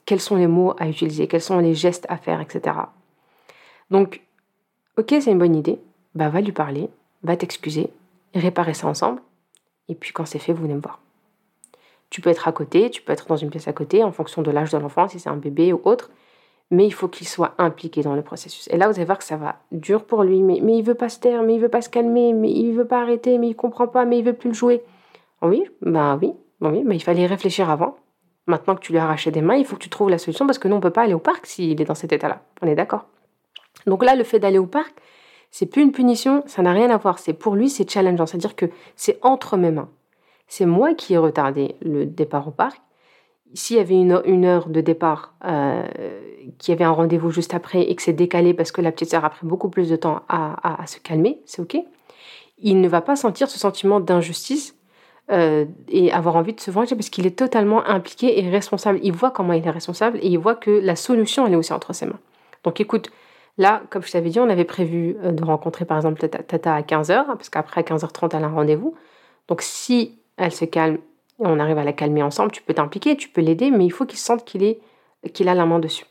Quels 0.05 0.21
sont 0.21 0.37
les 0.37 0.47
mots 0.47 0.75
à 0.79 0.89
utiliser? 0.89 1.27
Quels 1.27 1.41
sont 1.41 1.59
les 1.59 1.75
gestes 1.75 2.07
à 2.09 2.17
faire, 2.17 2.41
etc. 2.41 2.77
Donc, 3.91 4.23
ok, 4.97 5.09
c'est 5.09 5.31
une 5.31 5.39
bonne 5.39 5.57
idée. 5.57 5.79
Bah, 6.15 6.29
va 6.29 6.41
lui 6.41 6.53
parler, 6.53 6.89
va 7.23 7.37
t'excuser, 7.37 7.91
réparer 8.35 8.75
ça 8.75 8.87
ensemble. 8.87 9.21
Et 9.89 9.95
puis, 9.95 10.13
quand 10.13 10.27
c'est 10.27 10.39
fait, 10.39 10.53
vous 10.53 10.63
venez 10.63 10.75
me 10.75 10.81
voir. 10.81 11.01
Tu 12.11 12.21
peux 12.21 12.31
être 12.31 12.49
à 12.49 12.53
côté, 12.53 12.91
tu 12.91 13.03
peux 13.03 13.13
être 13.13 13.27
dans 13.27 13.37
une 13.37 13.51
pièce 13.51 13.69
à 13.69 13.73
côté, 13.73 14.03
en 14.03 14.13
fonction 14.13 14.43
de 14.43 14.51
l'âge 14.51 14.73
de 14.73 14.79
l'enfant, 14.79 15.09
si 15.09 15.21
c'est 15.21 15.29
un 15.29 15.37
bébé 15.37 15.73
ou 15.73 15.81
autre 15.85 16.11
mais 16.71 16.87
il 16.87 16.93
faut 16.93 17.09
qu'il 17.09 17.27
soit 17.27 17.55
impliqué 17.59 18.03
dans 18.03 18.15
le 18.15 18.23
processus. 18.23 18.69
Et 18.71 18.77
là, 18.77 18.89
vous 18.89 18.97
allez 18.97 19.07
voir 19.07 19.19
que 19.19 19.25
ça 19.25 19.37
va 19.37 19.57
dur 19.73 20.05
pour 20.05 20.23
lui, 20.23 20.43
mais, 20.43 20.61
mais 20.63 20.77
il 20.77 20.83
veut 20.83 20.95
pas 20.95 21.09
se 21.09 21.19
taire, 21.19 21.43
mais 21.43 21.55
il 21.55 21.61
veut 21.61 21.69
pas 21.69 21.81
se 21.81 21.89
calmer, 21.89 22.33
mais 22.35 22.51
il 22.51 22.73
veut 22.73 22.87
pas 22.87 23.01
arrêter, 23.01 23.39
mais 23.39 23.49
il 23.49 23.55
comprend 23.55 23.89
pas, 23.89 24.05
mais 24.05 24.19
il 24.19 24.25
veut 24.25 24.35
plus 24.35 24.51
le 24.51 24.55
jouer. 24.55 24.83
Oui, 25.41 25.65
bah 25.81 26.19
oui, 26.21 26.35
oui, 26.61 26.83
mais 26.85 26.97
il 26.97 27.03
fallait 27.03 27.27
réfléchir 27.27 27.71
avant. 27.71 27.97
Maintenant 28.47 28.75
que 28.75 28.81
tu 28.81 28.93
lui 28.93 28.99
as 28.99 29.05
arraché 29.05 29.31
des 29.31 29.43
mains, 29.43 29.57
il 29.57 29.65
faut 29.65 29.77
que 29.77 29.83
tu 29.83 29.91
trouves 29.91 30.11
la 30.11 30.19
solution 30.19 30.47
parce 30.47 30.59
que 30.59 30.69
nous, 30.69 30.77
on 30.77 30.81
peut 30.81 30.91
pas 30.91 31.03
aller 31.03 31.15
au 31.15 31.19
parc 31.19 31.47
s'il 31.47 31.81
est 31.81 31.85
dans 31.85 31.95
cet 31.95 32.13
état-là. 32.13 32.43
On 32.63 32.67
est 32.67 32.75
d'accord. 32.75 33.07
Donc 33.89 34.05
là, 34.05 34.15
le 34.15 34.25
fait 34.25 34.39
d'aller 34.39 34.59
au 34.59 34.67
parc, 34.67 34.95
c'est 35.51 35.67
plus 35.67 35.83
une 35.83 35.93
punition, 35.93 36.43
ça 36.47 36.63
n'a 36.63 36.73
rien 36.73 36.91
à 36.91 36.97
voir. 36.97 37.19
C'est 37.19 37.33
pour 37.33 37.57
lui, 37.57 37.71
c'est 37.71 37.89
challengeant. 37.89 38.27
C'est-à-dire 38.27 38.55
que 38.55 38.67
c'est 38.97 39.19
entre 39.23 39.57
mes 39.57 39.71
mains. 39.71 39.89
C'est 40.47 40.67
moi 40.67 40.95
qui 40.95 41.15
ai 41.15 41.19
retardé 41.19 41.77
le 41.83 42.07
départ 42.07 42.49
au 42.49 42.51
parc 42.51 42.81
s'il 43.55 43.77
y 43.77 43.81
avait 43.81 43.95
une, 43.95 44.45
heure 44.45 44.69
de 44.69 44.81
départ, 44.81 45.35
euh, 45.45 45.83
qu'il 46.59 46.73
y 46.73 46.77
avait 46.77 46.85
un 46.85 46.91
rendez-vous 46.91 47.31
juste 47.31 47.55
après 47.55 47.83
et 47.83 47.95
que 47.95 48.03
c'est 48.03 48.13
décalé 48.13 48.55
parce 48.55 48.73
que 48.73 48.81
la 48.81 48.93
petite 48.93 49.11
sœur 49.11 49.25
a 49.25 49.31
pris 49.31 49.47
beaucoup 49.47 49.69
plus 49.69 49.89
de 49.89 49.97
temps 49.97 50.23
à, 50.29 50.77
se 50.87 50.99
calmer, 50.99 51.41
c'est 51.47 51.63
OK. 51.63 51.77
Il 52.59 52.81
ne 52.81 52.89
va 52.89 53.01
pas 53.01 53.17
sentir 53.17 53.49
ce 53.49 53.59
sentiment 53.59 54.01
d'injustice 54.01 54.77
euh, 55.31 55.65
et 55.89 56.13
avoir 56.13 56.37
envie 56.37 56.53
de 56.53 56.61
se 56.61 56.71
venger 56.71 56.95
parce 56.95 57.09
qu'il 57.09 57.27
est 57.27 57.39
totalement 57.39 57.85
impliqué 57.87 58.43
et 58.43 58.51
responsable. 58.51 58.99
Il 59.03 59.13
voit 59.13 59.31
comment 59.31 59.53
il 59.53 59.67
est 59.67 59.71
responsable 59.71 60.19
et 60.23 60.29
il 60.29 60.39
voit 60.39 60.55
que 60.55 60.71
la 60.71 60.97
solution, 60.97 61.47
elle 61.47 61.53
est 61.53 61.57
aussi 61.57 61.73
entre 61.73 61.93
ses 61.93 62.07
mains. 62.07 62.19
Donc 62.65 62.81
écoute, 62.81 63.11
là, 63.59 63.83
comme 63.91 64.03
je 64.03 64.11
t'avais 64.11 64.31
dit, 64.31 64.41
on 64.41 64.49
avait 64.49 64.65
prévu 64.65 65.17
euh, 65.23 65.33
de 65.33 65.45
rencontrer 65.45 65.85
par 65.85 65.99
exemple 65.99 66.27
Tata 66.29 66.75
à 66.75 66.81
15h, 66.81 67.27
parce 67.27 67.51
qu'après 67.51 67.81
à 67.81 67.85
15h30, 67.85 68.37
elle 68.37 68.45
a 68.45 68.47
un 68.47 68.51
rendez-vous. 68.51 68.95
Donc 69.49 69.63
si 69.63 70.19
elle 70.37 70.53
se 70.53 70.65
calme 70.65 70.99
et 71.41 71.47
on 71.47 71.59
arrive 71.59 71.79
à 71.79 71.85
la 71.85 71.93
calmer 71.93 72.23
ensemble, 72.23 72.53
tu 72.53 72.63
peux 72.63 72.75
t'impliquer, 72.75 73.17
tu 73.17 73.29
peux 73.29 73.41
l'aider, 73.41 73.71
mais 73.71 73.85
il 73.85 73.91
faut 73.91 74.07
qu'il 74.07 74.19
sente 74.19 74.45
qu'il 74.45 74.63
est 74.63 74.81
qu'il 75.35 75.49
a 75.49 75.55
la 75.55 75.67
main 75.67 75.81
dessus. 75.81 76.07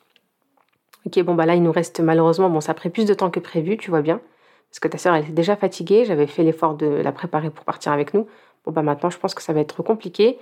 Ok, 1.06 1.20
bon 1.24 1.34
bah 1.34 1.46
là 1.46 1.56
il 1.56 1.64
nous 1.64 1.72
reste 1.72 2.02
malheureusement, 2.02 2.50
bon 2.50 2.60
ça 2.60 2.74
a 2.74 2.76
pris 2.76 2.90
plus 2.90 3.06
de 3.06 3.14
temps 3.14 3.30
que 3.30 3.40
prévu, 3.40 3.78
tu 3.78 3.90
vois 3.90 4.02
bien, 4.02 4.20
parce 4.70 4.80
que 4.80 4.90
ta 4.90 4.98
sœur 4.98 5.16
elle 5.16 5.24
était 5.24 5.32
déjà 5.32 5.56
fatiguée, 5.56 6.04
j'avais 6.04 6.28
fait 6.28 6.44
l'effort 6.44 6.76
de 6.76 6.88
la 6.88 7.14
préparer 7.14 7.50
pour 7.50 7.64
partir 7.64 7.94
avec 7.94 8.14
nous. 8.14 8.28
Bon 8.66 8.72
bah 8.74 8.82
maintenant 8.82 9.10
je 9.10 9.18
pense 9.18 9.34
que 9.34 9.42
ça 9.42 9.54
va 9.54 9.62
être 9.62 9.82
compliqué 9.82 10.38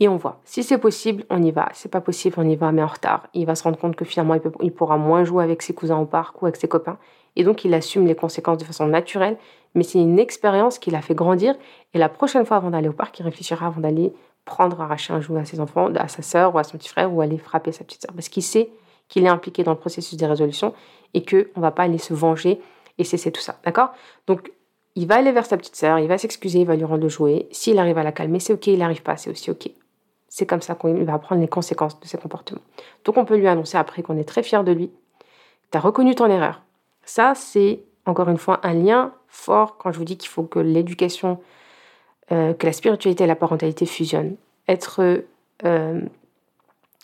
et 0.00 0.08
on 0.08 0.16
voit. 0.16 0.40
Si 0.44 0.62
c'est 0.62 0.78
possible, 0.78 1.24
on 1.30 1.42
y 1.42 1.50
va. 1.50 1.68
C'est 1.72 1.90
pas 1.90 2.00
possible, 2.00 2.36
on 2.38 2.48
y 2.48 2.56
va, 2.56 2.72
mais 2.72 2.82
en 2.82 2.86
retard. 2.86 3.26
Il 3.34 3.46
va 3.46 3.54
se 3.54 3.64
rendre 3.64 3.78
compte 3.78 3.96
que 3.96 4.04
finalement 4.04 4.34
il, 4.34 4.42
il 4.62 4.72
pourra 4.72 4.96
moins 4.96 5.24
jouer 5.24 5.44
avec 5.44 5.62
ses 5.62 5.74
cousins 5.74 5.98
au 5.98 6.06
parc 6.06 6.40
ou 6.42 6.46
avec 6.46 6.56
ses 6.56 6.68
copains, 6.68 6.98
et 7.36 7.44
donc 7.44 7.64
il 7.64 7.74
assume 7.74 8.06
les 8.06 8.14
conséquences 8.14 8.58
de 8.58 8.64
façon 8.64 8.86
naturelle 8.86 9.36
mais 9.74 9.84
c'est 9.84 9.98
une 9.98 10.18
expérience 10.18 10.78
qui 10.78 10.90
l'a 10.90 11.00
fait 11.00 11.14
grandir. 11.14 11.54
Et 11.94 11.98
la 11.98 12.08
prochaine 12.08 12.44
fois, 12.44 12.58
avant 12.58 12.70
d'aller 12.70 12.88
au 12.88 12.92
parc, 12.92 13.18
il 13.18 13.22
réfléchira 13.22 13.66
avant 13.66 13.80
d'aller 13.80 14.12
prendre, 14.44 14.80
arracher 14.80 15.12
un 15.12 15.20
jouet 15.20 15.40
à 15.40 15.44
ses 15.44 15.60
enfants, 15.60 15.94
à 15.94 16.08
sa 16.08 16.22
sœur 16.22 16.54
ou 16.54 16.58
à 16.58 16.64
son 16.64 16.78
petit 16.78 16.88
frère, 16.88 17.12
ou 17.12 17.20
aller 17.20 17.38
frapper 17.38 17.72
sa 17.72 17.84
petite 17.84 18.02
sœur. 18.02 18.12
Parce 18.14 18.28
qu'il 18.28 18.42
sait 18.42 18.70
qu'il 19.08 19.24
est 19.24 19.28
impliqué 19.28 19.62
dans 19.62 19.72
le 19.72 19.78
processus 19.78 20.16
des 20.16 20.26
résolutions 20.26 20.74
et 21.14 21.24
qu'on 21.24 21.36
ne 21.36 21.60
va 21.60 21.70
pas 21.70 21.84
aller 21.84 21.98
se 21.98 22.14
venger 22.14 22.60
et 22.98 23.04
cesser 23.04 23.30
tout 23.30 23.40
ça. 23.40 23.58
D'accord? 23.64 23.90
Donc, 24.26 24.52
il 24.94 25.06
va 25.06 25.16
aller 25.16 25.32
vers 25.32 25.46
sa 25.46 25.56
petite 25.56 25.76
sœur, 25.76 25.98
il 25.98 26.08
va 26.08 26.18
s'excuser, 26.18 26.60
il 26.60 26.66
va 26.66 26.74
lui 26.74 26.84
rendre 26.84 27.02
le 27.02 27.08
jouet. 27.08 27.46
S'il 27.52 27.78
arrive 27.78 27.98
à 27.98 28.02
la 28.02 28.12
calmer, 28.12 28.40
c'est 28.40 28.52
OK. 28.52 28.66
Il 28.66 28.78
n'arrive 28.78 29.02
pas, 29.02 29.16
c'est 29.16 29.30
aussi 29.30 29.50
OK. 29.50 29.70
C'est 30.28 30.46
comme 30.46 30.62
ça 30.62 30.74
qu'il 30.74 31.04
va 31.04 31.14
apprendre 31.14 31.40
les 31.40 31.48
conséquences 31.48 31.98
de 32.00 32.06
ses 32.06 32.18
comportements. 32.18 32.60
Donc 33.04 33.16
on 33.16 33.24
peut 33.24 33.36
lui 33.36 33.48
annoncer 33.48 33.76
après 33.76 34.02
qu'on 34.02 34.16
est 34.18 34.28
très 34.28 34.42
fier 34.42 34.64
de 34.64 34.72
lui. 34.72 34.90
Tu 35.70 35.78
as 35.78 35.80
reconnu 35.80 36.14
ton 36.14 36.26
erreur. 36.26 36.62
Ça, 37.04 37.34
c'est 37.34 37.80
encore 38.06 38.28
une 38.28 38.38
fois 38.38 38.60
un 38.62 38.74
lien 38.74 39.12
fort 39.28 39.76
quand 39.78 39.92
je 39.92 39.98
vous 39.98 40.04
dis 40.04 40.16
qu'il 40.16 40.28
faut 40.28 40.42
que 40.42 40.58
l'éducation, 40.58 41.40
euh, 42.32 42.54
que 42.54 42.66
la 42.66 42.72
spiritualité 42.72 43.24
et 43.24 43.26
la 43.26 43.36
parentalité 43.36 43.86
fusionnent. 43.86 44.36
Être 44.66 45.24
euh, 45.64 46.00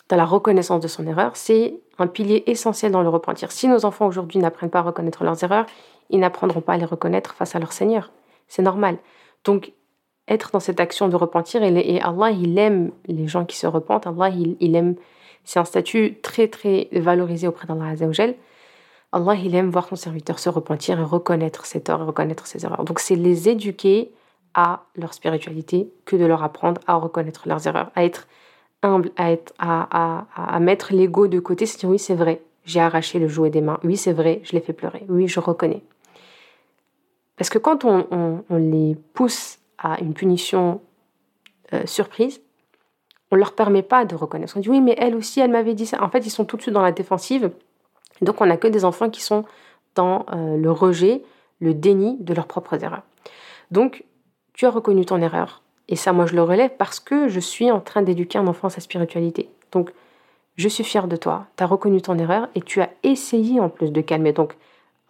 dans 0.08 0.16
la 0.16 0.26
reconnaissance 0.26 0.80
de 0.80 0.88
son 0.88 1.06
erreur, 1.06 1.36
c'est 1.36 1.74
un 1.98 2.06
pilier 2.06 2.44
essentiel 2.46 2.92
dans 2.92 3.02
le 3.02 3.08
repentir. 3.08 3.52
Si 3.52 3.68
nos 3.68 3.84
enfants 3.84 4.06
aujourd'hui 4.06 4.38
n'apprennent 4.38 4.70
pas 4.70 4.80
à 4.80 4.82
reconnaître 4.82 5.24
leurs 5.24 5.42
erreurs, 5.42 5.66
ils 6.10 6.20
n'apprendront 6.20 6.60
pas 6.60 6.74
à 6.74 6.76
les 6.76 6.84
reconnaître 6.84 7.34
face 7.34 7.56
à 7.56 7.58
leur 7.58 7.72
Seigneur. 7.72 8.10
C'est 8.48 8.62
normal. 8.62 8.98
Donc, 9.44 9.72
être 10.28 10.50
dans 10.52 10.60
cette 10.60 10.80
action 10.80 11.08
de 11.08 11.16
repentir, 11.16 11.62
et, 11.62 12.00
Allah, 12.00 12.30
il 12.30 12.58
aime 12.58 12.92
les 13.06 13.28
gens 13.28 13.44
qui 13.44 13.56
se 13.56 13.66
repentent. 13.66 14.06
Allah, 14.06 14.30
il, 14.30 14.76
aime, 14.76 14.94
c'est 15.44 15.58
un 15.58 15.64
statut 15.64 16.18
très, 16.22 16.48
très 16.48 16.88
valorisé 16.92 17.46
auprès 17.46 17.66
d'Allah 17.66 17.88
Azzawajal. 17.88 18.34
Allah, 19.12 19.34
il 19.34 19.54
aime 19.54 19.70
voir 19.70 19.86
son 19.86 19.96
serviteur 19.96 20.38
se 20.38 20.48
repentir 20.48 20.98
et 20.98 21.04
reconnaître 21.04 21.66
ses 21.66 21.82
torts 21.82 22.00
et 22.00 22.04
reconnaître 22.04 22.46
ses 22.46 22.64
erreurs. 22.64 22.84
Donc, 22.84 22.98
c'est 23.00 23.16
les 23.16 23.48
éduquer 23.48 24.12
à 24.54 24.84
leur 24.96 25.14
spiritualité 25.14 25.92
que 26.04 26.16
de 26.16 26.24
leur 26.24 26.42
apprendre 26.42 26.80
à 26.86 26.94
reconnaître 26.94 27.48
leurs 27.48 27.66
erreurs, 27.66 27.90
à 27.94 28.04
être 28.04 28.26
humble, 28.82 29.10
à, 29.16 29.30
être, 29.30 29.52
à, 29.58 30.24
à, 30.36 30.56
à 30.56 30.60
mettre 30.60 30.92
l'ego 30.94 31.26
de 31.26 31.40
côté, 31.40 31.66
c'est 31.66 31.78
dire 31.78 31.90
oui, 31.90 31.98
c'est 31.98 32.14
vrai, 32.14 32.40
j'ai 32.64 32.80
arraché 32.80 33.18
le 33.18 33.28
jouet 33.28 33.50
des 33.50 33.60
mains, 33.60 33.78
oui, 33.84 33.96
c'est 33.96 34.12
vrai, 34.12 34.40
je 34.44 34.52
l'ai 34.52 34.60
fait 34.60 34.72
pleurer, 34.72 35.04
oui, 35.08 35.28
je 35.28 35.40
reconnais. 35.40 35.82
Parce 37.36 37.50
que 37.50 37.58
quand 37.58 37.84
on, 37.84 38.44
les 38.50 38.96
pousse 39.12 39.58
à 39.84 40.00
une 40.00 40.14
punition 40.14 40.80
euh, 41.72 41.86
surprise, 41.86 42.40
on 43.30 43.36
ne 43.36 43.40
leur 43.40 43.54
permet 43.54 43.82
pas 43.82 44.04
de 44.04 44.16
reconnaître. 44.16 44.54
On 44.56 44.60
dit 44.60 44.70
oui, 44.70 44.80
mais 44.80 44.96
elle 44.98 45.14
aussi, 45.14 45.40
elle 45.40 45.50
m'avait 45.50 45.74
dit 45.74 45.86
ça. 45.86 46.02
En 46.02 46.08
fait, 46.08 46.26
ils 46.26 46.30
sont 46.30 46.44
tout 46.44 46.56
de 46.56 46.62
suite 46.62 46.74
dans 46.74 46.82
la 46.82 46.92
défensive. 46.92 47.50
Donc, 48.22 48.40
on 48.40 48.46
n'a 48.46 48.56
que 48.56 48.66
des 48.66 48.84
enfants 48.84 49.10
qui 49.10 49.20
sont 49.20 49.44
dans 49.94 50.24
euh, 50.32 50.56
le 50.56 50.70
rejet, 50.70 51.22
le 51.60 51.74
déni 51.74 52.16
de 52.20 52.32
leurs 52.32 52.46
propres 52.46 52.82
erreurs. 52.82 53.02
Donc, 53.70 54.04
tu 54.54 54.66
as 54.66 54.70
reconnu 54.70 55.04
ton 55.04 55.20
erreur. 55.20 55.62
Et 55.88 55.96
ça, 55.96 56.12
moi, 56.12 56.26
je 56.26 56.34
le 56.34 56.42
relève 56.42 56.70
parce 56.78 56.98
que 56.98 57.28
je 57.28 57.40
suis 57.40 57.70
en 57.70 57.80
train 57.80 58.02
d'éduquer 58.02 58.38
un 58.38 58.46
enfant 58.46 58.68
à 58.68 58.70
sa 58.70 58.80
spiritualité. 58.80 59.50
Donc, 59.72 59.92
je 60.56 60.68
suis 60.68 60.84
fière 60.84 61.08
de 61.08 61.16
toi. 61.16 61.46
Tu 61.56 61.64
as 61.64 61.66
reconnu 61.66 62.00
ton 62.00 62.18
erreur 62.18 62.48
et 62.54 62.62
tu 62.62 62.80
as 62.80 62.88
essayé 63.02 63.60
en 63.60 63.68
plus 63.68 63.90
de 63.90 64.00
calmer. 64.00 64.32
Donc, 64.32 64.56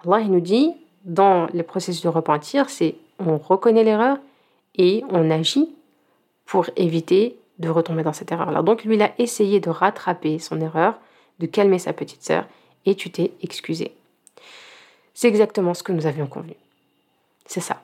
Allah, 0.05 0.21
il 0.21 0.33
nous 0.33 0.41
dit, 0.41 0.73
dans 1.05 1.47
le 1.53 1.63
processus 1.63 2.03
de 2.03 2.09
repentir, 2.09 2.71
c'est 2.71 2.97
on 3.19 3.39
reconnaît 3.39 3.85
l'erreur 3.85 4.19
et 4.77 5.05
on 5.11 5.31
agit 5.31 5.75
pour 6.47 6.67
éviter 6.77 7.39
de 7.59 7.69
retomber 7.69 8.03
dans 8.03 8.13
cette 8.13 8.33
erreur-là. 8.33 8.63
Donc 8.63 8.85
lui, 8.85 8.97
il 8.97 9.03
a 9.03 9.13
essayé 9.19 9.61
de 9.61 9.71
rattraper 9.71 10.39
son 10.39 10.61
erreur, 10.61 10.99
de 11.39 11.47
calmer 11.47 11.79
sa 11.79 11.93
petite 11.93 12.23
sœur, 12.23 12.47
et 12.87 12.95
tu 12.95 13.11
t'es 13.11 13.33
excusé. 13.43 13.93
C'est 15.15 15.29
exactement 15.29 15.75
ce 15.75 15.83
que 15.83 15.93
nous 15.93 16.07
avions 16.07 16.27
convenu. 16.27 16.55
C'est 17.47 17.61
ça. 17.61 17.81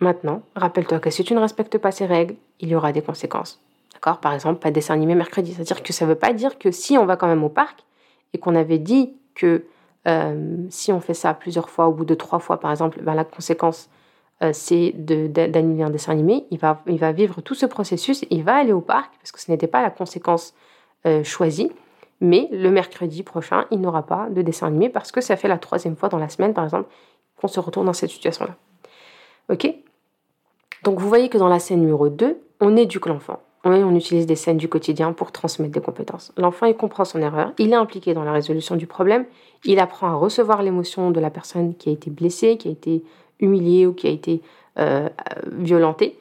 Maintenant, 0.00 0.42
rappelle-toi 0.54 1.00
que 1.00 1.10
si 1.10 1.24
tu 1.24 1.34
ne 1.34 1.40
respectes 1.40 1.78
pas 1.78 1.92
ces 1.92 2.06
règles, 2.06 2.34
il 2.60 2.68
y 2.68 2.74
aura 2.74 2.92
des 2.92 3.02
conséquences. 3.02 3.60
D'accord? 3.94 4.18
Par 4.18 4.32
exemple, 4.32 4.60
pas 4.60 4.70
de 4.70 4.74
dessin 4.74 4.94
animé 4.94 5.14
mercredi. 5.14 5.52
C'est-à-dire 5.54 5.82
que 5.82 5.92
ça 5.92 6.04
ne 6.04 6.10
veut 6.10 6.18
pas 6.18 6.32
dire 6.32 6.58
que 6.58 6.70
si 6.70 6.98
on 6.98 7.06
va 7.06 7.16
quand 7.16 7.26
même 7.26 7.44
au 7.44 7.48
parc 7.48 7.80
et 8.32 8.38
qu'on 8.38 8.54
avait 8.54 8.78
dit 8.78 9.12
que 9.34 9.64
euh, 10.06 10.56
si 10.70 10.92
on 10.92 11.00
fait 11.00 11.14
ça 11.14 11.34
plusieurs 11.34 11.68
fois, 11.70 11.88
au 11.88 11.92
bout 11.92 12.04
de 12.04 12.14
trois 12.14 12.38
fois 12.38 12.60
par 12.60 12.70
exemple, 12.70 13.00
ben, 13.02 13.14
la 13.14 13.24
conséquence 13.24 13.88
c'est 14.52 14.92
d'annuler 14.96 15.82
un 15.82 15.90
dessin 15.90 16.12
animé. 16.12 16.46
Il 16.50 16.58
va, 16.58 16.82
il 16.86 16.98
va 16.98 17.12
vivre 17.12 17.40
tout 17.40 17.54
ce 17.54 17.66
processus, 17.66 18.24
il 18.30 18.44
va 18.44 18.56
aller 18.56 18.72
au 18.72 18.80
parc 18.80 19.12
parce 19.18 19.32
que 19.32 19.40
ce 19.40 19.50
n'était 19.50 19.66
pas 19.66 19.82
la 19.82 19.90
conséquence 19.90 20.54
euh, 21.06 21.24
choisie. 21.24 21.70
Mais 22.20 22.48
le 22.50 22.70
mercredi 22.70 23.22
prochain, 23.22 23.66
il 23.70 23.80
n'aura 23.80 24.04
pas 24.04 24.28
de 24.30 24.42
dessin 24.42 24.66
animé 24.66 24.88
parce 24.88 25.12
que 25.12 25.20
ça 25.20 25.36
fait 25.36 25.48
la 25.48 25.58
troisième 25.58 25.96
fois 25.96 26.08
dans 26.08 26.18
la 26.18 26.28
semaine, 26.28 26.52
par 26.52 26.64
exemple, 26.64 26.88
qu'on 27.36 27.48
se 27.48 27.60
retrouve 27.60 27.84
dans 27.84 27.92
cette 27.92 28.10
situation-là. 28.10 28.56
Ok? 29.50 29.72
Donc 30.82 30.98
vous 30.98 31.08
voyez 31.08 31.28
que 31.28 31.38
dans 31.38 31.48
la 31.48 31.60
scène 31.60 31.80
numéro 31.80 32.08
2, 32.08 32.40
on 32.60 32.76
éduque 32.76 33.06
l'enfant 33.06 33.40
on 33.64 33.94
utilise 33.94 34.26
des 34.26 34.36
scènes 34.36 34.56
du 34.56 34.68
quotidien 34.68 35.12
pour 35.12 35.32
transmettre 35.32 35.72
des 35.72 35.80
compétences. 35.80 36.32
L'enfant, 36.36 36.66
il 36.66 36.76
comprend 36.76 37.04
son 37.04 37.20
erreur, 37.20 37.52
il 37.58 37.72
est 37.72 37.76
impliqué 37.76 38.14
dans 38.14 38.24
la 38.24 38.32
résolution 38.32 38.76
du 38.76 38.86
problème, 38.86 39.24
il 39.64 39.78
apprend 39.78 40.08
à 40.08 40.14
recevoir 40.14 40.62
l'émotion 40.62 41.10
de 41.10 41.20
la 41.20 41.30
personne 41.30 41.74
qui 41.74 41.88
a 41.88 41.92
été 41.92 42.10
blessée, 42.10 42.56
qui 42.56 42.68
a 42.68 42.70
été 42.70 43.02
humiliée 43.40 43.86
ou 43.86 43.92
qui 43.92 44.06
a 44.06 44.10
été 44.10 44.42
euh, 44.78 45.08
violentée, 45.52 46.18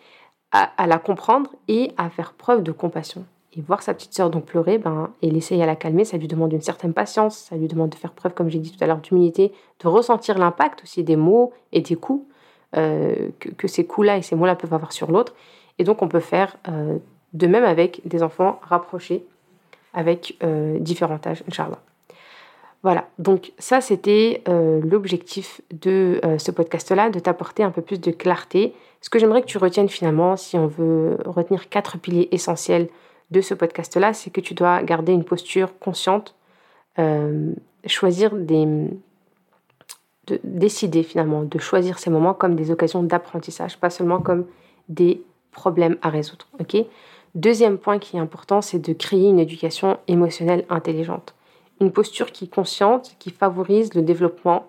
à, 0.51 0.88
la 0.88 0.97
comprendre 0.97 1.51
et 1.67 1.91
à 1.97 2.10
faire 2.10 2.34
preuve 2.34 2.63
de 2.63 2.71
compassion. 2.71 3.25
Et 3.56 3.62
voir 3.62 3.84
sa 3.84 3.93
petite 3.93 4.13
sœur 4.13 4.30
donc 4.30 4.45
pleurer, 4.45 4.77
ben, 4.77 5.12
et 5.21 5.30
l'essayer 5.30 5.62
à 5.62 5.65
la 5.65 5.75
calmer, 5.75 6.06
ça 6.06 6.17
lui 6.17 6.27
demande 6.27 6.53
une 6.53 6.62
certaine 6.62 6.93
patience, 6.93 7.38
ça 7.38 7.56
lui 7.56 7.67
demande 7.67 7.89
de 7.89 7.95
faire 7.95 8.13
preuve, 8.13 8.34
comme 8.34 8.49
j'ai 8.49 8.60
dit 8.60 8.71
tout 8.71 8.84
à 8.84 8.88
l'heure, 8.88 8.99
d'humilité, 8.99 9.51
de 9.82 9.88
ressentir 9.88 10.38
l'impact 10.38 10.84
aussi 10.84 11.03
des 11.03 11.15
mots 11.15 11.53
et 11.71 11.82
des 11.82 11.95
coups 11.95 12.25
euh, 12.75 13.30
que, 13.39 13.67
ces 13.67 13.86
coups-là 13.86 14.17
et 14.17 14.21
ces 14.21 14.36
mots-là 14.36 14.56
peuvent 14.56 14.73
avoir 14.73 14.91
sur 14.91 15.12
l'autre. 15.12 15.34
Et 15.80 15.84
donc 15.84 16.01
on 16.01 16.08
peut 16.08 16.19
faire 16.19 16.58
euh, 16.67 16.97
de 17.34 17.47
même 17.47 17.63
avec 17.63 18.01
des 18.06 18.23
enfants 18.23 18.60
rapprochés 18.62 19.25
avec 19.93 20.38
euh, 20.43 20.77
différents 20.80 21.19
âges, 21.25 21.43
Inch'Allah. 21.47 21.80
Voilà, 22.88 23.10
donc 23.19 23.52
ça 23.60 23.82
c'était 23.82 24.43
euh, 24.47 24.80
l'objectif 24.80 25.60
de 25.71 26.21
euh, 26.23 26.38
ce 26.38 26.52
podcast-là, 26.52 27.10
de 27.10 27.19
t'apporter 27.19 27.62
un 27.62 27.69
peu 27.69 27.82
plus 27.82 28.00
de 28.00 28.12
clarté. 28.12 28.73
Ce 29.02 29.10
que 29.10 29.19
j'aimerais 29.19 29.41
que 29.41 29.47
tu 29.47 29.58
retiennes 29.58 29.89
finalement, 29.89 30.38
si 30.38 30.58
on 30.58 30.67
veut 30.67 31.17
retenir 31.26 31.67
quatre 31.67 31.97
piliers 31.97 32.30
essentiels 32.32 32.88
de 33.30 33.41
ce 33.41 33.54
podcast-là, 33.54 34.13
c'est 34.13 34.30
que 34.30 34.39
tu 34.39 34.54
dois 34.54 34.84
garder 34.84 35.12
une 35.12 35.26
posture 35.26 35.78
consciente, 35.80 36.34
choisir 37.86 38.34
des... 38.34 38.65
De 40.28 40.39
décider 40.45 41.04
finalement 41.04 41.43
de 41.43 41.60
choisir 41.60 42.00
ces 42.00 42.10
moments 42.10 42.34
comme 42.34 42.56
des 42.56 42.71
occasions 42.71 43.04
d'apprentissage, 43.04 43.78
pas 43.78 43.89
seulement 43.89 44.21
comme 44.21 44.45
des 44.88 45.21
problèmes 45.52 45.97
à 46.02 46.10
résoudre. 46.10 46.47
Deuxième 47.36 47.80
point 47.80 48.00
qui 48.00 48.15
est 48.15 48.21
important, 48.21 48.62
c'est 48.62 48.80
de 48.80 48.93
créer 48.93 49.28
une 49.28 49.39
éducation 49.39 49.97
émotionnelle 50.08 50.63
intelligente. 50.69 51.34
Une 51.79 51.91
posture 51.91 52.31
qui 52.31 52.45
est 52.45 52.53
consciente, 52.53 53.15
qui 53.19 53.29
favorise 53.29 53.93
le 53.93 54.01
développement 54.01 54.67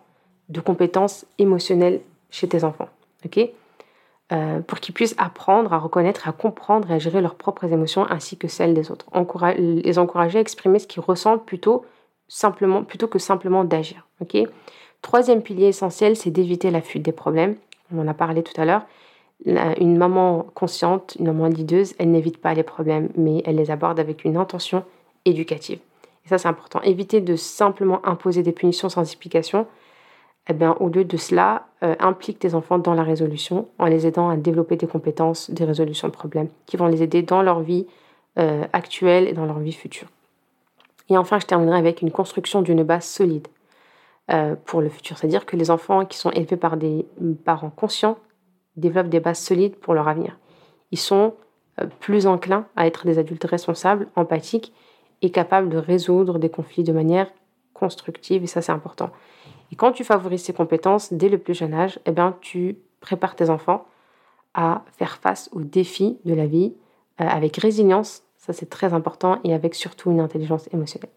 de 0.49 0.61
compétences 0.61 1.27
émotionnelles 1.39 2.01
chez 2.31 2.49
tes 2.49 2.65
enfants. 2.65 2.89
euh, 4.31 4.61
pour 4.61 4.79
qu'ils 4.79 4.95
puissent 4.95 5.15
apprendre 5.17 5.73
à 5.73 5.79
reconnaître, 5.79 6.29
à 6.29 6.33
comprendre 6.33 6.91
et 6.91 6.95
à 6.95 6.99
gérer 6.99 7.23
leurs 7.23 7.35
propres 7.35 7.73
émotions 7.73 8.07
ainsi 8.11 8.37
que 8.37 8.47
celles 8.47 8.75
des 8.75 8.91
autres. 8.91 9.07
les 9.57 9.99
encourager 9.99 10.39
à 10.39 10.41
exprimer 10.43 10.79
ce 10.79 10.87
qu'ils 10.87 11.03
ressentent 11.03 11.47
plutôt, 11.47 11.87
simplement, 12.29 12.85
plutôt 12.85 13.09
que 13.09 13.19
simplement 13.19 13.65
d'agir. 13.65 14.07
Troisième 15.01 15.43
pilier 15.43 15.69
essentiel, 15.69 16.17
c'est 16.17 16.31
d'éviter 16.31 16.71
la 16.71 16.83
fuite 16.83 17.03
des 17.03 17.13
problèmes. 17.13 17.57
On 17.91 17.99
en 18.01 18.09
a 18.09 18.15
parlé 18.15 18.43
tout 18.43 18.61
à 18.61 18.67
l'heure 18.67 18.83
une 19.47 19.97
maman 19.97 20.47
consciente, 20.55 21.17
une 21.19 21.27
maman 21.27 21.47
leaduse, 21.47 21.95
elle 21.99 22.11
n'évite 22.11 22.39
pas 22.39 22.55
les 22.55 22.63
problèmes, 22.63 23.09
mais 23.17 23.43
elle 23.45 23.57
les 23.57 23.71
aborde 23.71 24.01
avec 24.01 24.25
une 24.25 24.37
intention 24.37 24.85
éducative. 25.25 25.79
Et 26.29 26.31
ça, 26.31 26.37
c'est 26.37 26.49
important. 26.49 26.83
Éviter 26.83 27.23
de 27.23 27.37
simplement 27.37 28.05
imposer 28.07 28.43
des 28.43 28.53
punitions 28.53 28.91
sans 28.91 29.01
explication. 29.01 29.67
Eh 30.47 30.53
bien, 30.53 30.77
au 30.79 30.91
lieu 30.91 31.05
de 31.07 31.17
cela, 31.17 31.69
euh, 31.83 31.97
implique 32.01 32.39
tes 32.39 32.55
enfants 32.55 32.79
dans 32.79 32.93
la 32.93 33.03
résolution 33.03 33.69
en 33.79 33.87
les 33.87 34.07
aidant 34.07 34.29
à 34.29 34.37
développer 34.37 34.77
des 34.77 34.87
compétences 34.87 35.51
de 35.51 35.65
résolution 35.65 36.07
de 36.07 36.13
problèmes 36.13 36.49
qui 36.67 36.77
vont 36.77 36.87
les 36.87 37.03
aider 37.03 37.23
dans 37.23 37.41
leur 37.41 37.61
vie 37.61 37.87
euh, 38.39 38.67
actuelle 38.75 39.27
et 39.27 39.33
dans 39.33 39.47
leur 39.47 39.59
vie 39.59 39.73
future. 39.73 40.09
Et 41.09 41.17
enfin, 41.17 41.39
je 41.39 41.47
terminerai 41.47 41.79
avec 41.79 42.03
une 42.03 42.11
construction 42.11 42.61
d'une 42.61 42.83
base 42.83 43.07
solide 43.07 43.49
euh, 44.31 44.55
pour 44.67 44.83
le 44.83 44.91
futur. 44.91 45.17
C'est-à-dire 45.17 45.47
que 45.47 45.57
les 45.57 45.71
enfants 45.71 46.05
qui 46.05 46.19
sont 46.19 46.31
élevés 46.31 46.59
par 46.59 46.77
des 46.77 47.07
parents 47.47 47.71
conscients 47.71 48.19
développent 48.77 49.09
des 49.09 49.21
bases 49.21 49.41
solides 49.41 49.77
pour 49.77 49.95
leur 49.95 50.09
avenir. 50.09 50.37
Ils 50.91 50.99
sont 50.99 51.33
plus 52.01 52.27
enclins 52.27 52.67
à 52.77 52.87
être 52.87 53.07
des 53.07 53.19
adultes 53.19 53.45
responsables, 53.45 54.09
empathiques 54.15 54.75
et 55.23 55.31
capables 55.31 55.69
de 55.69 55.79
résoudre 55.79 56.39
des 56.39 56.49
conflits 56.49 56.85
de 56.85 56.93
manière 56.93 57.31
constructive, 57.75 58.43
et 58.43 58.47
ça 58.47 58.63
c'est 58.63 58.73
important. 58.73 59.11
Et 59.73 59.77
quand 59.77 59.93
tu 59.93 60.05
favorises 60.05 60.43
ces 60.43 60.53
compétences 60.53 61.13
dès 61.13 61.29
le 61.29 61.39
plus 61.39 61.55
jeune 61.55 61.75
âge, 61.75 61.99
eh 62.07 62.11
bien, 62.11 62.37
tu 62.41 62.79
prépares 63.01 63.37
tes 63.37 63.51
enfants 63.51 63.87
à 64.55 64.83
faire 64.97 65.19
face 65.19 65.51
aux 65.53 65.61
défis 65.61 66.19
de 66.25 66.35
la 66.35 66.47
vie 66.47 66.75
euh, 67.21 67.27
avec 67.27 67.57
résilience, 67.57 68.23
ça 68.37 68.53
c'est 68.53 68.71
très 68.71 68.95
important, 68.95 69.39
et 69.45 69.53
avec 69.55 69.75
surtout 69.75 70.11
une 70.11 70.21
intelligence 70.21 70.69
émotionnelle. 70.73 71.11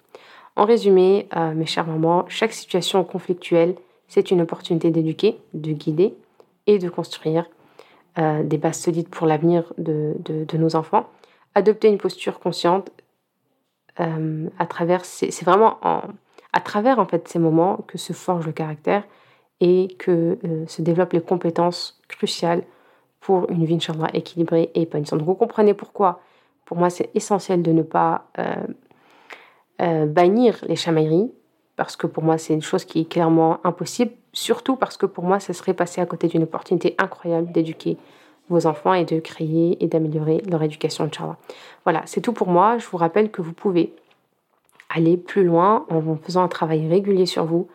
En 0.56 0.66
résumé, 0.66 1.28
euh, 1.36 1.54
mes 1.54 1.66
chers 1.66 1.88
mamans, 1.88 2.26
chaque 2.28 2.52
situation 2.52 3.04
conflictuelle, 3.04 3.76
c'est 4.08 4.32
une 4.32 4.42
opportunité 4.42 4.92
d'éduquer, 4.92 5.40
de 5.54 5.72
guider, 5.72 6.14
et 6.68 6.80
de 6.80 6.90
construire 6.90 7.46
euh, 8.18 8.44
des 8.44 8.58
bases 8.58 8.80
solides 8.80 9.10
pour 9.10 9.28
l'avenir 9.28 9.74
de, 9.78 10.16
de, 10.20 10.58
nos 10.58 10.76
enfants. 10.76 11.08
Adopter 11.56 11.88
une 11.88 11.98
posture 11.98 12.40
consciente 12.40 12.92
euh, 14.00 14.48
à 14.58 14.66
travers, 14.66 15.06
c'est 15.06 15.44
vraiment 15.44 15.78
en, 15.82 16.02
à 16.54 16.60
travers 16.60 17.00
en 17.00 17.06
fait 17.06 17.28
ces 17.28 17.40
moments 17.40 17.78
que 17.88 17.98
se 17.98 18.14
forge 18.14 18.46
le 18.46 18.52
caractère 18.52 19.04
et 19.60 19.96
que 20.00 20.38
euh, 20.44 20.66
se 20.68 20.82
développent 20.82 21.14
les 21.14 21.22
compétences 21.22 22.02
cruciales 22.08 22.64
pour 23.20 23.50
une 23.52 23.66
vie, 23.66 23.76
Inch'Allah, 23.76 24.10
équilibrée 24.14 24.72
et 24.74 24.82
épanouissante. 24.84 25.20
Donc 25.20 25.28
vous 25.28 25.36
comprenez 25.36 25.74
pourquoi 25.74 26.22
pour 26.66 26.78
moi, 26.78 26.90
c'est 26.90 27.10
essentiel 27.16 27.62
de 27.62 27.72
ne 27.74 27.82
pas 27.82 28.28
bannir 29.78 30.64
les 30.70 30.78
chamailleries, 30.78 31.32
parce 31.76 31.96
que 31.96 32.08
pour 32.08 32.24
moi, 32.24 32.38
c'est 32.38 32.54
une 32.54 32.62
chose 32.62 32.86
qui 32.86 33.02
est 33.02 33.06
clairement 33.06 33.60
impossible, 33.66 34.12
surtout 34.34 34.76
parce 34.76 34.98
que 34.98 35.08
pour 35.08 35.24
moi, 35.24 35.40
ça 35.40 35.52
serait 35.52 35.74
passer 35.74 36.00
à 36.00 36.06
côté 36.06 36.28
d'une 36.28 36.44
opportunité 36.44 36.96
incroyable 36.98 37.52
d'éduquer 37.52 37.98
vos 38.52 38.68
enfants 38.68 38.94
et 38.94 39.06
de 39.06 39.20
créer 39.20 39.84
et 39.84 39.88
d'améliorer 39.88 40.42
leur 40.50 40.62
éducation, 40.62 41.06
Inch'Allah. 41.06 41.38
Voilà, 41.84 42.04
c'est 42.06 42.22
tout 42.22 42.34
pour 42.34 42.48
moi. 42.48 42.78
Je 42.78 42.88
vous 42.88 42.98
rappelle 42.98 43.32
que 43.32 43.42
vous 43.42 43.54
pouvez 43.54 43.94
aller 44.90 45.18
plus 45.18 45.44
loin 45.44 45.86
en 45.90 46.18
faisant 46.18 46.44
un 46.44 46.48
travail 46.48 46.88
régulier 46.88 47.26
sur 47.26 47.46
vous, 47.46 47.68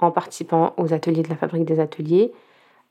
en 0.00 0.10
participant 0.10 0.74
aux 0.76 0.92
ateliers 0.92 1.22
de 1.22 1.28
la 1.28 1.36
fabrique 1.36 1.64
des 1.64 1.80
ateliers. 1.80 2.32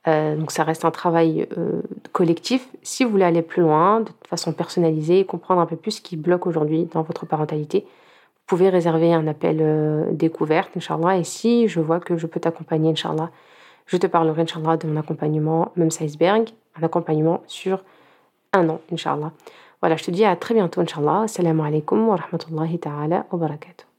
Euh, 0.06 0.36
donc 0.36 0.50
ça 0.50 0.64
reste 0.64 0.84
un 0.84 0.90
travail 0.90 1.46
euh, 1.56 1.80
collectif. 2.12 2.68
Si 2.82 3.04
vous 3.04 3.10
voulez 3.10 3.24
aller 3.24 3.42
plus 3.42 3.62
loin, 3.62 4.00
de 4.00 4.10
façon 4.28 4.52
personnalisée, 4.52 5.20
et 5.20 5.24
comprendre 5.24 5.60
un 5.60 5.66
peu 5.66 5.76
plus 5.76 5.92
ce 5.92 6.00
qui 6.00 6.16
bloque 6.16 6.46
aujourd'hui 6.46 6.86
dans 6.92 7.02
votre 7.02 7.26
parentalité, 7.26 7.80
vous 7.80 8.46
pouvez 8.46 8.68
réserver 8.68 9.14
un 9.14 9.26
appel 9.26 9.58
euh, 9.60 10.04
découverte, 10.12 10.70
Inch'Allah. 10.76 11.18
Et 11.18 11.24
si 11.24 11.68
je 11.68 11.80
vois 11.80 12.00
que 12.00 12.16
je 12.16 12.26
peux 12.26 12.40
t'accompagner, 12.40 12.90
Inch'Allah, 12.90 13.30
je 13.86 13.96
te 13.96 14.06
parlerai, 14.06 14.42
Inch'Allah, 14.42 14.76
de 14.76 14.86
mon 14.86 14.98
accompagnement, 14.98 15.72
même 15.76 15.88
Iceberg, 16.00 16.50
un 16.76 16.82
accompagnement 16.82 17.42
sur 17.46 17.82
un 18.52 18.68
an, 18.68 18.80
Inch'Allah. 18.92 19.32
Voilà, 19.80 19.96
je 19.96 20.04
te 20.04 20.10
dis 20.10 20.24
à 20.24 20.34
très 20.36 20.54
bientôt, 20.54 20.80
Inch'Allah. 20.80 21.22
Assalamu 21.22 21.62
alaikum 21.62 22.08
wa 22.08 22.16
rahmatullahi 22.16 22.78
ta'ala 22.78 23.26
wa 23.30 23.38
barakatuh. 23.38 23.93